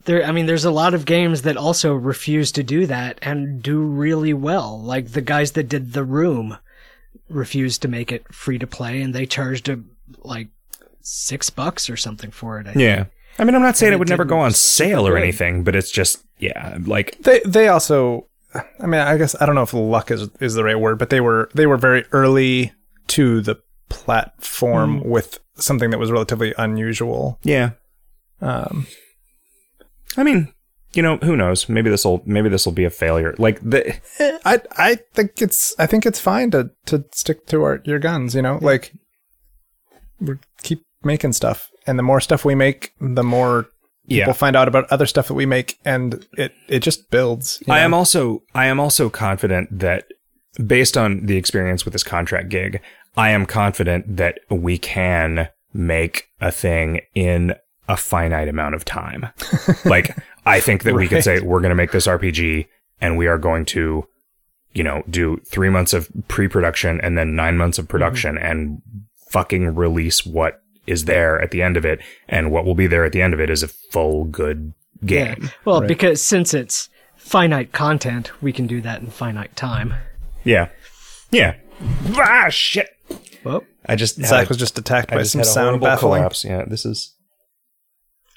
there, 0.06 0.24
I 0.24 0.32
mean, 0.32 0.46
there's 0.46 0.64
a 0.64 0.70
lot 0.70 0.94
of 0.94 1.04
games 1.04 1.42
that 1.42 1.58
also 1.58 1.92
refuse 1.92 2.50
to 2.52 2.62
do 2.62 2.86
that 2.86 3.18
and 3.20 3.62
do 3.62 3.82
really 3.82 4.32
well. 4.32 4.80
Like 4.80 5.12
the 5.12 5.20
guys 5.20 5.52
that 5.52 5.68
did 5.68 5.92
The 5.92 6.04
Room 6.04 6.56
refused 7.28 7.82
to 7.82 7.88
make 7.88 8.10
it 8.10 8.32
free 8.32 8.58
to 8.58 8.66
play 8.66 9.02
and 9.02 9.14
they 9.14 9.26
charged 9.26 9.68
a, 9.68 9.78
like 10.22 10.48
six 11.02 11.50
bucks 11.50 11.90
or 11.90 11.98
something 11.98 12.30
for 12.30 12.58
it. 12.58 12.66
I 12.66 12.72
think. 12.72 12.82
I 13.40 13.44
mean, 13.44 13.54
I'm 13.54 13.62
not 13.62 13.76
saying 13.76 13.92
it 13.94 13.98
would 13.98 14.08
never 14.10 14.26
go 14.26 14.38
on 14.38 14.52
sale 14.52 15.08
or 15.08 15.16
anything, 15.16 15.64
but 15.64 15.74
it's 15.74 15.90
just, 15.90 16.22
yeah, 16.38 16.76
like, 16.84 17.16
They 17.22 17.40
they 17.46 17.68
also, 17.68 18.28
I 18.54 18.86
mean, 18.86 19.00
I 19.00 19.16
guess 19.16 19.34
I 19.40 19.46
don't 19.46 19.54
know 19.54 19.62
if 19.62 19.72
luck 19.72 20.10
is 20.10 20.28
is 20.40 20.54
the 20.54 20.62
right 20.62 20.78
word, 20.78 20.98
but 20.98 21.08
they 21.08 21.20
were 21.20 21.48
they 21.54 21.66
were 21.66 21.78
very 21.78 22.04
early 22.12 22.72
to 23.08 23.40
the 23.40 23.56
platform 23.88 25.02
with 25.02 25.40
something 25.56 25.90
that 25.90 25.98
was 25.98 26.10
relatively 26.10 26.54
unusual. 26.58 27.38
yeah. 27.42 27.70
Um, 28.42 28.86
I 30.16 30.22
mean, 30.22 30.52
you 30.92 31.02
know, 31.02 31.16
who 31.18 31.36
knows? 31.36 31.68
Maybe 31.68 31.90
this 31.90 32.04
will, 32.04 32.22
maybe 32.26 32.48
this 32.48 32.66
will 32.66 32.72
be 32.72 32.84
a 32.84 32.90
failure. 32.90 33.34
Like, 33.38 33.60
the, 33.60 33.94
I 34.44 34.60
I 34.76 34.98
think 35.14 35.40
it's 35.40 35.74
I 35.78 35.86
think 35.86 36.04
it's 36.04 36.20
fine 36.20 36.50
to 36.50 36.70
to 36.86 37.04
stick 37.12 37.46
to 37.46 37.62
our 37.62 37.80
your 37.84 37.98
guns. 37.98 38.34
You 38.34 38.42
know, 38.42 38.58
like 38.60 38.92
we 40.20 40.34
keep 40.62 40.82
making 41.02 41.32
stuff, 41.32 41.70
and 41.86 41.98
the 41.98 42.02
more 42.02 42.20
stuff 42.20 42.44
we 42.44 42.54
make, 42.54 42.92
the 43.00 43.22
more 43.22 43.68
yeah. 44.06 44.24
people 44.24 44.34
find 44.34 44.56
out 44.56 44.68
about 44.68 44.90
other 44.90 45.06
stuff 45.06 45.28
that 45.28 45.34
we 45.34 45.46
make, 45.46 45.78
and 45.84 46.26
it 46.36 46.52
it 46.68 46.80
just 46.80 47.10
builds. 47.10 47.62
I 47.68 47.78
know? 47.78 47.84
am 47.84 47.94
also 47.94 48.42
I 48.54 48.66
am 48.66 48.80
also 48.80 49.10
confident 49.10 49.78
that 49.78 50.04
based 50.66 50.96
on 50.96 51.26
the 51.26 51.36
experience 51.36 51.84
with 51.84 51.92
this 51.92 52.02
contract 52.02 52.48
gig, 52.48 52.80
I 53.16 53.30
am 53.30 53.46
confident 53.46 54.16
that 54.16 54.40
we 54.48 54.78
can 54.78 55.48
make 55.72 56.28
a 56.40 56.50
thing 56.50 57.00
in 57.14 57.54
a 57.88 57.96
finite 57.96 58.48
amount 58.48 58.74
of 58.74 58.84
time. 58.84 59.28
like 59.84 60.16
I 60.46 60.60
think 60.60 60.84
that 60.84 60.94
we 60.94 61.08
could 61.08 61.24
say 61.24 61.40
we're 61.40 61.60
going 61.60 61.70
to 61.70 61.76
make 61.76 61.92
this 61.92 62.06
RPG 62.06 62.66
and 63.00 63.16
we 63.16 63.26
are 63.26 63.38
going 63.38 63.64
to 63.66 64.06
you 64.72 64.84
know 64.84 65.02
do 65.10 65.38
3 65.46 65.68
months 65.68 65.92
of 65.92 66.08
pre-production 66.28 67.00
and 67.00 67.18
then 67.18 67.34
9 67.34 67.56
months 67.56 67.78
of 67.78 67.84
mm-hmm. 67.84 67.90
production 67.90 68.38
and 68.38 68.82
fucking 69.28 69.74
release 69.74 70.26
what 70.26 70.59
is 70.86 71.04
there 71.04 71.40
at 71.40 71.50
the 71.50 71.62
end 71.62 71.76
of 71.76 71.84
it 71.84 72.00
and 72.28 72.50
what 72.50 72.64
will 72.64 72.74
be 72.74 72.86
there 72.86 73.04
at 73.04 73.12
the 73.12 73.22
end 73.22 73.34
of 73.34 73.40
it 73.40 73.50
is 73.50 73.62
a 73.62 73.68
full 73.68 74.24
good 74.24 74.72
Yeah. 75.02 75.34
game. 75.34 75.50
Well, 75.64 75.80
Right. 75.80 75.88
because 75.88 76.22
since 76.22 76.52
it's 76.54 76.88
finite 77.16 77.72
content, 77.72 78.30
we 78.42 78.52
can 78.52 78.66
do 78.66 78.80
that 78.80 79.00
in 79.00 79.08
finite 79.08 79.54
time. 79.56 79.94
Yeah. 80.44 80.68
Yeah. 81.30 81.54
Ah, 82.16 82.48
shit. 82.50 82.88
Well, 83.44 83.64
I 83.86 83.96
just 83.96 84.16
had 84.16 84.26
Zach 84.26 84.46
a- 84.46 84.48
was 84.48 84.56
just 84.58 84.78
attacked 84.78 85.12
I 85.12 85.16
by 85.16 85.22
just 85.22 85.32
some 85.32 85.44
sound 85.44 85.66
horrible 85.68 85.86
baffling. 85.86 86.18
collapse. 86.20 86.44
Yeah, 86.44 86.64
this 86.66 86.84
is. 86.84 87.12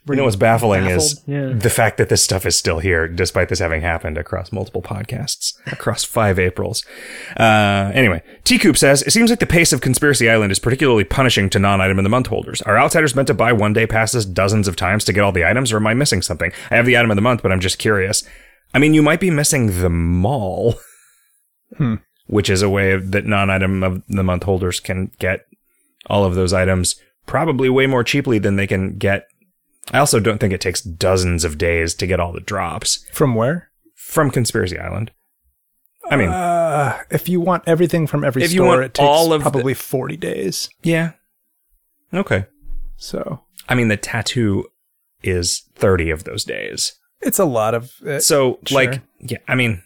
You 0.06 0.16
know 0.16 0.26
what's 0.26 0.36
baffling 0.36 0.86
is? 0.86 1.22
Yeah. 1.26 1.54
the 1.54 1.70
fact 1.70 1.98
that 1.98 2.10
this 2.10 2.22
stuff 2.22 2.46
is 2.46 2.58
still 2.58 2.80
here, 2.80 3.08
despite 3.08 3.48
this 3.48 3.60
having 3.60 3.82
happened 3.82 4.18
across 4.18 4.52
multiple 4.52 4.82
podcasts, 4.82 5.54
across 5.72 6.04
five 6.04 6.38
Aprils. 6.38 6.84
Uh, 7.38 7.90
anyway, 7.94 8.22
T 8.44 8.58
Coop 8.60 8.76
says 8.78 9.02
it 9.04 9.12
seems 9.12 9.30
like 9.30 9.40
the 9.40 9.46
pace 9.46 9.72
of 9.72 9.80
Conspiracy 9.80 10.30
Island 10.30 10.52
is 10.52 10.60
particularly 10.60 11.06
punishing 11.06 11.50
to 11.52 11.60
non-item 11.60 11.98
in 12.00 12.04
the 12.04 12.10
month 12.10 12.28
holders. 12.28 12.62
Are 12.64 12.78
outsiders 12.78 13.16
meant 13.16 13.28
to 13.28 13.34
buy 13.34 13.54
one 13.54 13.72
day 13.72 13.88
passes 13.88 14.26
dozens 14.26 14.68
of 14.68 14.76
times 14.76 15.06
to 15.06 15.14
get 15.14 15.22
all 15.24 15.32
the 15.32 15.46
items, 15.46 15.72
or 15.72 15.78
am 15.78 15.88
I 15.88 15.94
missing 15.94 16.22
something? 16.22 16.52
I 16.70 16.76
have 16.76 16.86
the 16.86 16.98
item 16.98 17.10
of 17.12 17.16
the 17.16 17.22
month, 17.22 17.42
but 17.42 17.54
I'm 17.54 17.62
just 17.62 17.80
curious. 17.80 18.24
I 18.74 18.80
mean, 18.80 18.94
you 18.94 19.04
might 19.04 19.20
be 19.22 19.32
missing 19.32 19.80
the 19.82 19.90
mall, 19.90 20.76
Hmm. 21.78 21.96
which 22.28 22.50
is 22.50 22.62
a 22.62 22.70
way 22.70 22.98
that 22.98 23.26
non-item 23.26 23.84
of 23.84 24.04
the 24.08 24.24
month 24.24 24.44
holders 24.44 24.80
can 24.80 25.12
get 25.20 25.46
all 26.08 26.26
of 26.26 26.36
those 26.36 26.52
items 26.54 26.96
probably 27.26 27.70
way 27.70 27.88
more 27.88 28.04
cheaply 28.04 28.38
than 28.38 28.58
they 28.58 28.68
can 28.68 28.98
get. 28.98 29.28
I 29.92 30.00
also 30.00 30.20
don't 30.20 30.38
think 30.40 30.54
it 30.54 30.62
takes 30.62 30.82
dozens 30.82 31.44
of 31.44 31.58
days 31.58 31.94
to 31.96 32.08
get 32.08 32.20
all 32.20 32.32
the 32.32 32.40
drops 32.40 33.06
From 33.12 33.36
where? 33.36 33.70
from 33.96 34.32
Conspiracy 34.32 34.78
Island. 34.80 35.12
I 36.10 36.16
mean, 36.18 36.30
Uh, 36.30 37.02
if 37.10 37.30
you 37.30 37.40
want 37.40 37.64
everything 37.66 38.08
from 38.08 38.24
every 38.24 38.46
store, 38.48 38.82
it 38.82 38.94
takes 38.94 39.08
of 39.26 39.30
the- 39.30 39.40
probably 39.40 39.74
forty 39.74 40.18
days. 40.18 40.70
yeah. 40.84 41.12
Okay. 42.14 42.46
So 42.98 43.42
I 43.70 43.76
mean, 43.76 43.88
the 43.88 43.98
tattoo 43.98 44.66
is 45.24 45.64
30 45.76 46.10
of 46.10 46.26
those 46.26 46.44
days. 46.44 46.94
it's 47.22 47.40
a 47.40 47.46
lot 47.46 47.74
of 47.74 47.94
it. 48.06 48.22
So, 48.22 48.60
sure. 48.66 48.76
like, 48.76 49.02
yeah, 49.22 49.38
I 49.48 49.56
mean, 49.56 49.82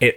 it 0.00 0.16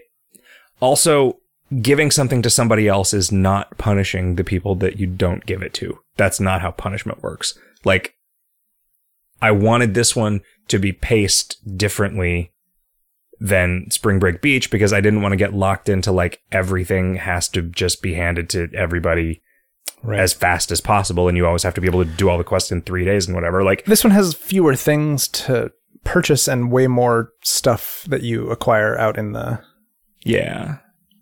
also 0.79 1.39
giving 1.81 2.09
something 2.11 2.41
to 2.41 2.49
somebody 2.49 2.87
else 2.87 3.13
is 3.13 3.31
not 3.33 3.77
punishing 3.77 4.35
the 4.35 4.43
people 4.45 4.75
that 4.75 4.97
you 4.97 5.05
don't 5.07 5.45
give 5.45 5.61
it 5.61 5.73
to. 5.75 5.99
That's 6.15 6.39
not 6.39 6.61
how 6.61 6.71
punishment 6.71 7.21
works. 7.21 7.57
Like, 7.83 8.13
I 9.41 9.51
wanted 9.51 9.93
this 9.93 10.15
one 10.15 10.41
to 10.69 10.79
be 10.79 10.91
paced 10.93 11.77
differently 11.77 12.51
than 13.39 13.89
Spring 13.91 14.19
Break 14.19 14.41
Beach 14.41 14.71
because 14.71 14.93
I 14.93 15.01
didn't 15.01 15.21
want 15.21 15.33
to 15.33 15.37
get 15.37 15.53
locked 15.53 15.89
into 15.89 16.11
like 16.11 16.41
everything 16.51 17.15
has 17.15 17.49
to 17.49 17.61
just 17.61 18.01
be 18.01 18.13
handed 18.13 18.49
to 18.51 18.69
everybody 18.73 19.41
Right. 20.01 20.19
as 20.19 20.33
fast 20.33 20.69
as 20.71 20.81
possible 20.81 21.27
and 21.29 21.37
you 21.37 21.45
always 21.47 21.63
have 21.63 21.73
to 21.75 21.81
be 21.81 21.87
able 21.87 22.03
to 22.03 22.09
do 22.11 22.29
all 22.29 22.37
the 22.37 22.43
quests 22.43 22.71
in 22.73 22.81
3 22.81 23.05
days 23.05 23.25
and 23.25 23.35
whatever. 23.35 23.63
Like 23.63 23.85
this 23.85 24.03
one 24.03 24.11
has 24.11 24.33
fewer 24.33 24.75
things 24.75 25.27
to 25.29 25.71
purchase 26.03 26.47
and 26.49 26.71
way 26.71 26.87
more 26.87 27.29
stuff 27.41 28.05
that 28.09 28.21
you 28.21 28.49
acquire 28.49 28.97
out 28.97 29.17
in 29.17 29.31
the. 29.31 29.61
yeah. 30.23 30.77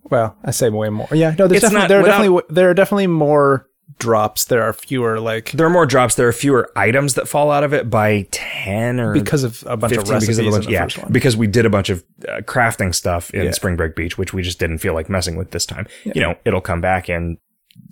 Well, 0.09 0.35
I 0.43 0.51
say 0.51 0.69
way 0.69 0.89
more. 0.89 1.07
Yeah, 1.11 1.29
no, 1.37 1.47
there's 1.47 1.63
It's 1.63 1.71
definitely 1.71 1.79
not- 1.81 1.87
there 1.89 1.99
are 1.99 2.01
without- 2.01 2.17
definitely 2.23 2.43
there 2.55 2.69
are 2.69 2.73
definitely 2.73 3.07
more 3.07 3.67
drops. 4.01 4.45
There 4.45 4.61
are 4.63 4.73
fewer 4.73 5.19
like 5.19 5.51
There 5.51 5.65
are 5.65 5.69
more 5.69 5.85
drops. 5.85 6.15
There 6.15 6.27
are 6.27 6.33
fewer 6.33 6.69
items 6.75 7.13
that 7.13 7.27
fall 7.27 7.51
out 7.51 7.63
of 7.63 7.73
it 7.73 7.89
by 7.89 8.27
ten 8.31 8.99
or 8.99 9.13
because 9.13 9.43
of 9.43 9.63
a 9.67 9.77
bunch 9.77 9.93
of 9.93 9.99
15 9.99 10.13
recipes 10.13 10.37
because 10.37 10.57
of 10.57 10.63
a 10.67 10.77
bunch. 10.77 10.97
yeah, 10.97 11.05
because 11.09 11.37
we 11.37 11.47
did 11.47 11.65
a 11.65 11.69
bunch 11.69 11.89
of 11.89 12.03
uh, 12.27 12.41
crafting 12.41 12.93
stuff 12.93 13.29
in 13.31 13.45
Yeah. 13.45 13.51
Spring 13.51 13.75
Break 13.75 13.95
Beach, 13.95 14.17
which 14.17 14.33
we 14.33 14.41
just 14.41 14.59
didn't 14.59 14.79
feel 14.79 14.93
like 14.93 15.09
messing 15.09 15.35
with 15.37 15.51
this 15.51 15.65
time. 15.65 15.87
You 16.03 16.21
know, 16.21 16.35
it'll 16.43 16.61
come 16.61 16.81
back 16.81 17.07
in, 17.09 17.37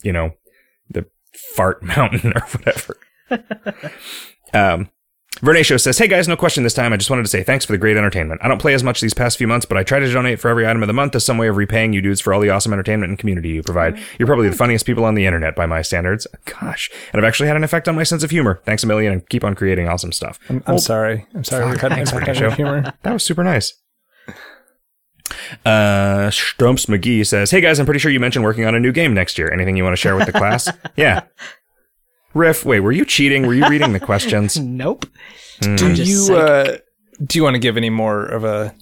you 0.03 0.12
know, 0.12 0.32
the 0.89 1.05
fart 1.55 1.82
mountain 1.95 2.34
or 2.36 2.41
whatever. 2.41 2.97
um. 4.53 4.89
Vernacio 5.41 5.79
says, 5.79 5.97
Hey 5.97 6.07
guys, 6.07 6.27
no 6.27 6.35
question 6.35 6.63
this 6.63 6.73
time. 6.73 6.91
I 6.91 6.97
just 6.97 7.09
wanted 7.09 7.23
to 7.23 7.29
say 7.29 7.43
thanks 7.43 7.65
for 7.65 7.71
the 7.71 7.77
great 7.77 7.97
entertainment. 7.97 8.41
I 8.43 8.47
don't 8.47 8.59
play 8.61 8.73
as 8.73 8.83
much 8.83 8.99
these 9.01 9.13
past 9.13 9.37
few 9.37 9.47
months, 9.47 9.65
but 9.65 9.77
I 9.77 9.83
try 9.83 9.99
to 9.99 10.11
donate 10.11 10.39
for 10.39 10.49
every 10.49 10.67
item 10.67 10.83
of 10.83 10.87
the 10.87 10.93
month 10.93 11.15
as 11.15 11.23
some 11.23 11.37
way 11.37 11.47
of 11.47 11.57
repaying 11.57 11.93
you 11.93 12.01
dudes 12.01 12.19
for 12.21 12.33
all 12.33 12.41
the 12.41 12.49
awesome 12.49 12.73
entertainment 12.73 13.09
and 13.09 13.17
community 13.19 13.49
you 13.49 13.63
provide. 13.63 13.97
You're 14.17 14.27
probably 14.27 14.49
the 14.49 14.55
funniest 14.55 14.85
people 14.85 15.05
on 15.05 15.15
the 15.15 15.25
internet 15.25 15.55
by 15.55 15.65
my 15.65 15.81
standards. 15.81 16.27
Gosh. 16.45 16.89
And 17.13 17.21
I've 17.21 17.27
actually 17.27 17.47
had 17.47 17.55
an 17.55 17.63
effect 17.63 17.87
on 17.87 17.95
my 17.95 18.03
sense 18.03 18.23
of 18.23 18.31
humor. 18.31 18.61
Thanks 18.65 18.83
a 18.83 18.87
million 18.87 19.13
and 19.13 19.29
keep 19.29 19.43
on 19.43 19.55
creating 19.55 19.87
awesome 19.87 20.11
stuff. 20.11 20.39
I'm, 20.49 20.63
I'm 20.67 20.79
sorry. 20.79 21.25
I'm 21.33 21.43
sorry. 21.43 21.63
fuck, 21.63 21.71
We've 21.71 21.81
had 21.81 21.91
thanks, 21.93 22.11
impact 22.11 22.41
on 22.41 22.51
humor. 22.53 22.93
That 23.03 23.13
was 23.13 23.23
super 23.23 23.43
nice. 23.43 23.73
Uh, 25.65 26.29
Stumps 26.31 26.87
McGee 26.87 27.25
says, 27.25 27.51
Hey 27.51 27.61
guys, 27.61 27.79
I'm 27.79 27.85
pretty 27.85 27.99
sure 27.99 28.11
you 28.11 28.19
mentioned 28.19 28.43
working 28.43 28.65
on 28.65 28.75
a 28.75 28.79
new 28.79 28.91
game 28.91 29.13
next 29.13 29.37
year. 29.37 29.51
Anything 29.51 29.77
you 29.77 29.83
want 29.83 29.93
to 29.93 29.97
share 30.01 30.15
with 30.15 30.25
the 30.25 30.31
class? 30.31 30.69
yeah. 30.95 31.21
Riff, 32.34 32.63
wait, 32.65 32.80
were 32.82 32.91
you 32.91 33.05
cheating? 33.05 33.45
Were 33.47 33.53
you 33.53 33.67
reading 33.67 33.93
the 33.93 33.99
questions? 34.11 34.57
nope. 34.59 35.05
Hmm. 35.63 35.75
Do 35.75 35.93
you 35.93 36.36
uh, 36.36 36.77
do 37.23 37.38
you 37.38 37.43
want 37.43 37.55
to 37.55 37.59
give 37.59 37.75
any 37.77 37.89
more 37.89 38.23
of 38.25 38.43
a? 38.43 38.73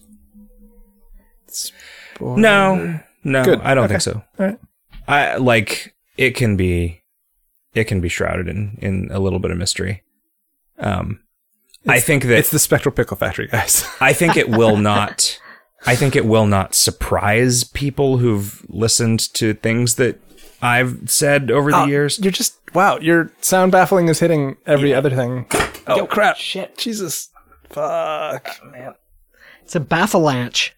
spoiler? 1.47 2.37
No, 2.37 2.99
no, 3.23 3.43
Good. 3.43 3.61
I 3.61 3.73
don't 3.73 3.85
Okay. 3.85 3.93
think 3.93 4.01
so. 4.01 4.23
All 4.39 4.45
right. 4.45 4.59
I 5.07 5.35
like 5.37 5.95
it 6.17 6.31
can 6.31 6.57
be, 6.57 7.01
it 7.73 7.85
can 7.85 8.01
be 8.01 8.09
shrouded 8.09 8.47
in 8.47 8.77
in 8.81 9.07
a 9.11 9.19
little 9.19 9.39
bit 9.39 9.51
of 9.51 9.57
mystery. 9.57 10.03
Um, 10.79 11.21
I 11.87 11.99
think 11.99 12.23
that 12.23 12.37
It's 12.37 12.51
the 12.51 12.59
Spectral 12.59 12.93
Pickle 12.93 13.15
Factory, 13.17 13.47
guys. 13.47 13.85
I 14.01 14.13
think 14.13 14.35
it 14.35 14.49
will 14.49 14.75
not. 14.77 15.39
I 15.85 15.95
think 15.95 16.15
it 16.15 16.25
will 16.25 16.47
not 16.47 16.75
surprise 16.75 17.63
people 17.63 18.17
who've 18.17 18.65
listened 18.67 19.19
to 19.35 19.53
things 19.53 19.95
that 19.95 20.19
I've 20.61 21.09
said 21.09 21.49
over 21.51 21.71
the 21.71 21.83
Oh, 21.83 21.85
years. 21.85 22.19
You're 22.19 22.31
just 22.31 22.57
wow. 22.77 22.99
Your 22.99 23.31
sound 23.41 23.71
baffling 23.71 24.07
is 24.07 24.19
hitting 24.19 24.55
every 24.67 24.93
other 24.93 25.09
thing. 25.09 25.47
Oh 25.87 26.05
crap! 26.05 26.37
Shit. 26.37 26.77
Jesus. 26.77 27.29
Fuck. 27.69 28.47
Man, 28.71 28.93
It's 29.63 29.75
a 29.75 29.79
bafflanche. 29.79 30.71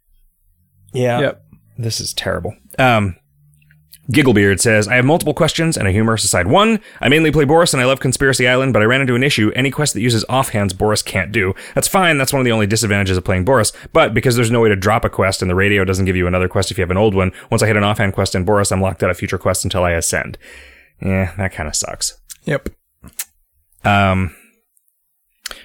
Yeah. 0.93 1.20
Yep. 1.20 1.43
This 1.78 2.00
is 2.00 2.14
terrible. 2.14 2.56
Um, 2.80 3.16
Gigglebeard 4.12 4.60
says, 4.60 4.88
I 4.88 4.95
have 4.95 5.06
multiple 5.06 5.36
questions 5.36 5.78
and 5.78 5.88
a 5.88 5.91
humorous 5.91 6.24
aside. 6.24 6.47
One, 6.47 6.80
I 7.00 7.10
mainly 7.10 7.32
play 7.32 7.43
Boris 7.45 7.74
and 7.74 7.82
I 7.82 7.86
love 7.86 8.00
Conspiracy 8.00 8.47
Island, 8.47 8.74
but 8.74 8.82
I 8.82 8.86
ran 8.86 9.02
into 9.02 9.14
an 9.14 9.22
issue. 9.22 9.52
Any 9.56 9.70
quest 9.70 9.93
that 9.93 10.02
uses 10.02 10.26
offhands, 10.26 10.76
Boris 10.76 11.04
can't 11.04 11.32
do. 11.32 11.54
That's 11.76 11.88
fine. 11.88 12.18
That's 12.18 12.34
one 12.34 12.39
of 12.39 12.45
the 12.45 12.52
only 12.52 12.66
disadvantages 12.66 13.18
of 13.18 13.24
playing 13.24 13.45
Boris. 13.45 13.72
But 13.93 14.16
because 14.16 14.36
there's 14.36 14.50
no 14.50 14.62
way 14.62 14.70
to 14.70 14.76
drop 14.76 15.06
a 15.06 15.10
quest 15.10 15.43
and 15.43 15.52
the 15.52 15.56
radio 15.56 15.86
doesn't 15.86 16.06
give 16.06 16.16
you 16.16 16.26
another 16.26 16.47
quest 16.47 16.72
if 16.72 16.78
you 16.78 16.82
have 16.82 16.89
an 16.91 16.97
old 16.97 17.14
one, 17.14 17.32
once 17.52 17.62
I 17.62 17.68
hit 17.68 17.78
an 17.78 17.84
offhand 17.84 18.14
quest 18.14 18.34
in 18.34 18.45
Boris, 18.45 18.72
I'm 18.72 18.82
locked 18.82 19.04
out 19.04 19.12
of 19.12 19.18
future 19.18 19.38
quests 19.38 19.64
until 19.64 19.84
I 19.84 19.91
ascend. 19.91 20.39
Yeah, 21.02 21.34
that 21.38 21.54
kind 21.54 21.68
of 21.70 21.76
sucks. 21.76 22.20
Yep. 22.45 22.70
Um, 23.84 24.36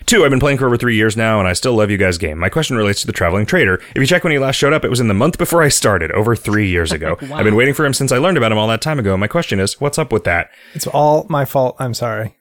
two, 0.06 0.24
I've 0.24 0.30
been 0.30 0.40
playing 0.40 0.58
for 0.58 0.66
over 0.66 0.76
three 0.76 0.96
years 0.96 1.16
now, 1.16 1.38
and 1.38 1.48
I 1.48 1.52
still 1.52 1.74
love 1.74 1.90
you 1.90 1.96
guys' 1.96 2.18
game. 2.18 2.38
My 2.38 2.48
question 2.48 2.76
relates 2.76 3.00
to 3.00 3.06
the 3.06 3.12
traveling 3.12 3.46
trader. 3.46 3.74
If 3.94 3.96
you 3.96 4.06
check 4.06 4.22
when 4.24 4.32
he 4.32 4.38
last 4.38 4.56
showed 4.56 4.72
up, 4.72 4.84
it 4.84 4.90
was 4.90 5.00
in 5.00 5.08
the 5.08 5.14
month 5.14 5.38
before 5.38 5.62
I 5.62 5.68
started, 5.68 6.12
over 6.12 6.36
three 6.36 6.68
years 6.68 6.92
ago. 6.92 7.16
Wow. 7.24 7.38
I've 7.38 7.44
been 7.44 7.56
waiting 7.56 7.74
for 7.74 7.86
him 7.86 7.94
since 7.94 8.12
I 8.12 8.18
learned 8.18 8.36
about 8.36 8.52
him 8.52 8.58
all 8.58 8.68
that 8.68 8.82
time 8.82 8.98
ago. 8.98 9.16
My 9.16 9.26
question 9.28 9.58
is, 9.60 9.80
what's 9.80 9.98
up 9.98 10.12
with 10.12 10.24
that? 10.24 10.50
It's 10.74 10.86
all 10.86 11.26
my 11.28 11.44
fault. 11.46 11.74
I'm 11.78 11.94
sorry. 11.94 12.36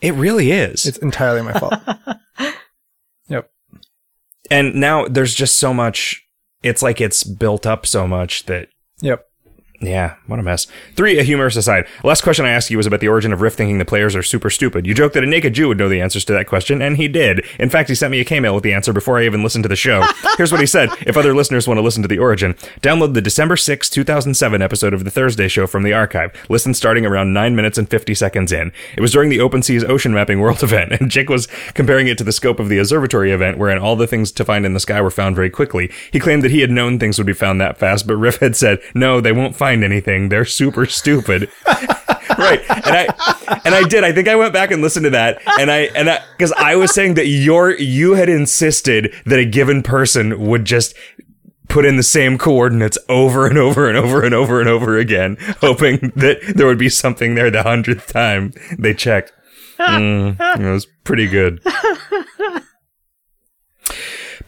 It 0.00 0.14
really 0.14 0.52
is. 0.52 0.86
It's 0.86 0.98
entirely 0.98 1.42
my 1.42 1.52
fault. 1.58 1.74
yep. 3.28 3.50
and 4.50 4.76
now 4.76 5.06
there's 5.08 5.34
just 5.34 5.58
so 5.58 5.74
much. 5.74 6.24
It's 6.62 6.82
like 6.82 7.00
it's 7.00 7.24
built 7.24 7.66
up 7.66 7.84
so 7.84 8.06
much 8.06 8.46
that 8.46 8.68
Yep. 9.00 9.24
Yeah, 9.80 10.16
what 10.26 10.40
a 10.40 10.42
mess. 10.42 10.66
Three, 10.96 11.20
a 11.20 11.22
humorous 11.22 11.54
aside. 11.54 11.86
Last 12.02 12.22
question 12.22 12.44
I 12.44 12.50
asked 12.50 12.68
you 12.68 12.76
was 12.76 12.86
about 12.86 12.98
the 12.98 13.06
origin 13.06 13.32
of 13.32 13.40
Riff 13.40 13.54
thinking 13.54 13.78
the 13.78 13.84
players 13.84 14.16
are 14.16 14.24
super 14.24 14.50
stupid. 14.50 14.86
You 14.88 14.94
joked 14.94 15.14
that 15.14 15.22
a 15.22 15.26
naked 15.26 15.54
Jew 15.54 15.68
would 15.68 15.78
know 15.78 15.88
the 15.88 16.00
answers 16.00 16.24
to 16.24 16.32
that 16.32 16.48
question, 16.48 16.82
and 16.82 16.96
he 16.96 17.06
did. 17.06 17.46
In 17.60 17.70
fact, 17.70 17.88
he 17.88 17.94
sent 17.94 18.10
me 18.10 18.18
a 18.18 18.24
K-mail 18.24 18.56
with 18.56 18.64
the 18.64 18.72
answer 18.72 18.92
before 18.92 19.18
I 19.18 19.24
even 19.24 19.44
listened 19.44 19.62
to 19.62 19.68
the 19.68 19.76
show. 19.76 20.04
Here's 20.36 20.50
what 20.50 20.60
he 20.60 20.66
said. 20.66 20.88
If 21.06 21.16
other 21.16 21.32
listeners 21.32 21.68
want 21.68 21.78
to 21.78 21.82
listen 21.82 22.02
to 22.02 22.08
the 22.08 22.18
origin, 22.18 22.54
download 22.82 23.14
the 23.14 23.22
December 23.22 23.56
6, 23.56 23.88
2007 23.88 24.60
episode 24.60 24.94
of 24.94 25.04
the 25.04 25.12
Thursday 25.12 25.46
show 25.46 25.68
from 25.68 25.84
the 25.84 25.92
archive. 25.92 26.34
Listen 26.48 26.74
starting 26.74 27.06
around 27.06 27.32
9 27.32 27.54
minutes 27.54 27.78
and 27.78 27.88
50 27.88 28.14
seconds 28.16 28.50
in. 28.50 28.72
It 28.96 29.00
was 29.00 29.12
during 29.12 29.28
the 29.30 29.40
Open 29.40 29.62
Seas 29.62 29.84
Ocean 29.84 30.12
Mapping 30.12 30.40
World 30.40 30.60
event, 30.64 30.90
and 30.92 31.08
Jake 31.08 31.30
was 31.30 31.46
comparing 31.74 32.08
it 32.08 32.18
to 32.18 32.24
the 32.24 32.32
scope 32.32 32.58
of 32.58 32.68
the 32.68 32.78
observatory 32.78 33.30
event, 33.30 33.58
wherein 33.58 33.78
all 33.78 33.94
the 33.94 34.08
things 34.08 34.32
to 34.32 34.44
find 34.44 34.66
in 34.66 34.74
the 34.74 34.80
sky 34.80 35.00
were 35.00 35.10
found 35.10 35.36
very 35.36 35.50
quickly. 35.50 35.88
He 36.12 36.18
claimed 36.18 36.42
that 36.42 36.50
he 36.50 36.62
had 36.62 36.70
known 36.72 36.98
things 36.98 37.16
would 37.16 37.28
be 37.28 37.32
found 37.32 37.60
that 37.60 37.78
fast, 37.78 38.08
but 38.08 38.16
Riff 38.16 38.38
had 38.38 38.56
said, 38.56 38.80
no, 38.92 39.20
they 39.20 39.30
won't 39.30 39.54
find 39.54 39.67
anything. 39.84 40.28
They're 40.28 40.44
super 40.44 40.86
stupid. 40.86 41.50
right. 41.66 42.60
And 42.68 42.96
I 42.96 43.60
and 43.64 43.74
I 43.74 43.82
did. 43.88 44.04
I 44.04 44.12
think 44.12 44.28
I 44.28 44.36
went 44.36 44.52
back 44.52 44.70
and 44.70 44.82
listened 44.82 45.04
to 45.04 45.10
that 45.10 45.40
and 45.58 45.70
I 45.70 45.78
and 45.94 46.10
I 46.10 46.20
because 46.36 46.52
I 46.52 46.76
was 46.76 46.92
saying 46.94 47.14
that 47.14 47.26
your 47.26 47.70
you 47.72 48.14
had 48.14 48.28
insisted 48.28 49.14
that 49.26 49.38
a 49.38 49.44
given 49.44 49.82
person 49.82 50.46
would 50.46 50.64
just 50.64 50.94
put 51.68 51.84
in 51.84 51.96
the 51.96 52.02
same 52.02 52.38
coordinates 52.38 52.98
over 53.08 53.46
and 53.46 53.58
over 53.58 53.88
and 53.88 53.96
over 53.96 54.22
and 54.22 54.34
over 54.34 54.60
and 54.60 54.68
over 54.68 54.96
again, 54.98 55.36
hoping 55.60 56.12
that 56.16 56.40
there 56.56 56.66
would 56.66 56.78
be 56.78 56.88
something 56.88 57.34
there 57.34 57.50
the 57.50 57.62
hundredth 57.62 58.06
time 58.06 58.52
they 58.78 58.94
checked. 58.94 59.32
Mm, 59.78 60.60
it 60.60 60.72
was 60.72 60.86
pretty 61.04 61.28
good. 61.28 61.60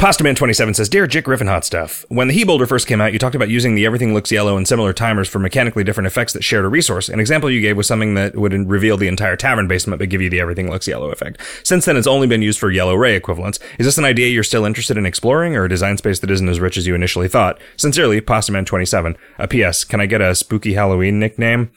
Pastaman27 0.01 0.77
says, 0.77 0.89
Dear 0.89 1.07
Jick 1.07 1.27
Riffin 1.27 1.47
Hot 1.47 1.63
Stuff, 1.63 2.07
when 2.09 2.27
the 2.27 2.33
He-Boulder 2.33 2.65
first 2.65 2.87
came 2.87 3.03
out, 3.03 3.13
you 3.13 3.19
talked 3.19 3.35
about 3.35 3.51
using 3.51 3.75
the 3.75 3.85
Everything 3.85 4.15
Looks 4.15 4.33
Yellow 4.33 4.57
and 4.57 4.67
similar 4.67 4.95
timers 4.95 5.29
for 5.29 5.39
mechanically 5.39 5.85
different 5.85 6.07
effects 6.07 6.33
that 6.33 6.43
shared 6.43 6.65
a 6.65 6.69
resource. 6.69 7.11
An 7.11 7.21
example 7.21 7.51
you 7.51 7.61
gave 7.61 7.77
was 7.77 7.87
something 7.87 8.15
that 8.15 8.35
would 8.35 8.55
reveal 8.67 8.97
the 8.97 9.09
entire 9.09 9.37
tavern 9.37 9.69
basement 9.69 9.99
but 9.99 10.09
give 10.09 10.23
you 10.23 10.31
the 10.31 10.41
Everything 10.41 10.71
Looks 10.71 10.89
Yellow 10.89 11.11
effect. 11.11 11.39
Since 11.65 11.85
then, 11.85 11.99
it's 11.99 12.07
only 12.07 12.27
been 12.27 12.41
used 12.41 12.59
for 12.59 12.71
yellow 12.71 12.95
ray 12.95 13.15
equivalents. 13.15 13.59
Is 13.79 13.85
this 13.85 13.99
an 13.99 14.07
idea 14.07 14.29
you're 14.29 14.43
still 14.43 14.65
interested 14.65 14.97
in 14.97 15.05
exploring 15.05 15.55
or 15.55 15.65
a 15.65 15.69
design 15.69 15.99
space 15.99 16.21
that 16.21 16.31
isn't 16.31 16.49
as 16.49 16.61
rich 16.61 16.79
as 16.79 16.87
you 16.87 16.95
initially 16.95 17.29
thought? 17.29 17.61
Sincerely, 17.77 18.23
Pastaman27. 18.23 19.19
A 19.39 19.43
uh, 19.43 19.71
PS, 19.71 19.85
can 19.85 20.01
I 20.01 20.07
get 20.07 20.23
a 20.23 20.35
spooky 20.35 20.73
Halloween 20.73 21.19
nickname? 21.19 21.73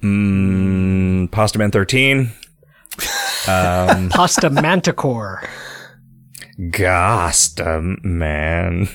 Mmm, 0.00 1.28
Pastaman13? 1.30 2.30
Um, 3.46 4.10
Pasta 4.10 4.50
Manticore. 4.50 5.42
Ghosta 6.58 8.02
man. 8.04 8.88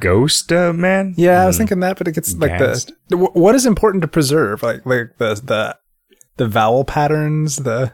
Ghosta 0.00 0.76
man? 0.76 1.14
Yeah, 1.16 1.42
I 1.42 1.46
was 1.46 1.58
thinking 1.58 1.80
that, 1.80 1.98
but 1.98 2.08
it 2.08 2.14
gets 2.14 2.34
like 2.36 2.58
Gassed. 2.58 2.92
the 3.08 3.16
what 3.16 3.54
is 3.54 3.66
important 3.66 4.02
to 4.02 4.08
preserve, 4.08 4.62
like 4.62 4.84
like 4.86 5.18
the 5.18 5.34
the 5.34 5.76
the 6.36 6.48
vowel 6.48 6.84
patterns, 6.84 7.56
the 7.56 7.92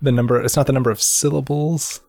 the 0.00 0.10
number. 0.10 0.42
It's 0.42 0.56
not 0.56 0.66
the 0.66 0.72
number 0.72 0.90
of 0.90 1.02
syllables. 1.02 2.00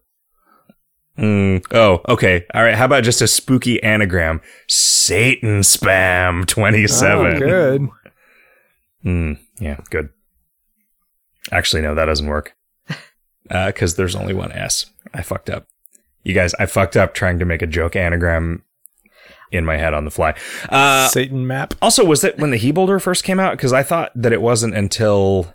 Mm, 1.17 1.65
oh, 1.71 2.01
okay. 2.09 2.45
All 2.53 2.63
right. 2.63 2.75
How 2.75 2.85
about 2.85 3.03
just 3.03 3.21
a 3.21 3.27
spooky 3.27 3.81
anagram? 3.83 4.41
Satan 4.67 5.61
spam 5.61 6.45
27. 6.45 7.25
Oh, 7.25 7.39
good. 7.39 7.89
Mm, 9.05 9.39
yeah, 9.59 9.79
good. 9.89 10.09
Actually, 11.51 11.83
no, 11.83 11.95
that 11.95 12.05
doesn't 12.05 12.27
work. 12.27 12.54
Because 13.47 13.95
there's 13.95 14.15
only 14.15 14.33
one 14.33 14.51
S. 14.51 14.87
I 15.13 15.21
fucked 15.21 15.49
up. 15.49 15.67
You 16.23 16.33
guys, 16.33 16.53
I 16.55 16.65
fucked 16.65 16.97
up 16.97 17.13
trying 17.13 17.39
to 17.39 17.45
make 17.45 17.61
a 17.61 17.67
joke 17.67 17.95
anagram 17.95 18.63
in 19.51 19.63
my 19.63 19.77
head 19.77 19.93
on 19.93 20.05
the 20.05 20.11
fly. 20.11 20.33
Uh, 20.69 21.07
Satan 21.07 21.45
map. 21.45 21.75
Also, 21.81 22.03
was 22.03 22.23
it 22.23 22.39
when 22.39 22.49
the 22.49 22.57
He-Boulder 22.57 22.99
first 22.99 23.23
came 23.23 23.39
out? 23.39 23.51
Because 23.51 23.71
I 23.71 23.83
thought 23.83 24.11
that 24.15 24.33
it 24.33 24.41
wasn't 24.41 24.75
until 24.75 25.53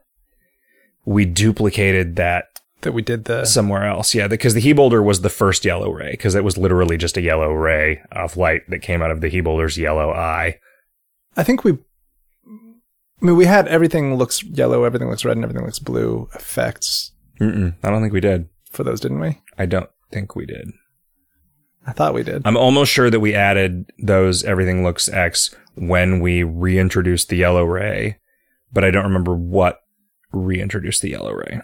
we 1.05 1.25
duplicated 1.25 2.15
that 2.17 2.45
That 2.83 2.93
we 2.93 3.03
did 3.03 3.25
the 3.25 3.45
somewhere 3.45 3.85
else. 3.85 4.15
Yeah, 4.15 4.29
because 4.29 4.55
the 4.55 4.61
He-Boulder 4.61 5.03
was 5.03 5.23
the 5.23 5.29
first 5.29 5.65
yellow 5.65 5.91
ray, 5.91 6.13
because 6.13 6.37
it 6.37 6.45
was 6.45 6.57
literally 6.57 6.97
just 6.97 7.17
a 7.17 7.21
yellow 7.21 7.53
ray 7.53 8.03
of 8.13 8.37
light 8.37 8.63
that 8.71 8.79
came 8.79 9.03
out 9.03 9.11
of 9.11 9.21
the 9.21 9.29
He-Boulder's 9.29 9.77
yellow 9.77 10.13
eye. 10.13 10.61
I 11.37 11.43
think 11.43 11.65
we. 11.65 11.73
I 11.73 13.27
mean, 13.27 13.37
we 13.37 13.47
had 13.47 13.67
everything 13.69 14.15
looks 14.15 14.43
yellow, 14.45 14.85
everything 14.85 15.11
looks 15.11 15.25
red, 15.25 15.37
and 15.37 15.45
everything 15.45 15.65
looks 15.65 15.81
blue 15.81 16.29
effects 16.35 17.13
Mm-mm, 17.41 17.75
I 17.83 17.91
don't 17.91 18.01
think 18.03 18.13
we 18.13 18.21
did. 18.21 18.49
for 18.71 18.85
those, 18.85 19.01
didn't 19.01 19.21
we? 19.21 19.41
I 19.59 19.67
don't 19.67 19.91
think 20.13 20.37
we 20.37 20.47
did. 20.47 20.71
I 21.87 21.93
thought 21.93 22.15
we 22.15 22.23
did. 22.23 22.43
I'm 22.45 22.57
almost 22.57 22.93
sure 22.93 23.11
that 23.11 23.21
we 23.21 23.35
added 23.35 23.91
those 23.99 24.45
everything 24.45 24.85
looks 24.85 25.09
X 25.09 25.55
when 25.75 26.21
we 26.21 26.43
reintroduced 26.43 27.29
the 27.31 27.37
yellow 27.37 27.65
ray, 27.65 28.19
but 28.73 28.85
I 28.85 28.91
don't 28.91 29.05
remember 29.05 29.35
what 29.35 29.81
reintroduced 30.33 31.03
the 31.03 31.11
yellow 31.11 31.33
ray. 31.33 31.61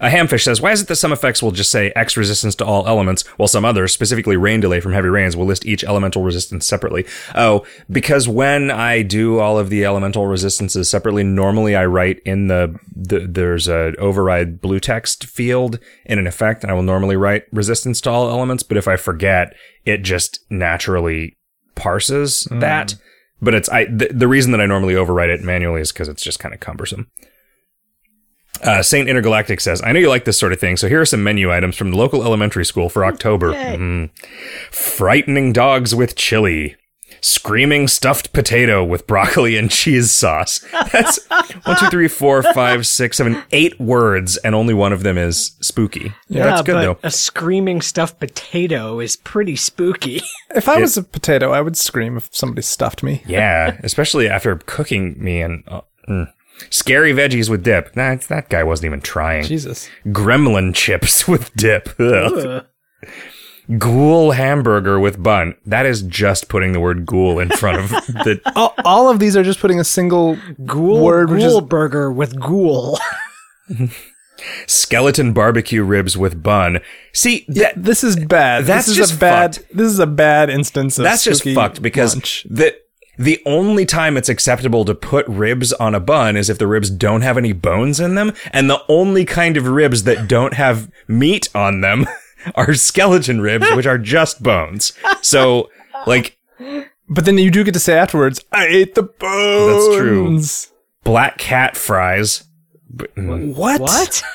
A 0.00 0.08
hamfish 0.08 0.44
says, 0.44 0.60
Why 0.60 0.72
is 0.72 0.82
it 0.82 0.88
that 0.88 0.96
some 0.96 1.12
effects 1.12 1.42
will 1.42 1.50
just 1.50 1.70
say 1.70 1.92
X 1.94 2.16
resistance 2.16 2.54
to 2.56 2.64
all 2.64 2.86
elements, 2.86 3.26
while 3.36 3.48
some 3.48 3.64
others, 3.64 3.92
specifically 3.92 4.36
rain 4.36 4.60
delay 4.60 4.80
from 4.80 4.92
heavy 4.92 5.08
rains, 5.08 5.36
will 5.36 5.46
list 5.46 5.66
each 5.66 5.84
elemental 5.84 6.22
resistance 6.22 6.66
separately? 6.66 7.06
Oh, 7.34 7.64
because 7.90 8.28
when 8.28 8.70
I 8.70 9.02
do 9.02 9.38
all 9.38 9.58
of 9.58 9.70
the 9.70 9.84
elemental 9.84 10.26
resistances 10.26 10.88
separately, 10.90 11.24
normally 11.24 11.76
I 11.76 11.86
write 11.86 12.20
in 12.24 12.48
the, 12.48 12.78
the 12.94 13.20
there's 13.20 13.68
a 13.68 13.94
override 13.96 14.60
blue 14.60 14.80
text 14.80 15.24
field 15.24 15.78
in 16.04 16.18
an 16.18 16.26
effect, 16.26 16.62
and 16.62 16.70
I 16.70 16.74
will 16.74 16.82
normally 16.82 17.16
write 17.16 17.44
resistance 17.52 18.00
to 18.02 18.10
all 18.10 18.30
elements, 18.30 18.62
but 18.62 18.76
if 18.76 18.88
I 18.88 18.96
forget, 18.96 19.54
it 19.84 19.98
just 19.98 20.40
naturally 20.50 21.36
parses 21.74 22.46
mm. 22.50 22.60
that. 22.60 22.94
But 23.40 23.54
it's 23.54 23.68
I 23.68 23.86
the, 23.86 24.08
the 24.12 24.28
reason 24.28 24.52
that 24.52 24.60
I 24.60 24.66
normally 24.66 24.94
overwrite 24.94 25.34
it 25.34 25.42
manually 25.42 25.80
is 25.80 25.92
because 25.92 26.08
it's 26.08 26.22
just 26.22 26.38
kind 26.38 26.54
of 26.54 26.60
cumbersome. 26.60 27.10
Uh, 28.62 28.82
Saint 28.82 29.08
Intergalactic 29.08 29.60
says, 29.60 29.82
I 29.82 29.92
know 29.92 29.98
you 30.00 30.08
like 30.08 30.24
this 30.24 30.38
sort 30.38 30.52
of 30.52 30.60
thing, 30.60 30.76
so 30.76 30.88
here 30.88 31.00
are 31.00 31.06
some 31.06 31.22
menu 31.24 31.52
items 31.52 31.76
from 31.76 31.90
the 31.90 31.96
local 31.96 32.22
elementary 32.24 32.64
school 32.64 32.88
for 32.88 33.04
October. 33.04 33.52
Yay. 33.52 33.76
Mhm. 33.76 34.10
Frightening 34.70 35.52
dogs 35.52 35.94
with 35.94 36.14
chili. 36.16 36.76
Screaming 37.20 37.86
stuffed 37.86 38.32
potato 38.32 38.82
with 38.82 39.06
broccoli 39.06 39.56
and 39.56 39.70
cheese 39.70 40.10
sauce. 40.10 40.64
That's 40.92 41.24
one, 41.64 41.76
two, 41.78 41.88
three, 41.88 42.08
four, 42.08 42.42
five, 42.42 42.84
six, 42.86 43.16
seven, 43.18 43.40
eight 43.52 43.78
words, 43.78 44.38
and 44.38 44.54
only 44.56 44.74
one 44.74 44.92
of 44.92 45.04
them 45.04 45.16
is 45.16 45.52
spooky. 45.60 46.12
Yeah, 46.28 46.44
That's 46.46 46.62
good 46.62 46.72
but 46.74 46.82
though. 46.82 46.98
a 47.04 47.10
screaming 47.12 47.80
stuffed 47.80 48.18
potato 48.18 48.98
is 48.98 49.16
pretty 49.16 49.56
spooky. 49.56 50.22
If 50.54 50.68
I 50.68 50.78
was 50.80 50.98
a 50.98 51.02
potato, 51.02 51.50
I 51.52 51.62
would 51.62 51.78
scream 51.78 52.18
if 52.18 52.28
somebody 52.30 52.60
stuffed 52.60 53.02
me. 53.02 53.22
Yeah, 53.26 53.78
especially 53.82 54.28
after 54.28 54.56
cooking 54.56 55.14
me 55.16 55.40
and 55.40 55.64
uh, 55.66 55.80
mm. 56.06 56.30
Scary 56.70 57.12
veggies 57.12 57.48
with 57.48 57.62
dip. 57.62 57.94
Nah, 57.96 58.16
that 58.28 58.48
guy 58.48 58.62
wasn't 58.62 58.86
even 58.86 59.00
trying. 59.00 59.44
Jesus. 59.44 59.88
Gremlin 60.06 60.74
chips 60.74 61.26
with 61.28 61.52
dip. 61.54 61.88
Ugh. 62.00 62.64
Ghoul 63.78 64.32
hamburger 64.32 64.98
with 64.98 65.22
bun. 65.22 65.54
That 65.64 65.86
is 65.86 66.02
just 66.02 66.48
putting 66.48 66.72
the 66.72 66.80
word 66.80 67.06
ghoul 67.06 67.38
in 67.38 67.48
front 67.50 67.78
of 67.78 67.88
the. 68.06 68.40
All, 68.56 68.74
all 68.84 69.08
of 69.08 69.18
these 69.18 69.36
are 69.36 69.42
just 69.44 69.60
putting 69.60 69.78
a 69.80 69.84
single 69.84 70.36
Ghoul, 70.64 71.02
word, 71.02 71.28
ghoul 71.28 71.58
is 71.58 71.60
burger 71.62 72.10
with 72.12 72.38
ghoul. 72.40 72.98
Skeleton 74.66 75.32
barbecue 75.32 75.84
ribs 75.84 76.16
with 76.16 76.42
bun. 76.42 76.80
See, 77.12 77.44
that, 77.48 77.74
this 77.82 78.02
is 78.02 78.16
bad. 78.16 78.64
That's 78.64 78.86
this 78.86 78.92
is 78.92 78.96
just 78.96 79.14
a 79.14 79.18
bad. 79.18 79.56
fucked. 79.56 79.68
This 79.76 79.86
is 79.90 79.98
a 80.00 80.06
bad 80.06 80.50
instance 80.50 80.98
of 80.98 81.04
that's 81.04 81.22
just 81.22 81.44
fucked 81.44 81.80
because 81.80 82.16
lunch. 82.16 82.44
the 82.50 82.76
the 83.18 83.40
only 83.44 83.84
time 83.84 84.16
it's 84.16 84.28
acceptable 84.28 84.84
to 84.84 84.94
put 84.94 85.26
ribs 85.28 85.72
on 85.74 85.94
a 85.94 86.00
bun 86.00 86.36
is 86.36 86.48
if 86.48 86.58
the 86.58 86.66
ribs 86.66 86.90
don't 86.90 87.22
have 87.22 87.36
any 87.36 87.52
bones 87.52 88.00
in 88.00 88.14
them, 88.14 88.32
and 88.52 88.70
the 88.70 88.82
only 88.88 89.24
kind 89.24 89.56
of 89.56 89.66
ribs 89.66 90.04
that 90.04 90.28
don't 90.28 90.54
have 90.54 90.90
meat 91.06 91.48
on 91.54 91.80
them 91.82 92.06
are 92.54 92.74
skeleton 92.74 93.40
ribs, 93.40 93.66
which 93.74 93.86
are 93.86 93.98
just 93.98 94.42
bones. 94.42 94.92
So, 95.20 95.70
like 96.06 96.38
But 97.08 97.24
then 97.24 97.38
you 97.38 97.50
do 97.50 97.64
get 97.64 97.74
to 97.74 97.80
say 97.80 97.98
afterwards, 97.98 98.44
"I 98.50 98.66
ate 98.66 98.94
the 98.94 99.02
bones." 99.02 99.86
That's 99.86 99.96
true. 99.96 100.72
black 101.04 101.38
cat 101.38 101.76
fries. 101.76 102.44
What? 103.16 103.80
What? 103.80 104.22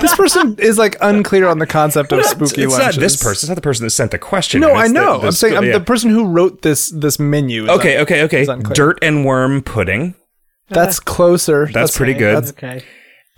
This 0.00 0.14
person 0.16 0.56
is 0.58 0.78
like 0.78 0.96
unclear 1.00 1.48
on 1.48 1.58
the 1.58 1.66
concept 1.66 2.12
of 2.12 2.24
spooky 2.24 2.66
lunch. 2.66 2.72
it's 2.72 2.78
lunches. 2.78 2.96
not 2.96 3.00
this 3.00 3.16
person. 3.22 3.32
It's 3.46 3.48
not 3.48 3.54
the 3.56 3.60
person 3.60 3.84
that 3.86 3.90
sent 3.90 4.10
the 4.10 4.18
question. 4.18 4.60
No, 4.60 4.70
in. 4.70 4.76
I 4.76 4.80
It's 4.84 4.88
the- 4.88 4.94
know. 4.94 5.18
the 5.20 5.26
I'm 5.26 5.32
saying 5.32 5.56
I'm 5.56 5.64
yeah. 5.64 5.72
the 5.72 5.80
person 5.84 6.10
who 6.10 6.26
wrote 6.26 6.62
this 6.62 6.88
this 6.88 7.18
menu. 7.18 7.64
is 7.64 7.70
Okay, 7.70 7.96
un- 7.96 8.02
okay, 8.02 8.22
okay. 8.24 8.42
is. 8.42 8.48
Dirt 8.72 8.98
and 9.02 9.24
worm 9.24 9.62
pudding. 9.62 10.14
That's 10.68 10.98
closer. 11.00 11.68
That's 11.72 11.96
pretty 11.96 12.14
good. 12.14 12.36
that's- 12.36 12.50
Okay. 12.52 12.84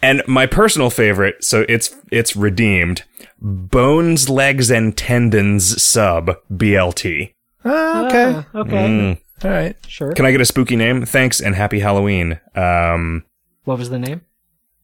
And 0.03 0.23
my 0.27 0.47
personal 0.47 0.91
favorite, 0.91 1.43
so 1.43 1.65
it's 1.69 1.95
it's 2.13 2.37
redeemed. 2.37 3.03
Bones, 3.41 4.29
legs, 4.29 4.71
and 4.71 4.97
tendons 4.97 5.83
sub 5.83 6.37
BLT. 6.53 7.33
Ah, 7.65 8.07
okay. 8.07 8.25
Ah, 8.55 8.59
okay. 8.59 8.73
Mm. 8.73 9.19
All 9.45 9.51
right. 9.51 9.77
Sure. 9.89 10.13
Can 10.13 10.27
I 10.27 10.31
get 10.33 10.41
a 10.41 10.45
spooky 10.45 10.77
name? 10.77 11.05
Thanks 11.07 11.41
and 11.41 11.55
happy 11.55 11.81
Halloween. 11.81 12.39
Um, 12.55 13.25
What 13.65 13.79
was 13.79 13.91
the 13.91 13.99
name? 13.99 14.21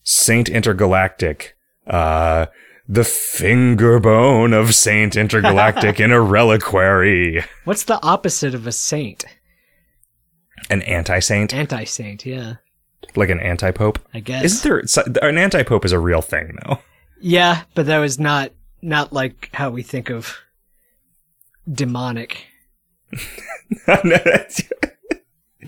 Saint 0.03 0.49
Intergalactic. 0.49 1.57
Uh, 1.87 2.47
the 2.89 3.05
finger 3.05 4.01
bone 4.01 4.53
of 4.53 4.75
Saint 4.75 5.17
Intergalactic 5.17 6.01
in 6.01 6.11
a 6.11 6.21
reliquary. 6.37 7.45
What's 7.65 7.85
the 7.85 8.03
opposite 8.03 8.55
of 8.55 8.67
a 8.67 8.73
saint? 8.73 9.25
An 10.69 10.83
anti-saint, 10.83 11.55
Anti-saint, 11.55 12.27
yeah. 12.27 12.55
like 13.17 13.31
an 13.31 13.41
anti-pope. 13.41 13.99
I 14.13 14.21
guess. 14.21 14.45
Isn't 14.45 15.15
there 15.15 15.29
an 15.29 15.39
anti-pope 15.39 15.85
is 15.85 15.93
a 15.93 15.99
real 15.99 16.21
thing 16.21 16.59
though? 16.65 16.79
Yeah, 17.21 17.63
but 17.75 17.87
that 17.87 17.99
was 17.99 18.19
not 18.19 18.53
not 18.83 19.13
like 19.13 19.51
how 19.53 19.71
we 19.71 19.83
think 19.83 20.11
of 20.11 20.37
demonic. 21.71 22.47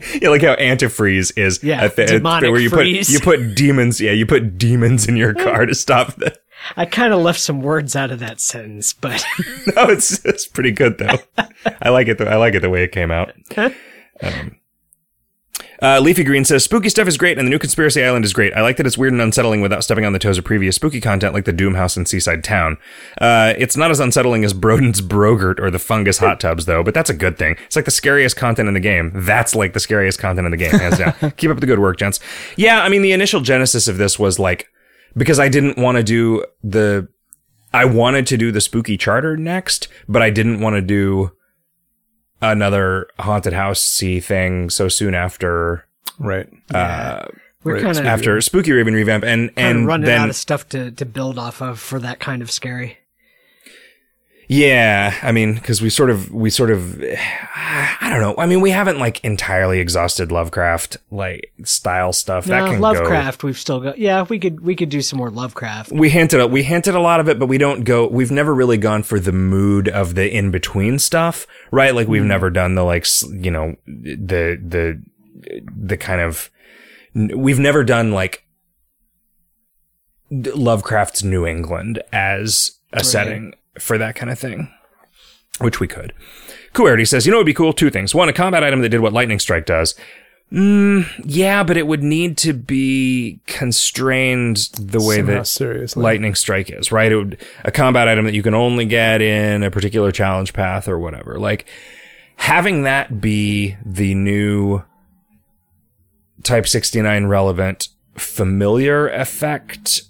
yeah, 0.22 0.28
like 0.28 0.42
how 0.42 0.54
antifreeze 0.56 1.32
is 1.36 1.62
Yeah, 1.62 1.84
a 1.84 2.06
demonic 2.06 2.50
where 2.50 2.60
you 2.60 2.70
freeze. 2.70 3.06
put 3.06 3.12
you 3.12 3.20
put 3.20 3.54
demons. 3.56 4.00
Yeah, 4.00 4.12
you 4.12 4.26
put 4.26 4.58
demons 4.58 5.06
in 5.08 5.16
your 5.16 5.34
car 5.34 5.66
to 5.66 5.74
stop 5.74 6.14
the. 6.16 6.36
I 6.76 6.86
kind 6.86 7.12
of 7.12 7.20
left 7.20 7.40
some 7.40 7.60
words 7.60 7.96
out 7.96 8.10
of 8.12 8.20
that 8.20 8.40
sentence, 8.40 8.92
but 8.92 9.24
No, 9.76 9.88
it's 9.88 10.24
it's 10.24 10.46
pretty 10.46 10.70
good 10.70 10.98
though. 10.98 11.18
I 11.82 11.88
like 11.90 12.08
it. 12.08 12.18
The, 12.18 12.28
I 12.30 12.36
like 12.36 12.54
it 12.54 12.60
the 12.60 12.70
way 12.70 12.84
it 12.84 12.92
came 12.92 13.10
out. 13.10 13.32
Um, 14.22 14.56
uh, 15.82 16.00
Leafy 16.00 16.24
Green 16.24 16.44
says 16.44 16.64
spooky 16.64 16.88
stuff 16.88 17.08
is 17.08 17.16
great, 17.16 17.38
and 17.38 17.46
the 17.46 17.50
new 17.50 17.58
Conspiracy 17.58 18.02
Island 18.02 18.24
is 18.24 18.32
great. 18.32 18.54
I 18.54 18.62
like 18.62 18.76
that 18.76 18.86
it's 18.86 18.96
weird 18.96 19.12
and 19.12 19.20
unsettling 19.20 19.60
without 19.60 19.84
stepping 19.84 20.04
on 20.04 20.12
the 20.12 20.18
toes 20.18 20.38
of 20.38 20.44
previous 20.44 20.76
spooky 20.76 21.00
content 21.00 21.34
like 21.34 21.44
the 21.44 21.52
Doom 21.52 21.74
House 21.74 21.96
and 21.96 22.06
Seaside 22.06 22.44
Town. 22.44 22.78
Uh, 23.20 23.54
it's 23.58 23.76
not 23.76 23.90
as 23.90 24.00
unsettling 24.00 24.44
as 24.44 24.54
Broden's 24.54 25.00
Brogurt 25.02 25.58
or 25.60 25.70
the 25.70 25.78
Fungus 25.78 26.18
Hot 26.18 26.40
Tubs, 26.40 26.66
though, 26.66 26.82
but 26.82 26.94
that's 26.94 27.10
a 27.10 27.14
good 27.14 27.36
thing. 27.36 27.56
It's 27.66 27.76
like 27.76 27.84
the 27.84 27.90
scariest 27.90 28.36
content 28.36 28.68
in 28.68 28.74
the 28.74 28.80
game. 28.80 29.10
That's 29.14 29.54
like 29.54 29.72
the 29.72 29.80
scariest 29.80 30.18
content 30.18 30.46
in 30.46 30.50
the 30.52 30.56
game, 30.56 30.70
hands 30.70 30.98
down. 30.98 31.32
Keep 31.36 31.50
up 31.50 31.60
the 31.60 31.66
good 31.66 31.80
work, 31.80 31.98
gents. 31.98 32.20
Yeah, 32.56 32.82
I 32.82 32.88
mean, 32.88 33.02
the 33.02 33.12
initial 33.12 33.40
genesis 33.40 33.88
of 33.88 33.98
this 33.98 34.18
was 34.18 34.38
like 34.38 34.68
because 35.16 35.38
I 35.38 35.48
didn't 35.48 35.78
want 35.78 35.96
to 35.96 36.02
do 36.02 36.44
the 36.62 37.08
I 37.74 37.84
wanted 37.86 38.26
to 38.28 38.36
do 38.36 38.52
the 38.52 38.60
spooky 38.60 38.96
charter 38.96 39.36
next, 39.36 39.88
but 40.08 40.22
I 40.22 40.30
didn't 40.30 40.60
want 40.60 40.76
to 40.76 40.82
do 40.82 41.32
another 42.42 43.08
haunted 43.18 43.52
house 43.54 43.82
see 43.82 44.20
thing 44.20 44.68
so 44.68 44.88
soon 44.88 45.14
after 45.14 45.86
Right. 46.18 46.48
uh 46.74 47.24
we're 47.64 47.74
Right, 47.74 47.82
kind 47.84 47.98
of 47.98 48.06
after 48.06 48.36
Spookyraven 48.38 48.92
revamp 48.92 49.22
and 49.24 49.50
and 49.56 49.86
running 49.86 50.06
then 50.06 50.20
out 50.20 50.28
of 50.30 50.36
stuff 50.36 50.68
to 50.70 50.90
to 50.90 51.06
build 51.06 51.38
off 51.38 51.62
of 51.62 51.78
for 51.78 52.00
that 52.00 52.18
kind 52.18 52.42
of 52.42 52.50
scary. 52.50 52.98
Yeah 54.52 55.18
i 55.22 55.32
mean 55.32 55.54
because 55.54 55.82
we 55.82 55.90
sort 55.90 56.10
of 56.10 56.32
we 56.32 56.50
sort 56.50 56.70
of 56.70 57.02
i 57.56 58.08
don't 58.10 58.20
know 58.20 58.34
i 58.38 58.46
mean 58.46 58.60
we 58.60 58.70
haven't 58.70 58.98
like 58.98 59.22
entirely 59.24 59.80
exhausted 59.80 60.30
lovecraft 60.30 60.96
like 61.10 61.52
style 61.64 62.12
stuff 62.12 62.44
that 62.46 62.60
No, 62.60 62.66
can 62.66 62.76
go 62.76 62.82
Lovecraft, 62.82 63.44
we've 63.44 63.58
still 63.58 63.80
got. 63.80 63.98
Yeah, 63.98 64.22
we 64.22 64.38
could 64.38 64.60
we 64.60 64.74
could 64.74 64.88
do 64.88 65.02
some 65.02 65.18
more 65.18 65.30
Lovecraft. 65.30 65.92
we 65.92 66.10
hinted 66.10 66.50
we 66.50 66.62
hinted 66.62 66.94
a 66.94 67.00
lot 67.00 67.20
of 67.20 67.28
it, 67.28 67.38
but 67.38 67.46
we 67.46 67.58
don't 67.58 67.84
go. 67.84 68.06
We've 68.06 68.30
never 68.30 68.54
really 68.54 68.76
gone 68.76 69.02
for 69.02 69.20
the 69.20 69.32
mood 69.32 69.88
of 69.88 70.14
the 70.14 70.30
in 70.30 70.50
between 70.50 70.98
stuff, 70.98 71.46
right? 71.70 71.94
Like 71.94 72.08
we've 72.08 72.22
hmm. 72.22 72.28
never 72.28 72.50
done 72.50 72.74
the 72.74 72.82
like 72.84 73.06
you 73.30 73.50
know 73.50 73.76
the 73.86 74.58
the 74.62 75.02
the 75.76 75.96
kind 75.96 76.20
of 76.20 76.50
we've 77.14 77.58
never 77.58 77.84
done 77.84 78.12
like 78.12 78.44
Lovecraft's 80.30 81.22
New 81.22 81.46
England 81.46 82.02
as 82.12 82.78
a 82.92 83.04
setting 83.04 83.54
for 83.78 83.98
that 83.98 84.14
kind 84.14 84.30
of 84.30 84.38
thing, 84.38 84.72
which 85.60 85.80
we 85.80 85.88
could. 85.88 86.12
Kuerty 86.74 87.06
says, 87.06 87.26
you 87.26 87.32
know, 87.32 87.38
it 87.38 87.40
would 87.40 87.46
be 87.46 87.54
cool. 87.54 87.72
Two 87.72 87.90
things. 87.90 88.14
One, 88.14 88.28
a 88.28 88.32
combat 88.32 88.64
item 88.64 88.80
that 88.82 88.88
did 88.88 89.00
what 89.00 89.12
Lightning 89.12 89.38
Strike 89.38 89.66
does. 89.66 89.94
Mm, 90.52 91.06
yeah, 91.24 91.62
but 91.62 91.78
it 91.78 91.86
would 91.86 92.02
need 92.02 92.36
to 92.38 92.52
be 92.52 93.40
constrained 93.46 94.68
the 94.78 95.00
way 95.00 95.16
Somehow 95.16 95.32
that 95.38 95.46
seriously. 95.46 96.02
lightning 96.02 96.34
strike 96.34 96.68
is, 96.68 96.92
right? 96.92 97.10
It 97.10 97.16
would 97.16 97.38
a 97.64 97.70
combat 97.72 98.06
item 98.06 98.26
that 98.26 98.34
you 98.34 98.42
can 98.42 98.52
only 98.52 98.84
get 98.84 99.22
in 99.22 99.62
a 99.62 99.70
particular 99.70 100.12
challenge 100.12 100.52
path 100.52 100.88
or 100.88 100.98
whatever. 100.98 101.38
Like 101.38 101.66
having 102.36 102.82
that 102.82 103.18
be 103.18 103.76
the 103.82 104.14
new 104.14 104.82
type 106.42 106.68
69 106.68 107.26
relevant 107.26 107.88
familiar 108.16 109.08
effect 109.08 110.02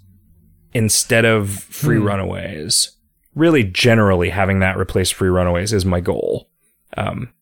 instead 0.74 1.24
of 1.24 1.50
free 1.50 1.98
runaways. 1.98 2.96
Really 3.34 3.64
generally 3.64 4.30
having 4.30 4.58
that 4.60 4.76
replace 4.76 5.10
free 5.10 5.28
runaways 5.30 5.72
is 5.72 5.84
my 5.84 6.00
goal. 6.00 6.48
Um 6.96 7.32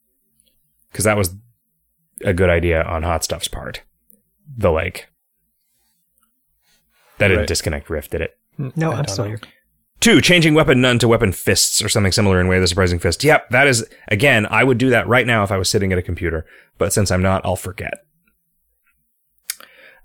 cuz 0.93 1.05
that 1.05 1.16
was 1.16 1.34
a 2.24 2.32
good 2.34 2.51
idea 2.51 2.82
on 2.82 3.03
Hot 3.03 3.24
Stuff's 3.24 3.49
part. 3.49 3.82
The 4.57 4.70
like 4.70 5.09
that 7.18 7.28
didn't 7.28 7.41
Right. 7.41 7.49
disconnect 7.49 7.91
Riff, 7.91 8.09
did 8.11 8.20
it? 8.22 8.36
No, 8.59 8.91
I 8.93 8.97
I'm 8.97 8.97
don't 9.05 9.09
still 9.11 9.24
here. 9.26 9.41
Two, 10.01 10.20
changing 10.22 10.55
weapon 10.55 10.80
none 10.80 10.99
to 11.01 11.09
weapon 11.09 11.30
fists 11.32 11.82
or 11.82 11.88
something 11.91 12.12
similar 12.12 12.41
in 12.41 12.49
Way 12.49 12.57
of 12.57 12.62
the 12.62 12.68
Surprising 12.68 12.99
Fist. 12.99 13.22
Yep, 13.22 13.51
that 13.51 13.66
is, 13.66 13.86
again, 14.09 14.47
I 14.47 14.64
would 14.64 14.78
do 14.78 14.88
that 14.88 15.07
right 15.07 15.26
now 15.26 15.45
if 15.45 15.53
I 15.53 15.59
was 15.59 15.68
sitting 15.68 15.93
at 15.93 15.99
a 15.99 16.03
computer, 16.03 16.47
but 16.78 16.93
since 16.95 17.11
I'm 17.11 17.20
not, 17.20 17.43
I'll 17.45 17.57
forget. 17.57 17.93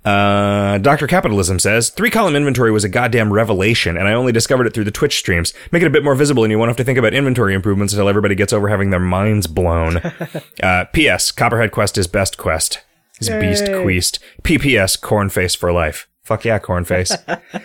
Uh, 0.06 0.78
Dr. 0.78 1.08
Capitalism 1.08 1.58
says, 1.58 1.89
three 1.89 2.12
column 2.12 2.36
inventory 2.36 2.72
was 2.72 2.84
a 2.84 2.89
goddamn 2.89 3.34
revelation, 3.34 3.97
and 3.97 4.08
I 4.08 4.14
only 4.14 4.32
discovered 4.32 4.68
it 4.68 4.74
through 4.74 4.84
the 4.84 4.91
Twitch 4.91 5.18
streams. 5.18 5.53
Make 5.72 5.82
it 5.82 5.88
a 5.88 5.91
bit 5.91 6.03
more 6.03 6.14
visible, 6.14 6.43
and 6.43 6.51
you 6.51 6.60
won't 6.60 6.70
have 6.70 6.78
to 6.78 6.84
think 6.84 6.99
about 6.99 7.16
inventory 7.16 7.56
improvements 7.56 7.91
until 7.93 8.08
everybody 8.08 8.36
gets 8.36 8.53
over 8.53 8.70
having 8.70 8.91
their 8.91 8.99
minds 8.99 9.47
blown. 9.47 9.97
uh, 10.64 10.86
P.S. 10.93 11.32
Copperhead 11.32 11.72
Quest 11.72 11.97
is 11.97 12.06
best 12.08 12.38
quest. 12.38 12.84
Is 13.20 13.30
beast 13.30 13.68
Yay. 13.68 13.82
queast. 13.82 14.20
P.P.S. 14.43 14.97
Cornface 14.97 15.58
for 15.58 15.72
life. 15.72 16.08
Fuck 16.22 16.45
yeah, 16.45 16.60
Cornface. 16.60 17.16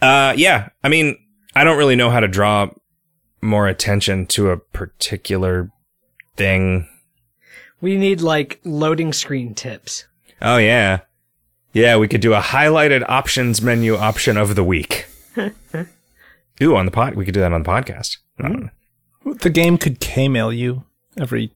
Uh, 0.00 0.32
yeah. 0.36 0.68
I 0.84 0.88
mean, 0.88 1.16
I 1.56 1.64
don't 1.64 1.76
really 1.76 1.96
know 1.96 2.08
how 2.10 2.20
to 2.20 2.28
draw 2.28 2.70
more 3.40 3.66
attention 3.66 4.26
to 4.26 4.50
a 4.50 4.56
particular 4.56 5.72
thing. 6.36 6.88
We 7.80 7.96
need 7.96 8.20
like 8.20 8.60
loading 8.62 9.12
screen 9.12 9.54
tips. 9.54 10.06
Oh 10.40 10.58
yeah, 10.58 11.00
yeah. 11.72 11.96
We 11.96 12.08
could 12.08 12.20
do 12.20 12.34
a 12.34 12.40
highlighted 12.40 13.04
options 13.08 13.62
menu 13.62 13.96
option 13.96 14.36
of 14.36 14.54
the 14.54 14.64
week. 14.64 15.06
Ooh, 16.62 16.76
on 16.76 16.86
the 16.86 16.90
pod, 16.90 17.14
we 17.14 17.24
could 17.24 17.34
do 17.34 17.40
that 17.40 17.52
on 17.52 17.62
the 17.62 17.68
podcast. 17.68 18.18
I 18.40 18.48
don't. 18.48 18.70
The 19.40 19.50
game 19.50 19.78
could 19.78 20.00
K-mail 20.00 20.52
you 20.52 20.84
every 21.18 21.52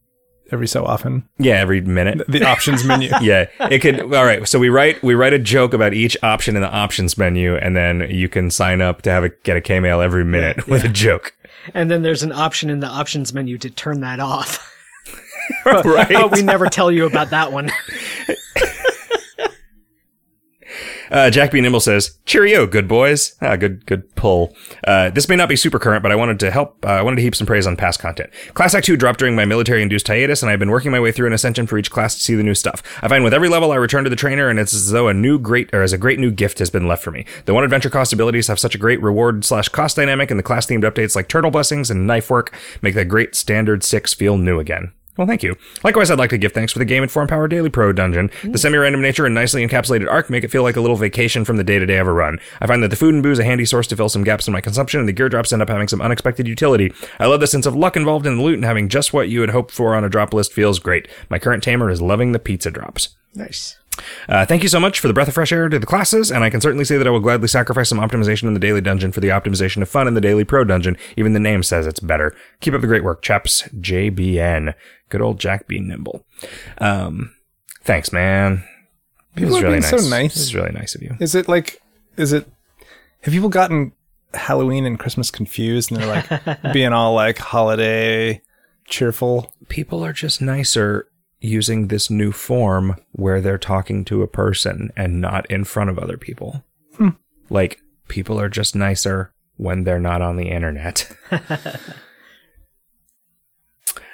every 0.52 0.68
so 0.68 0.84
often. 0.84 1.28
Yeah, 1.38 1.54
every 1.54 1.80
minute. 1.80 2.26
The 2.28 2.44
options 2.44 2.84
menu. 2.84 3.10
Yeah, 3.22 3.46
it 3.60 3.80
could. 3.80 4.00
All 4.00 4.24
right, 4.24 4.46
so 4.46 4.58
we 4.58 4.68
write 4.68 5.02
we 5.02 5.14
write 5.14 5.32
a 5.32 5.38
joke 5.38 5.72
about 5.74 5.94
each 5.94 6.16
option 6.22 6.54
in 6.56 6.62
the 6.62 6.70
options 6.70 7.16
menu, 7.16 7.56
and 7.56 7.74
then 7.74 8.08
you 8.10 8.28
can 8.28 8.50
sign 8.50 8.80
up 8.80 9.02
to 9.02 9.10
have 9.10 9.24
a 9.24 9.30
get 9.30 9.56
a 9.56 9.60
K 9.60 9.80
mail 9.80 10.00
every 10.00 10.24
minute 10.24 10.66
with 10.66 10.84
a 10.84 10.88
joke. 10.88 11.34
And 11.74 11.90
then 11.90 12.02
there's 12.02 12.22
an 12.22 12.32
option 12.32 12.70
in 12.70 12.80
the 12.80 12.88
options 12.88 13.32
menu 13.32 13.56
to 13.58 13.70
turn 13.70 14.00
that 14.00 14.20
off. 14.20 14.68
right? 15.64 16.14
Oh, 16.14 16.28
we 16.28 16.42
never 16.42 16.66
tell 16.66 16.90
you 16.90 17.06
about 17.06 17.30
that 17.30 17.52
one. 17.52 17.70
Uh, 21.12 21.30
Jack 21.30 21.50
B. 21.52 21.60
Nimble 21.60 21.78
says, 21.78 22.18
"Cheerio, 22.24 22.66
good 22.66 22.88
boys." 22.88 23.36
Ah, 23.42 23.56
good, 23.56 23.84
good 23.84 24.12
pull. 24.16 24.56
Uh, 24.84 25.10
this 25.10 25.28
may 25.28 25.36
not 25.36 25.48
be 25.50 25.56
super 25.56 25.78
current, 25.78 26.02
but 26.02 26.10
I 26.10 26.16
wanted 26.16 26.40
to 26.40 26.50
help. 26.50 26.84
Uh, 26.84 26.88
I 26.88 27.02
wanted 27.02 27.16
to 27.16 27.22
heap 27.22 27.36
some 27.36 27.46
praise 27.46 27.66
on 27.66 27.76
past 27.76 28.00
content. 28.00 28.30
Class 28.54 28.74
Act 28.74 28.86
Two 28.86 28.96
dropped 28.96 29.18
during 29.18 29.36
my 29.36 29.44
military-induced 29.44 30.08
hiatus, 30.08 30.42
and 30.42 30.50
I've 30.50 30.58
been 30.58 30.70
working 30.70 30.90
my 30.90 31.00
way 31.00 31.12
through 31.12 31.26
an 31.26 31.34
ascension 31.34 31.66
for 31.66 31.76
each 31.76 31.90
class 31.90 32.16
to 32.16 32.24
see 32.24 32.34
the 32.34 32.42
new 32.42 32.54
stuff. 32.54 32.82
I 33.02 33.08
find 33.08 33.22
with 33.22 33.34
every 33.34 33.50
level 33.50 33.72
I 33.72 33.76
return 33.76 34.04
to 34.04 34.10
the 34.10 34.16
trainer, 34.16 34.48
and 34.48 34.58
it's 34.58 34.72
as 34.72 34.90
though 34.90 35.08
a 35.08 35.14
new 35.14 35.38
great 35.38 35.68
or 35.74 35.82
as 35.82 35.92
a 35.92 35.98
great 35.98 36.18
new 36.18 36.30
gift 36.30 36.58
has 36.60 36.70
been 36.70 36.88
left 36.88 37.04
for 37.04 37.10
me. 37.10 37.26
The 37.44 37.52
one 37.52 37.62
adventure 37.62 37.90
cost 37.90 38.14
abilities 38.14 38.46
have 38.46 38.58
such 38.58 38.74
a 38.74 38.78
great 38.78 39.02
reward 39.02 39.44
slash 39.44 39.68
cost 39.68 39.96
dynamic, 39.96 40.30
and 40.30 40.38
the 40.38 40.44
class-themed 40.44 40.82
updates 40.82 41.14
like 41.14 41.28
turtle 41.28 41.50
blessings 41.50 41.90
and 41.90 42.06
knife 42.06 42.30
work 42.30 42.54
make 42.80 42.94
that 42.94 43.08
great 43.08 43.34
standard 43.34 43.84
six 43.84 44.14
feel 44.14 44.38
new 44.38 44.58
again. 44.58 44.92
Well, 45.18 45.26
thank 45.26 45.42
you. 45.42 45.56
Likewise, 45.84 46.10
I'd 46.10 46.18
like 46.18 46.30
to 46.30 46.38
give 46.38 46.52
thanks 46.52 46.72
for 46.72 46.78
the 46.78 46.86
Game 46.86 47.02
Informed 47.02 47.28
Power 47.28 47.46
Daily 47.46 47.68
Pro 47.68 47.92
Dungeon. 47.92 48.30
The 48.44 48.56
semi-random 48.56 49.02
nature 49.02 49.26
and 49.26 49.34
nicely 49.34 49.66
encapsulated 49.66 50.10
arc 50.10 50.30
make 50.30 50.42
it 50.42 50.50
feel 50.50 50.62
like 50.62 50.76
a 50.76 50.80
little 50.80 50.96
vacation 50.96 51.44
from 51.44 51.58
the 51.58 51.64
day-to-day 51.64 51.98
of 51.98 52.06
a 52.06 52.12
run. 52.12 52.38
I 52.62 52.66
find 52.66 52.82
that 52.82 52.88
the 52.88 52.96
food 52.96 53.12
and 53.12 53.22
booze 53.22 53.38
a 53.38 53.44
handy 53.44 53.66
source 53.66 53.86
to 53.88 53.96
fill 53.96 54.08
some 54.08 54.24
gaps 54.24 54.46
in 54.46 54.54
my 54.54 54.62
consumption, 54.62 55.00
and 55.00 55.08
the 55.08 55.12
gear 55.12 55.28
drops 55.28 55.52
end 55.52 55.60
up 55.60 55.68
having 55.68 55.86
some 55.86 56.00
unexpected 56.00 56.48
utility. 56.48 56.94
I 57.20 57.26
love 57.26 57.40
the 57.40 57.46
sense 57.46 57.66
of 57.66 57.76
luck 57.76 57.94
involved 57.94 58.24
in 58.24 58.38
the 58.38 58.42
loot, 58.42 58.54
and 58.54 58.64
having 58.64 58.88
just 58.88 59.12
what 59.12 59.28
you 59.28 59.42
had 59.42 59.50
hoped 59.50 59.70
for 59.70 59.94
on 59.94 60.02
a 60.02 60.08
drop 60.08 60.32
list 60.32 60.54
feels 60.54 60.78
great. 60.78 61.08
My 61.28 61.38
current 61.38 61.62
tamer 61.62 61.90
is 61.90 62.00
loving 62.00 62.32
the 62.32 62.38
pizza 62.38 62.70
drops. 62.70 63.10
Nice. 63.34 63.76
Uh, 64.28 64.44
thank 64.46 64.62
you 64.62 64.68
so 64.68 64.80
much 64.80 65.00
for 65.00 65.08
the 65.08 65.14
breath 65.14 65.28
of 65.28 65.34
fresh 65.34 65.52
air 65.52 65.68
to 65.68 65.78
the 65.78 65.86
classes, 65.86 66.30
and 66.30 66.44
I 66.44 66.50
can 66.50 66.60
certainly 66.60 66.84
say 66.84 66.96
that 66.98 67.06
I 67.06 67.10
will 67.10 67.20
gladly 67.20 67.48
sacrifice 67.48 67.88
some 67.88 67.98
optimization 67.98 68.44
in 68.44 68.54
the 68.54 68.60
daily 68.60 68.80
dungeon 68.80 69.12
for 69.12 69.20
the 69.20 69.28
optimization 69.28 69.82
of 69.82 69.88
fun 69.88 70.08
in 70.08 70.14
the 70.14 70.20
daily 70.20 70.44
pro 70.44 70.64
dungeon. 70.64 70.96
Even 71.16 71.32
the 71.32 71.40
name 71.40 71.62
says 71.62 71.86
it's 71.86 72.00
better. 72.00 72.34
Keep 72.60 72.74
up 72.74 72.80
the 72.80 72.86
great 72.86 73.04
work, 73.04 73.22
chaps. 73.22 73.62
JBN. 73.78 74.74
Good 75.08 75.20
old 75.20 75.38
Jack 75.38 75.66
B. 75.66 75.78
Nimble. 75.80 76.24
Um, 76.78 77.34
thanks, 77.82 78.12
man. 78.12 78.64
It 79.34 79.40
People 79.40 79.54
was 79.54 79.58
are 79.58 79.66
really 79.66 79.80
being 79.80 79.90
nice. 79.90 80.02
so 80.02 80.08
nice. 80.08 80.34
This 80.34 80.42
is 80.42 80.54
really 80.54 80.72
nice 80.72 80.94
of 80.94 81.02
you. 81.02 81.16
Is 81.20 81.34
it 81.34 81.48
like? 81.48 81.80
Is 82.16 82.32
it? 82.32 82.46
Have 83.22 83.32
people 83.32 83.48
gotten 83.48 83.92
Halloween 84.34 84.84
and 84.86 84.98
Christmas 84.98 85.30
confused, 85.30 85.90
and 85.92 86.00
they're 86.00 86.08
like 86.48 86.62
being 86.72 86.92
all 86.92 87.14
like 87.14 87.38
holiday 87.38 88.42
cheerful? 88.86 89.52
People 89.68 90.04
are 90.04 90.12
just 90.12 90.42
nicer 90.42 91.08
using 91.42 91.88
this 91.88 92.08
new 92.08 92.32
form 92.32 92.96
where 93.10 93.40
they're 93.40 93.58
talking 93.58 94.04
to 94.06 94.22
a 94.22 94.28
person 94.28 94.90
and 94.96 95.20
not 95.20 95.50
in 95.50 95.64
front 95.64 95.90
of 95.90 95.98
other 95.98 96.16
people. 96.16 96.64
Like, 97.50 97.80
people 98.08 98.40
are 98.40 98.48
just 98.48 98.74
nicer 98.74 99.34
when 99.56 99.84
they're 99.84 100.00
not 100.00 100.22
on 100.22 100.36
the 100.36 100.48
internet. 100.48 101.10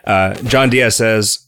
uh, 0.05 0.35
John 0.35 0.71
Diaz 0.71 0.97
says, 0.97 1.47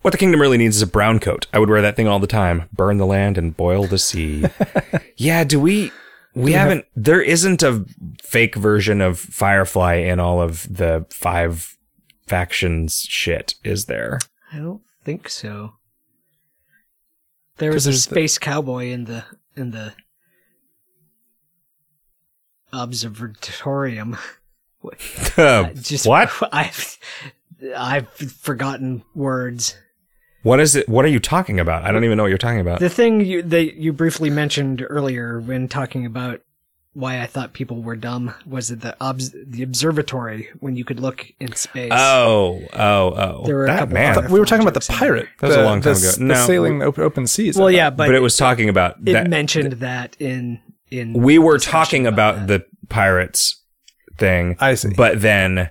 What 0.00 0.12
the 0.12 0.18
kingdom 0.18 0.40
really 0.40 0.56
needs 0.56 0.76
is 0.76 0.82
a 0.82 0.86
brown 0.86 1.18
coat. 1.18 1.46
I 1.52 1.58
would 1.58 1.68
wear 1.68 1.82
that 1.82 1.96
thing 1.96 2.08
all 2.08 2.18
the 2.18 2.26
time. 2.26 2.68
Burn 2.72 2.96
the 2.96 3.06
land 3.06 3.36
and 3.36 3.56
boil 3.56 3.84
the 3.84 3.98
sea. 3.98 4.46
yeah, 5.16 5.44
do 5.44 5.60
we. 5.60 5.92
We 6.34 6.52
haven't. 6.52 6.86
There 6.96 7.20
isn't 7.20 7.62
a 7.62 7.84
fake 8.22 8.54
version 8.54 9.02
of 9.02 9.18
Firefly 9.18 9.96
in 9.96 10.18
all 10.18 10.40
of 10.40 10.66
the 10.74 11.04
five 11.10 11.76
factions 12.26 13.02
shit, 13.02 13.56
is 13.64 13.84
there? 13.84 14.18
I 14.50 14.56
don't 14.56 14.80
think 15.04 15.28
so. 15.28 15.74
There 17.58 17.72
was 17.72 17.86
a 17.86 17.90
there's 17.90 18.06
the- 18.06 18.10
space 18.10 18.38
cowboy 18.38 18.86
in 18.86 19.04
the 19.04 19.24
in 19.56 19.70
the 19.70 19.94
observatorium. 22.72 24.16
Uh, 25.36 25.70
Just 25.74 26.06
what? 26.06 26.30
I've 26.52 26.98
I've 27.76 28.08
forgotten 28.10 29.04
words. 29.14 29.76
What 30.42 30.58
is 30.58 30.74
it? 30.74 30.88
What 30.88 31.04
are 31.04 31.08
you 31.08 31.20
talking 31.20 31.60
about? 31.60 31.84
I 31.84 31.92
don't 31.92 32.02
even 32.04 32.16
know 32.16 32.24
what 32.24 32.30
you're 32.30 32.38
talking 32.38 32.60
about. 32.60 32.80
The 32.80 32.90
thing 32.90 33.20
you 33.24 33.42
that 33.42 33.74
you 33.76 33.92
briefly 33.92 34.30
mentioned 34.30 34.84
earlier 34.88 35.38
when 35.40 35.68
talking 35.68 36.04
about 36.04 36.40
why 36.94 37.20
I 37.22 37.26
thought 37.26 37.52
people 37.54 37.80
were 37.82 37.96
dumb 37.96 38.34
was 38.46 38.68
that 38.68 38.82
the 38.82 38.94
obs- 39.00 39.34
the 39.46 39.62
observatory 39.62 40.48
when 40.60 40.76
you 40.76 40.84
could 40.84 41.00
look 41.00 41.32
in 41.40 41.54
space. 41.54 41.90
Oh, 41.94 42.60
oh, 42.74 43.14
oh. 43.16 43.42
There 43.46 43.56
were 43.56 43.66
that 43.66 43.78
couple 43.78 43.94
man. 43.94 44.30
we 44.30 44.38
were 44.38 44.44
talking 44.46 44.66
about 44.66 44.74
the 44.74 44.86
pirate. 44.92 45.28
That 45.40 45.46
was 45.48 45.56
a 45.56 45.62
long 45.64 45.80
time 45.80 45.94
the, 45.94 46.00
ago. 46.00 46.10
The 46.18 46.24
No, 46.24 46.46
sailing 46.46 46.78
the 46.80 46.86
op- 46.88 46.98
open 46.98 47.26
seas. 47.26 47.56
well, 47.56 47.70
yeah, 47.70 47.88
but, 47.90 48.08
but 48.08 48.14
it 48.14 48.20
was 48.20 48.36
talking 48.36 48.68
about 48.68 48.96
it 49.06 49.12
that. 49.12 49.28
mentioned 49.30 49.72
that 49.74 50.16
in 50.20 50.60
in 50.90 51.14
we 51.14 51.38
were 51.38 51.58
talking 51.58 52.06
about, 52.06 52.46
that. 52.46 52.48
the 52.48 52.86
pirates 52.88 53.62
thing, 54.18 54.56
I 54.60 54.74
see. 54.74 54.90
but 54.94 55.22
then 55.22 55.70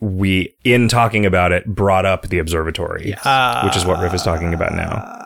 we, 0.00 0.56
in 0.64 0.88
talking 0.88 1.24
about 1.24 1.52
it, 1.52 1.64
brought 1.66 2.04
up 2.04 2.22
the 2.28 2.40
observatory, 2.40 3.10
Yes. 3.10 3.20
Ah, 3.24 3.62
which 3.64 3.76
is 3.76 3.84
what 3.86 4.00
Riff 4.00 4.12
is 4.12 4.24
talking 4.24 4.52
about 4.52 4.74
now. 4.74 5.20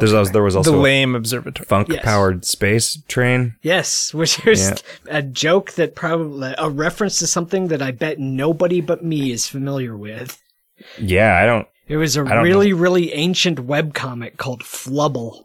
There's 0.00 0.12
also, 0.12 0.32
there 0.32 0.42
was 0.42 0.56
also 0.56 0.76
a 0.76 0.80
lame 0.80 1.14
observatory. 1.14 1.66
funk-powered 1.66 2.44
space 2.44 2.98
train. 3.08 3.54
Yes, 3.62 4.12
which 4.14 4.44
was 4.44 4.70
Yeah. 4.70 4.76
a 5.08 5.22
joke 5.22 5.72
that 5.72 5.94
probably 5.94 6.54
a 6.58 6.68
reference 6.70 7.18
to 7.20 7.26
something 7.26 7.68
that 7.68 7.82
I 7.82 7.90
bet 7.90 8.18
nobody 8.18 8.80
but 8.80 9.04
me 9.04 9.30
is 9.32 9.46
familiar 9.48 9.96
with. 9.96 10.40
Yeah, 10.98 11.36
I 11.36 11.46
don't. 11.46 11.66
It 11.88 11.96
was 11.96 12.16
a 12.16 12.22
really, 12.22 12.72
really 12.72 13.12
ancient 13.14 13.66
webcomic 13.66 14.36
called 14.36 14.62
Flubble. 14.62 15.44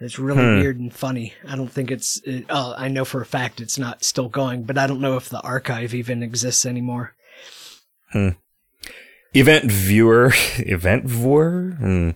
It's 0.00 0.18
really 0.18 0.42
Hmm. 0.42 0.60
weird 0.60 0.80
and 0.80 0.92
funny. 0.92 1.34
I 1.48 1.54
don't 1.54 1.70
think 1.70 1.92
it's. 1.92 2.20
It, 2.24 2.46
uh, 2.50 2.74
I 2.76 2.88
know 2.88 3.04
for 3.04 3.20
a 3.22 3.26
fact 3.26 3.60
it's 3.60 3.78
not 3.78 4.02
still 4.02 4.28
going, 4.28 4.64
but 4.64 4.76
I 4.76 4.88
don't 4.88 5.00
know 5.00 5.16
if 5.16 5.28
the 5.28 5.40
archive 5.42 5.94
even 5.94 6.22
exists 6.24 6.66
anymore. 6.66 7.14
Hmm. 8.12 8.30
event 9.34 9.70
viewer 9.70 10.32
event 10.58 11.04
viewer 11.04 11.76
hmm. 11.78 12.10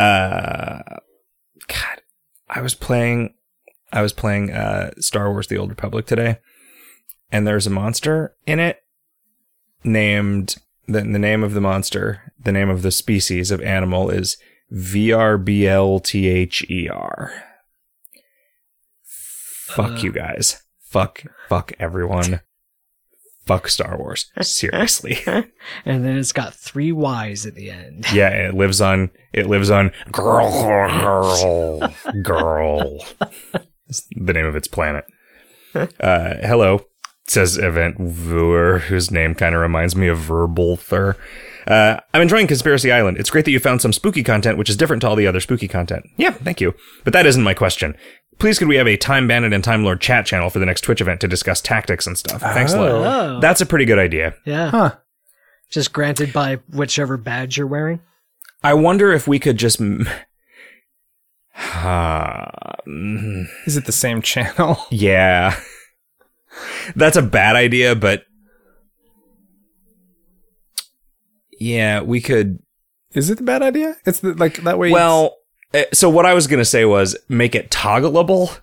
Uh 0.00 0.82
god 1.68 2.00
i 2.48 2.60
was 2.60 2.74
playing 2.74 3.34
i 3.92 4.00
was 4.02 4.12
playing 4.12 4.50
uh 4.50 4.90
star 4.98 5.30
wars 5.30 5.46
the 5.48 5.56
old 5.58 5.68
republic 5.70 6.06
today 6.06 6.38
and 7.30 7.46
there's 7.46 7.66
a 7.66 7.70
monster 7.70 8.34
in 8.46 8.58
it 8.58 8.82
named 9.84 10.56
the, 10.86 11.00
the 11.02 11.18
name 11.18 11.42
of 11.42 11.52
the 11.54 11.60
monster 11.60 12.32
the 12.42 12.52
name 12.52 12.70
of 12.70 12.82
the 12.82 12.90
species 12.90 13.50
of 13.50 13.60
animal 13.62 14.08
is 14.10 14.36
vrblther 14.72 16.00
fuck 19.02 19.90
Uh. 19.90 19.96
you 20.02 20.12
guys. 20.12 20.62
Fuck 20.80 21.22
fuck 21.48 21.72
everyone 21.78 22.40
fuck 23.50 23.68
star 23.68 23.98
wars 23.98 24.30
seriously 24.40 25.18
And 25.84 26.04
then 26.04 26.16
it's 26.16 26.30
got 26.30 26.54
three 26.54 26.92
Y's 26.92 27.46
at 27.46 27.56
the 27.56 27.70
end. 27.70 28.06
Yeah, 28.12 28.28
it 28.28 28.54
lives 28.54 28.80
on. 28.80 29.10
It 29.32 29.46
lives 29.46 29.70
on. 29.70 29.92
Girl, 30.12 30.50
girl, 31.00 31.94
girl. 32.22 33.04
It's 33.88 34.06
the 34.14 34.32
name 34.32 34.46
of 34.46 34.54
its 34.54 34.68
planet. 34.68 35.04
Uh, 35.74 35.86
hello, 36.42 36.86
says 37.26 37.58
Event 37.58 37.96
Viewer, 37.98 38.78
whose 38.78 39.10
name 39.10 39.34
kind 39.34 39.54
of 39.54 39.60
reminds 39.60 39.96
me 39.96 40.06
of 40.08 40.18
Verbal 40.18 40.76
Thur. 40.76 41.16
Uh, 41.66 42.00
I'm 42.14 42.22
enjoying 42.22 42.46
Conspiracy 42.46 42.90
Island. 42.90 43.18
It's 43.18 43.30
great 43.30 43.44
that 43.44 43.50
you 43.50 43.60
found 43.60 43.82
some 43.82 43.92
spooky 43.92 44.22
content, 44.22 44.58
which 44.58 44.70
is 44.70 44.76
different 44.76 45.02
to 45.02 45.08
all 45.08 45.16
the 45.16 45.26
other 45.26 45.40
spooky 45.40 45.68
content. 45.68 46.04
Yeah, 46.16 46.32
thank 46.32 46.60
you. 46.60 46.74
But 47.04 47.12
that 47.12 47.26
isn't 47.26 47.42
my 47.42 47.54
question. 47.54 47.96
Please, 48.40 48.58
could 48.58 48.68
we 48.68 48.76
have 48.76 48.88
a 48.88 48.96
Time 48.96 49.28
Bandit 49.28 49.52
and 49.52 49.62
Time 49.62 49.84
Lord 49.84 50.00
chat 50.00 50.24
channel 50.24 50.48
for 50.48 50.58
the 50.58 50.66
next 50.66 50.80
Twitch 50.80 51.02
event 51.02 51.20
to 51.20 51.28
discuss 51.28 51.60
tactics 51.60 52.06
and 52.06 52.16
stuff? 52.16 52.40
Thanks 52.40 52.72
a 52.72 52.80
lot. 52.80 52.90
Oh, 52.90 53.04
oh. 53.36 53.40
That's 53.40 53.60
a 53.60 53.66
pretty 53.66 53.84
good 53.84 53.98
idea. 53.98 54.34
yeah. 54.46 54.70
Huh. 54.70 54.96
Just 55.70 55.92
granted 55.92 56.32
by 56.32 56.56
whichever 56.72 57.18
badge 57.18 57.58
you're 57.58 57.66
wearing. 57.66 58.00
I 58.62 58.72
wonder 58.74 59.12
if 59.12 59.28
we 59.28 59.38
could 59.38 59.58
just. 59.58 59.78
m- 59.80 60.08
Is 63.66 63.76
it 63.76 63.84
the 63.84 63.92
same 63.92 64.22
channel? 64.22 64.78
yeah. 64.90 65.60
That's 66.96 67.18
a 67.18 67.22
bad 67.22 67.56
idea, 67.56 67.94
but. 67.94 68.24
Yeah, 71.58 72.00
we 72.00 72.22
could. 72.22 72.60
Is 73.12 73.28
it 73.28 73.40
a 73.40 73.44
bad 73.44 73.60
idea? 73.62 73.96
It's 74.06 74.20
the, 74.20 74.32
like 74.34 74.62
that 74.62 74.78
way. 74.78 74.90
Well, 74.90 75.36
Uh, 75.72 75.84
so 75.92 76.10
what 76.10 76.26
I 76.26 76.34
was 76.34 76.46
going 76.46 76.58
to 76.58 76.64
say 76.64 76.84
was 76.84 77.16
make 77.28 77.54
it 77.54 77.70
toggleable. 77.70 78.60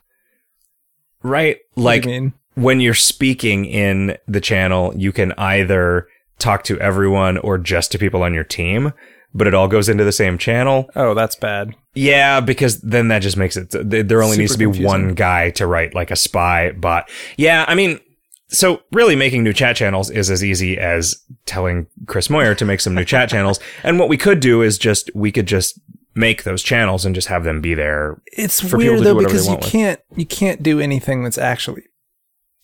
Right? 1.23 1.59
Like 1.75 2.05
you 2.05 2.33
when 2.57 2.79
you're 2.79 2.95
speaking 2.95 3.65
in 3.65 4.17
the 4.27 4.41
channel, 4.41 4.91
you 4.97 5.11
can 5.11 5.31
either 5.33 6.07
talk 6.39 6.63
to 6.63 6.79
everyone 6.79 7.37
or 7.37 7.59
just 7.59 7.91
to 7.91 7.99
people 7.99 8.23
on 8.23 8.33
your 8.33 8.43
team, 8.43 8.93
but 9.31 9.45
it 9.45 9.53
all 9.53 9.67
goes 9.67 9.87
into 9.87 10.03
the 10.03 10.11
same 10.11 10.39
channel. 10.39 10.89
Oh, 10.95 11.13
that's 11.13 11.35
bad. 11.35 11.75
Yeah, 11.93 12.39
because 12.39 12.81
then 12.81 13.09
that 13.09 13.19
just 13.19 13.37
makes 13.37 13.57
it. 13.57 13.69
There 13.69 14.23
only 14.23 14.37
needs 14.37 14.53
to 14.53 14.57
be 14.57 14.65
confusing. 14.65 14.87
one 14.87 15.13
guy 15.13 15.51
to 15.51 15.67
write 15.67 15.93
like 15.93 16.09
a 16.09 16.15
spy 16.15 16.71
bot. 16.71 17.11
Yeah, 17.37 17.63
I 17.67 17.75
mean, 17.75 17.99
so 18.47 18.81
really 18.91 19.15
making 19.15 19.43
new 19.43 19.53
chat 19.53 19.75
channels 19.75 20.09
is 20.09 20.31
as 20.31 20.43
easy 20.43 20.79
as 20.79 21.15
telling 21.45 21.85
Chris 22.07 22.27
Moyer 22.27 22.55
to 22.55 22.65
make 22.65 22.79
some 22.79 22.95
new 22.95 23.05
chat 23.05 23.29
channels. 23.29 23.59
And 23.83 23.99
what 23.99 24.09
we 24.09 24.17
could 24.17 24.39
do 24.39 24.63
is 24.63 24.79
just 24.79 25.11
we 25.13 25.31
could 25.31 25.45
just 25.45 25.79
make 26.17 26.43
those 26.43 26.63
channels 26.63 27.05
and 27.05 27.13
just 27.15 27.27
have 27.27 27.43
them 27.43 27.61
be 27.61 27.73
there. 27.73 28.19
It's 28.25 28.59
For 28.59 28.77
people 28.77 28.79
to 28.79 28.87
weird 28.87 28.97
do 28.99 29.03
though 29.05 29.15
whatever 29.15 29.33
they 29.33 29.39
because 29.39 29.47
you 29.49 29.57
can't 29.71 29.99
you 30.15 30.25
can't 30.25 30.61
do 30.63 30.79
anything 30.79 31.23
that's 31.23 31.37
actually 31.37 31.83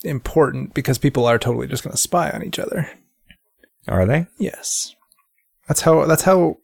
important 0.04 0.74
because 0.74 0.98
people 0.98 1.26
are 1.26 1.38
totally 1.40 1.68
just 1.68 1.84
going 1.84 1.92
to 1.92 1.98
spy 1.98 2.30
on 2.32 2.44
each 2.44 2.60
other. 2.60 2.90
Are 3.88 4.06
they? 4.06 4.28
Yes, 4.38 4.96
that's 5.68 5.82
how 5.82 6.06
that's 6.06 6.24
how 6.24 6.58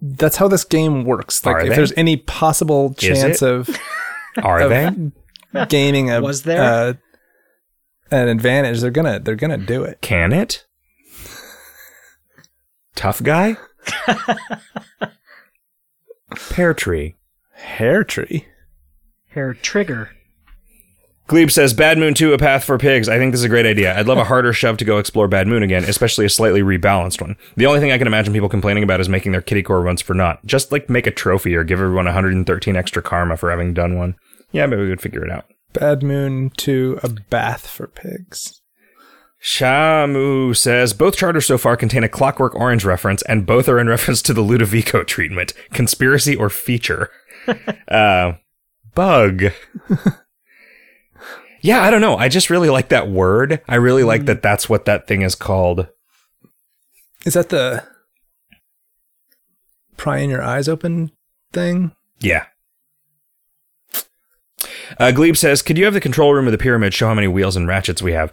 that's 0.00 0.36
how 0.36 0.48
this 0.48 0.64
game 0.64 1.04
works. 1.04 1.44
Like 1.46 1.56
Are 1.56 1.60
if 1.62 1.68
they? 1.70 1.76
there's 1.76 1.92
any 1.96 2.16
possible 2.16 2.92
chance 2.94 3.42
of 3.42 3.68
Are 4.42 4.60
Of- 4.60 4.70
they? 4.70 5.66
gaining 5.66 6.10
a 6.10 6.20
Was 6.22 6.42
there? 6.42 6.62
uh, 6.62 6.94
an 8.10 8.28
advantage, 8.28 8.80
they're 8.80 8.90
gonna 8.90 9.18
they're 9.20 9.36
gonna 9.36 9.56
do 9.58 9.84
it. 9.84 10.00
Can 10.02 10.32
it? 10.32 10.66
Tough 12.94 13.22
guy? 13.22 13.56
Pear 16.50 16.74
tree. 16.74 17.16
Hair 17.52 18.04
tree. 18.04 18.46
Hair 19.28 19.54
trigger. 19.54 20.10
Glebe 21.28 21.50
says, 21.50 21.72
Bad 21.72 21.98
Moon 21.98 22.14
2, 22.14 22.34
a 22.34 22.38
path 22.38 22.64
for 22.64 22.76
pigs. 22.76 23.08
I 23.08 23.16
think 23.16 23.32
this 23.32 23.40
is 23.40 23.44
a 23.44 23.48
great 23.48 23.64
idea. 23.64 23.96
I'd 23.96 24.06
love 24.06 24.18
a 24.18 24.24
harder 24.24 24.52
shove 24.52 24.76
to 24.78 24.84
go 24.84 24.98
explore 24.98 25.28
Bad 25.28 25.46
Moon 25.46 25.62
again, 25.62 25.84
especially 25.84 26.26
a 26.26 26.28
slightly 26.28 26.62
rebalanced 26.62 27.20
one. 27.20 27.36
The 27.56 27.66
only 27.66 27.80
thing 27.80 27.92
I 27.92 27.98
can 27.98 28.06
imagine 28.06 28.34
people 28.34 28.48
complaining 28.48 28.82
about 28.82 29.00
is 29.00 29.08
making 29.08 29.32
their 29.32 29.40
kitty 29.40 29.62
core 29.62 29.80
runs 29.80 30.02
for 30.02 30.14
naught. 30.14 30.44
Just 30.44 30.72
like 30.72 30.90
make 30.90 31.06
a 31.06 31.10
trophy 31.10 31.54
or 31.54 31.64
give 31.64 31.80
everyone 31.80 32.04
113 32.06 32.76
extra 32.76 33.02
karma 33.02 33.36
for 33.36 33.50
having 33.50 33.72
done 33.72 33.96
one. 33.96 34.16
Yeah, 34.50 34.66
maybe 34.66 34.82
we 34.82 34.90
could 34.90 35.00
figure 35.00 35.24
it 35.24 35.30
out. 35.30 35.46
Bad 35.72 36.02
moon 36.02 36.50
to 36.58 36.98
a 37.02 37.08
bath 37.08 37.66
for 37.66 37.86
pigs. 37.86 38.60
Shamu 39.42 40.56
says, 40.56 40.92
both 40.92 41.16
charters 41.16 41.46
so 41.46 41.58
far 41.58 41.76
contain 41.76 42.04
a 42.04 42.08
Clockwork 42.08 42.54
Orange 42.54 42.84
reference, 42.84 43.22
and 43.22 43.44
both 43.44 43.68
are 43.68 43.80
in 43.80 43.88
reference 43.88 44.22
to 44.22 44.32
the 44.32 44.42
Ludovico 44.42 45.04
treatment. 45.04 45.52
Conspiracy 45.72 46.36
or 46.36 46.48
feature? 46.48 47.10
uh, 47.88 48.34
bug. 48.94 49.44
yeah, 51.60 51.82
I 51.82 51.90
don't 51.90 52.00
know. 52.00 52.16
I 52.16 52.28
just 52.28 52.50
really 52.50 52.70
like 52.70 52.88
that 52.90 53.08
word. 53.08 53.60
I 53.68 53.74
really 53.74 54.04
like 54.04 54.26
that 54.26 54.42
that's 54.42 54.68
what 54.68 54.84
that 54.84 55.08
thing 55.08 55.22
is 55.22 55.34
called. 55.34 55.88
Is 57.26 57.34
that 57.34 57.48
the 57.48 57.84
prying 59.96 60.30
your 60.30 60.42
eyes 60.42 60.68
open 60.68 61.10
thing? 61.52 61.92
Yeah. 62.20 62.46
Uh, 64.98 65.10
Glebe 65.10 65.36
says, 65.36 65.62
could 65.62 65.78
you 65.78 65.84
have 65.84 65.94
the 65.94 66.00
control 66.00 66.34
room 66.34 66.46
of 66.46 66.52
the 66.52 66.58
pyramid 66.58 66.94
show 66.94 67.08
how 67.08 67.14
many 67.14 67.28
wheels 67.28 67.56
and 67.56 67.66
ratchets 67.66 68.02
we 68.02 68.12
have? 68.12 68.32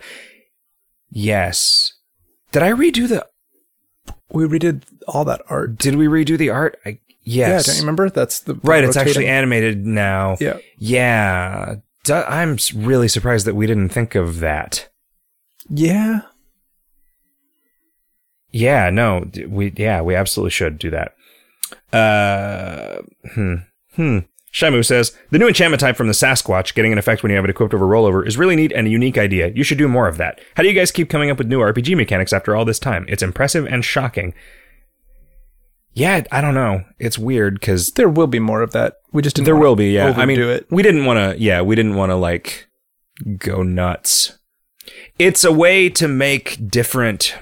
Yes. 1.12 1.93
Did 2.51 2.64
I 2.64 2.72
redo 2.72 3.07
the 3.07 3.28
We 4.32 4.45
redid 4.45 4.84
all 5.07 5.26
that 5.26 5.41
art. 5.49 5.78
Did 5.78 5.95
we 5.95 6.07
redo 6.07 6.38
the 6.38 6.49
art? 6.49 6.80
I, 6.86 6.99
yes. 7.24 7.47
Yeah, 7.49 7.62
don't 7.62 7.76
you 7.76 7.82
remember? 7.82 8.10
That's 8.10 8.39
the 8.39 8.55
Right, 8.64 8.84
it's 8.84 8.95
rotating- 8.95 9.10
actually 9.10 9.28
animated 9.28 9.86
now. 9.86 10.38
Yeah. 10.39 10.57
Yeah. 10.78 11.76
I'm 12.10 12.57
really 12.76 13.07
surprised 13.07 13.45
that 13.45 13.55
we 13.55 13.68
didn't 13.68 13.89
think 13.89 14.16
of 14.16 14.39
that. 14.39 14.89
Yeah. 15.70 16.22
Yeah, 18.51 18.89
no, 18.89 19.30
we 19.47 19.72
yeah, 19.76 20.01
we 20.01 20.16
absolutely 20.16 20.49
should 20.49 20.80
do 20.80 20.89
that. 20.89 21.14
Uh, 21.93 23.01
hmm, 23.36 23.55
hmm. 23.93 24.20
Shamu 24.51 24.83
says 24.83 25.15
the 25.29 25.37
new 25.37 25.47
enchantment 25.47 25.79
type 25.79 25.95
from 25.95 26.07
the 26.07 26.13
Sasquatch 26.13 26.73
getting 26.73 26.91
an 26.91 26.97
effect 26.97 27.21
when 27.21 27.29
you 27.29 27.35
have 27.35 27.45
it 27.45 27.51
equipped 27.51 27.73
over 27.73 27.85
rollover 27.85 28.25
is 28.25 28.37
really 28.37 28.55
neat 28.55 28.71
and 28.71 28.87
a 28.87 28.89
unique 28.89 29.17
idea. 29.17 29.51
You 29.53 29.63
should 29.63 29.77
do 29.77 29.87
more 29.87 30.07
of 30.07 30.17
that. 30.17 30.41
How 30.55 30.63
do 30.63 30.69
you 30.69 30.75
guys 30.75 30.91
keep 30.91 31.09
coming 31.09 31.29
up 31.29 31.37
with 31.37 31.47
new 31.47 31.59
RPG 31.59 31.95
mechanics 31.95 32.33
after 32.33 32.55
all 32.55 32.65
this 32.65 32.79
time? 32.79 33.05
It's 33.07 33.23
impressive 33.23 33.65
and 33.67 33.85
shocking. 33.85 34.33
Yeah, 35.93 36.23
I 36.31 36.41
don't 36.41 36.53
know. 36.53 36.83
It's 36.97 37.17
weird 37.17 37.59
because 37.59 37.91
There 37.91 38.09
will 38.09 38.27
be 38.27 38.39
more 38.39 38.61
of 38.61 38.71
that. 38.71 38.95
We 39.11 39.21
just 39.21 39.35
didn't 39.35 39.45
there 39.45 39.55
will 39.55 39.75
be. 39.75 39.91
Yeah, 39.91 40.13
I 40.15 40.25
mean, 40.25 40.39
it. 40.39 40.67
we 40.71 40.83
didn't 40.83 41.05
want 41.05 41.17
to. 41.17 41.41
Yeah, 41.41 41.61
we 41.61 41.75
didn't 41.75 41.95
want 41.95 42.11
to 42.11 42.15
like 42.15 42.67
go 43.37 43.63
nuts. 43.63 44.37
It's 45.17 45.43
a 45.43 45.51
way 45.51 45.89
to 45.89 46.07
make 46.07 46.69
different 46.69 47.35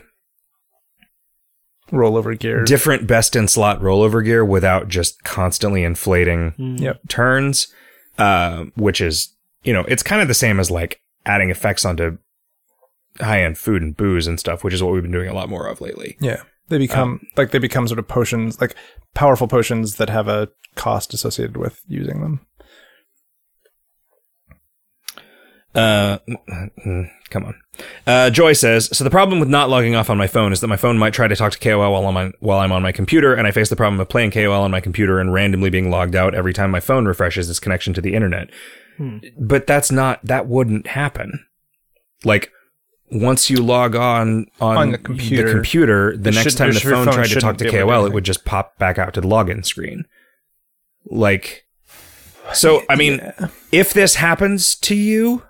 rollover 1.91 2.37
gear. 2.37 2.63
different 2.63 3.07
best 3.07 3.35
in 3.35 3.47
slot 3.47 3.79
rollover 3.81 4.23
gear 4.23 4.43
without 4.43 4.87
just 4.89 5.23
constantly 5.23 5.83
inflating 5.83 6.53
Yep. 6.79 6.99
turns, 7.07 7.67
uh, 8.17 8.65
which 8.75 8.99
is, 9.01 9.33
you 9.63 9.73
know, 9.73 9.85
it's 9.87 10.03
kind 10.03 10.21
of 10.21 10.27
the 10.27 10.33
same 10.33 10.59
as 10.59 10.69
like 10.71 10.99
adding 11.25 11.49
effects 11.49 11.85
onto 11.85 12.17
high 13.19 13.41
end 13.43 13.57
food 13.57 13.81
and 13.81 13.95
booze 13.97 14.27
and 14.27 14.39
stuff, 14.39 14.63
which 14.63 14.73
is 14.73 14.83
what 14.83 14.93
we've 14.93 15.01
been 15.03 15.11
doing 15.11 15.29
a 15.29 15.33
lot 15.33 15.49
more 15.49 15.67
of 15.67 15.81
lately. 15.81 16.17
Yeah. 16.19 16.41
They 16.69 16.77
become 16.77 17.09
Um, 17.13 17.21
like 17.37 17.51
they 17.51 17.59
become 17.59 17.87
sort 17.87 17.99
of 17.99 18.07
potions, 18.07 18.59
like 18.59 18.75
powerful 19.15 19.47
potions 19.47 19.95
that 19.95 20.09
have 20.09 20.27
a 20.27 20.49
cost 20.75 21.13
associated 21.13 21.55
with 21.57 21.79
using 21.87 22.21
them. 22.21 22.41
Uh, 25.77 26.17
mm, 26.85 27.09
come 27.29 27.45
on. 27.45 27.55
Uh, 28.07 28.29
Joy 28.31 28.53
says, 28.53 28.89
so 28.97 29.03
the 29.03 29.11
problem 29.11 29.39
with 29.39 29.47
not 29.47 29.69
logging 29.69 29.95
off 29.95 30.09
on 30.09 30.17
my 30.17 30.25
phone 30.25 30.51
is 30.51 30.59
that 30.61 30.67
my 30.67 30.75
phone 30.75 30.97
might 30.97 31.13
try 31.13 31.27
to 31.27 31.35
talk 31.35 31.51
to 31.51 31.59
KOL 31.59 31.91
while 31.91 32.07
I'm 32.07 32.17
on, 32.17 32.33
while 32.39 32.59
I'm 32.59 32.71
on 32.71 32.81
my 32.81 32.91
computer, 32.91 33.35
and 33.35 33.45
I 33.45 33.51
face 33.51 33.69
the 33.69 33.75
problem 33.75 33.99
of 33.99 34.09
playing 34.09 34.31
KOL 34.31 34.63
on 34.63 34.71
my 34.71 34.81
computer 34.81 35.19
and 35.19 35.31
randomly 35.31 35.69
being 35.69 35.91
logged 35.91 36.15
out 36.15 36.33
every 36.33 36.51
time 36.53 36.71
my 36.71 36.79
phone 36.79 37.05
refreshes 37.05 37.47
its 37.49 37.59
connection 37.59 37.93
to 37.93 38.01
the 38.01 38.15
internet. 38.15 38.49
But 39.39 39.67
that's 39.67 39.91
not, 39.91 40.25
that 40.25 40.47
wouldn't 40.47 40.87
happen. 40.87 41.45
Like, 42.25 42.51
once 43.11 43.47
you 43.49 43.57
log 43.57 43.95
on 43.95 44.47
on, 44.59 44.77
On 44.77 44.91
the 44.91 44.97
computer, 44.97 45.51
computer, 45.51 46.17
the 46.17 46.31
next 46.31 46.43
should- 46.53 46.57
time 46.57 46.73
the 46.73 46.79
phone 46.79 47.05
phone 47.05 47.13
tried 47.13 47.27
to 47.27 47.39
talk 47.39 47.57
to 47.57 47.65
be 47.65 47.69
able 47.69 47.77
to 47.79 47.85
do 47.85 47.91
KOL, 47.91 48.05
it 48.07 48.13
would 48.13 48.23
just 48.25 48.43
pop 48.45 48.79
back 48.79 48.97
out 48.97 49.13
to 49.13 49.21
the 49.21 49.27
login 49.27 49.63
screen. 49.63 50.05
Like, 51.05 51.65
so 52.53 52.81
I 52.89 52.95
mean, 52.95 53.19
Yeah. 53.19 53.47
if 53.71 53.93
this 53.93 54.15
happens 54.15 54.73
to 54.77 54.95
you, 54.95 55.43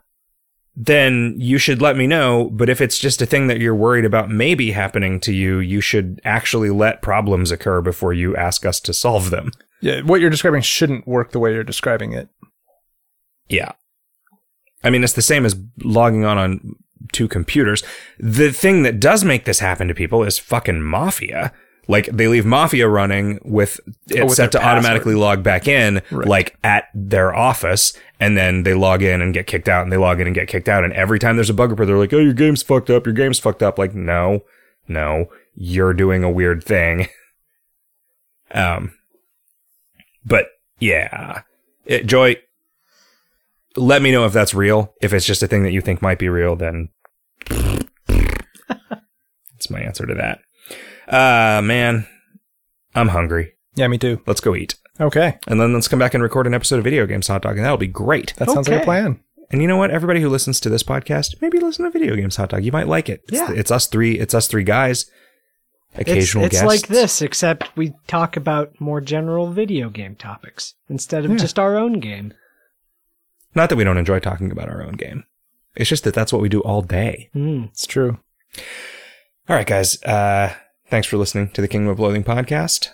then 0.80 1.34
you 1.39 1.57
should 1.57 1.82
let 1.82 1.97
me 1.97 2.05
know. 2.05 2.51
But 2.53 2.69
if 2.69 2.82
it's 2.82 2.99
just 2.99 3.19
a 3.19 3.25
thing 3.25 3.47
that 3.47 3.59
you're 3.59 3.75
worried 3.75 4.05
about 4.05 4.30
maybe 4.30 4.71
happening 4.71 5.19
to 5.21 5.34
you, 5.34 5.57
you 5.57 5.82
should 5.82 6.21
actually 6.23 6.69
let 6.69 7.01
problems 7.01 7.49
occur 7.49 7.82
before 7.82 8.13
you 8.13 8.36
ask 8.36 8.63
us 8.63 8.80
to 8.82 8.93
solve 8.93 9.32
them. 9.32 9.51
Yeah, 9.82 10.01
what 10.01 10.21
you're 10.21 10.30
describing 10.30 10.61
shouldn't 10.61 11.07
work 11.07 11.32
the 11.32 11.39
way 11.39 11.51
you're 11.51 11.63
describing 11.63 12.13
it. 12.13 12.30
Yeah. 13.49 13.71
I 14.84 14.91
mean, 14.91 15.03
it's 15.03 15.13
the 15.13 15.21
same 15.23 15.45
as 15.45 15.55
logging 15.84 16.25
on 16.25 16.38
on 16.38 16.75
two 17.11 17.28
computers. 17.28 17.84
The 18.19 18.51
thing 18.51 18.84
that 18.84 18.99
does 18.99 19.23
make 19.23 19.45
this 19.45 19.59
happen 19.59 19.88
to 19.88 19.95
people 19.95 20.23
is 20.23 20.38
fucking 20.38 20.84
Mafia. 20.84 21.53
Like 21.88 22.07
they 22.07 22.27
leave 22.27 22.45
Mafia 22.45 22.88
running 22.89 23.39
with 23.45 23.79
it 24.09 24.19
Oh, 24.21 24.25
with 24.25 24.33
set 24.35 24.51
to 24.51 24.57
their 24.57 24.67
automatically 24.67 25.15
log 25.15 25.41
back 25.43 25.67
in, 25.67 26.01
Right. 26.11 26.27
like 26.27 26.57
at 26.63 26.85
their 26.93 27.33
office, 27.33 27.93
and 28.19 28.35
then 28.38 28.63
they 28.63 28.73
log 28.73 29.01
in 29.03 29.21
and 29.21 29.33
get 29.33 29.47
kicked 29.47 29.69
out, 29.69 29.83
and 29.83 29.91
they 29.91 29.97
log 29.97 30.19
in 30.19 30.27
and 30.27 30.35
get 30.35 30.47
kicked 30.49 30.67
out, 30.67 30.83
and 30.83 30.91
every 30.93 31.17
time 31.19 31.38
there's 31.38 31.49
a 31.49 31.53
bug 31.53 31.69
report, 31.71 31.88
they're 31.88 31.97
like, 31.97 32.11
"Oh, 32.13 32.19
your 32.19 32.33
game's 32.33 32.61
fucked 32.61 32.89
up. 32.89 33.05
Your 33.05 33.13
game's 33.15 33.39
fucked 33.39 33.63
up." 33.63 33.79
Like, 33.79 33.93
no, 33.95 34.43
no, 34.88 35.29
you're 35.55 35.93
doing 35.93 36.23
a 36.23 36.31
weird 36.31 36.63
thing. 36.63 37.07
Um, 38.51 38.93
but 40.25 40.47
yeah, 40.79 41.41
It- 41.85 42.05
Joy, 42.05 42.38
let 43.75 44.01
me 44.01 44.11
know 44.11 44.25
if 44.25 44.31
that's 44.31 44.53
real. 44.53 44.93
If 45.01 45.11
it's 45.13 45.25
just 45.25 45.43
a 45.43 45.47
thing 45.47 45.63
that 45.63 45.71
you 45.73 45.81
think 45.81 46.01
might 46.01 46.17
be 46.17 46.29
real, 46.29 46.55
then 46.55 46.88
that's 48.07 49.69
my 49.69 49.81
answer 49.81 50.05
to 50.05 50.13
that. 50.15 50.39
Uh, 51.07 51.61
man, 51.63 52.07
I'm 52.95 53.09
hungry. 53.09 53.53
Yeah, 53.75 53.87
me 53.87 53.97
too. 53.97 54.21
Let's 54.25 54.41
go 54.41 54.55
eat. 54.55 54.75
Okay, 54.99 55.37
And 55.47 55.61
then 55.61 55.73
let's 55.73 55.87
come 55.87 55.99
back 55.99 56.15
and 56.15 56.23
record 56.23 56.47
an 56.47 56.55
episode 56.55 56.79
of 56.79 56.83
Video 56.83 57.05
Games 57.05 57.27
Hot 57.27 57.43
Dog, 57.43 57.55
and 57.57 57.63
that'll 57.63 57.77
be 57.77 57.85
great. 57.85 58.33
that 58.37 58.49
sounds 58.49 58.67
like 58.67 58.81
a 58.81 58.83
plan. 58.83 59.19
And 59.51 59.61
you 59.61 59.67
know 59.67 59.77
what? 59.77 59.91
Everybody 59.91 60.21
who 60.21 60.27
listens 60.29 60.59
to 60.61 60.69
this 60.69 60.81
podcast, 60.81 61.39
maybe 61.39 61.59
listen 61.59 61.85
to 61.85 61.91
Video 61.91 62.15
Games 62.15 62.35
Hot 62.37 62.49
Dog. 62.49 62.63
You 62.65 62.71
might 62.71 62.87
like 62.87 63.07
it. 63.07 63.21
It's, 63.29 63.33
Yeah. 63.37 63.51
it's 63.51 63.69
us 63.69 63.85
three. 63.85 64.17
It's 64.17 64.33
us 64.33 64.47
three 64.47 64.63
guys. 64.63 65.05
Occasional 65.95 66.45
it's 66.45 66.53
guests. 66.53 66.65
like 66.67 66.87
this, 66.87 67.21
except 67.21 67.75
we 67.77 67.93
talk 68.07 68.35
about 68.37 68.79
more 68.81 68.99
general 68.99 69.51
video 69.51 69.89
game 69.89 70.15
topics 70.15 70.73
instead 70.89 71.25
of 71.25 71.37
just 71.37 71.57
our 71.59 71.77
own 71.77 71.99
game. 71.99 72.33
Not 73.55 73.69
that 73.69 73.75
we 73.77 73.83
don't 73.83 73.97
enjoy 73.97 74.19
talking 74.19 74.51
about 74.51 74.67
our 74.69 74.83
own 74.83 74.93
game. 74.93 75.23
It's 75.75 75.89
just 75.89 76.03
that 76.05 76.13
that's 76.15 76.33
what 76.33 76.41
we 76.41 76.49
do 76.49 76.61
all 76.61 76.81
day. 76.81 77.29
Hmm. 77.33 77.65
It's 77.65 77.85
true. 77.87 78.17
All 79.47 79.55
right, 79.55 79.65
guys. 79.65 80.01
Uh, 80.03 80.53
thanks 80.89 81.07
for 81.07 81.17
listening 81.17 81.49
to 81.49 81.61
the 81.61 81.67
Kingdom 81.67 81.89
of 81.89 81.99
Loathing 81.99 82.23
podcast. 82.23 82.89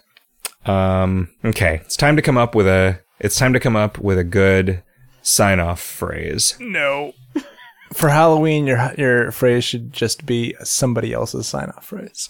Um, 0.66 1.30
okay, 1.44 1.82
it's 1.86 1.98
time 1.98 2.16
to 2.16 2.22
come 2.22 2.38
up 2.38 2.56
with 2.56 2.68
a. 2.68 3.00
It's 3.20 3.38
time 3.38 3.54
to 3.54 3.60
come 3.60 3.76
up 3.76 3.98
with 3.98 4.18
a 4.18 4.24
good 4.24 4.84
sign 5.22 5.60
off 5.60 5.80
phrase. 5.82 6.56
No. 6.60 7.14
For 7.94 8.10
Halloween, 8.10 8.66
your 8.66 8.94
your 8.98 9.32
phrase 9.32 9.64
should 9.64 9.94
just 9.94 10.26
be 10.26 10.56
somebody 10.64 11.14
else's 11.14 11.48
sign 11.48 11.70
off 11.70 11.86
phrase. 11.86 12.30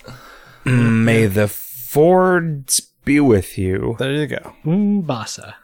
May 0.65 1.25
the 1.25 1.47
Fords 1.47 2.81
be 3.05 3.19
with 3.19 3.57
you. 3.57 3.95
There 3.99 4.13
you 4.13 4.27
go. 4.27 4.55
Umbasa. 4.65 5.55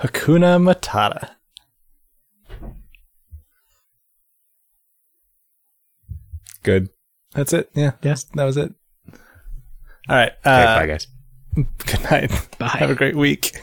Hakuna 0.00 0.60
Matata. 0.60 1.30
Good. 6.62 6.90
That's 7.34 7.52
it. 7.52 7.70
Yeah. 7.74 7.92
Yes. 8.02 8.24
That 8.34 8.44
was 8.44 8.56
it. 8.56 8.72
All 10.08 10.16
right. 10.16 10.32
Okay, 10.32 10.38
Uh, 10.44 10.78
bye, 10.78 10.86
guys. 10.86 11.06
good 11.54 12.02
night. 12.10 12.30
Bye. 12.58 12.66
Have 12.68 12.90
a 12.90 12.94
great 12.94 13.16
week. 13.16 13.60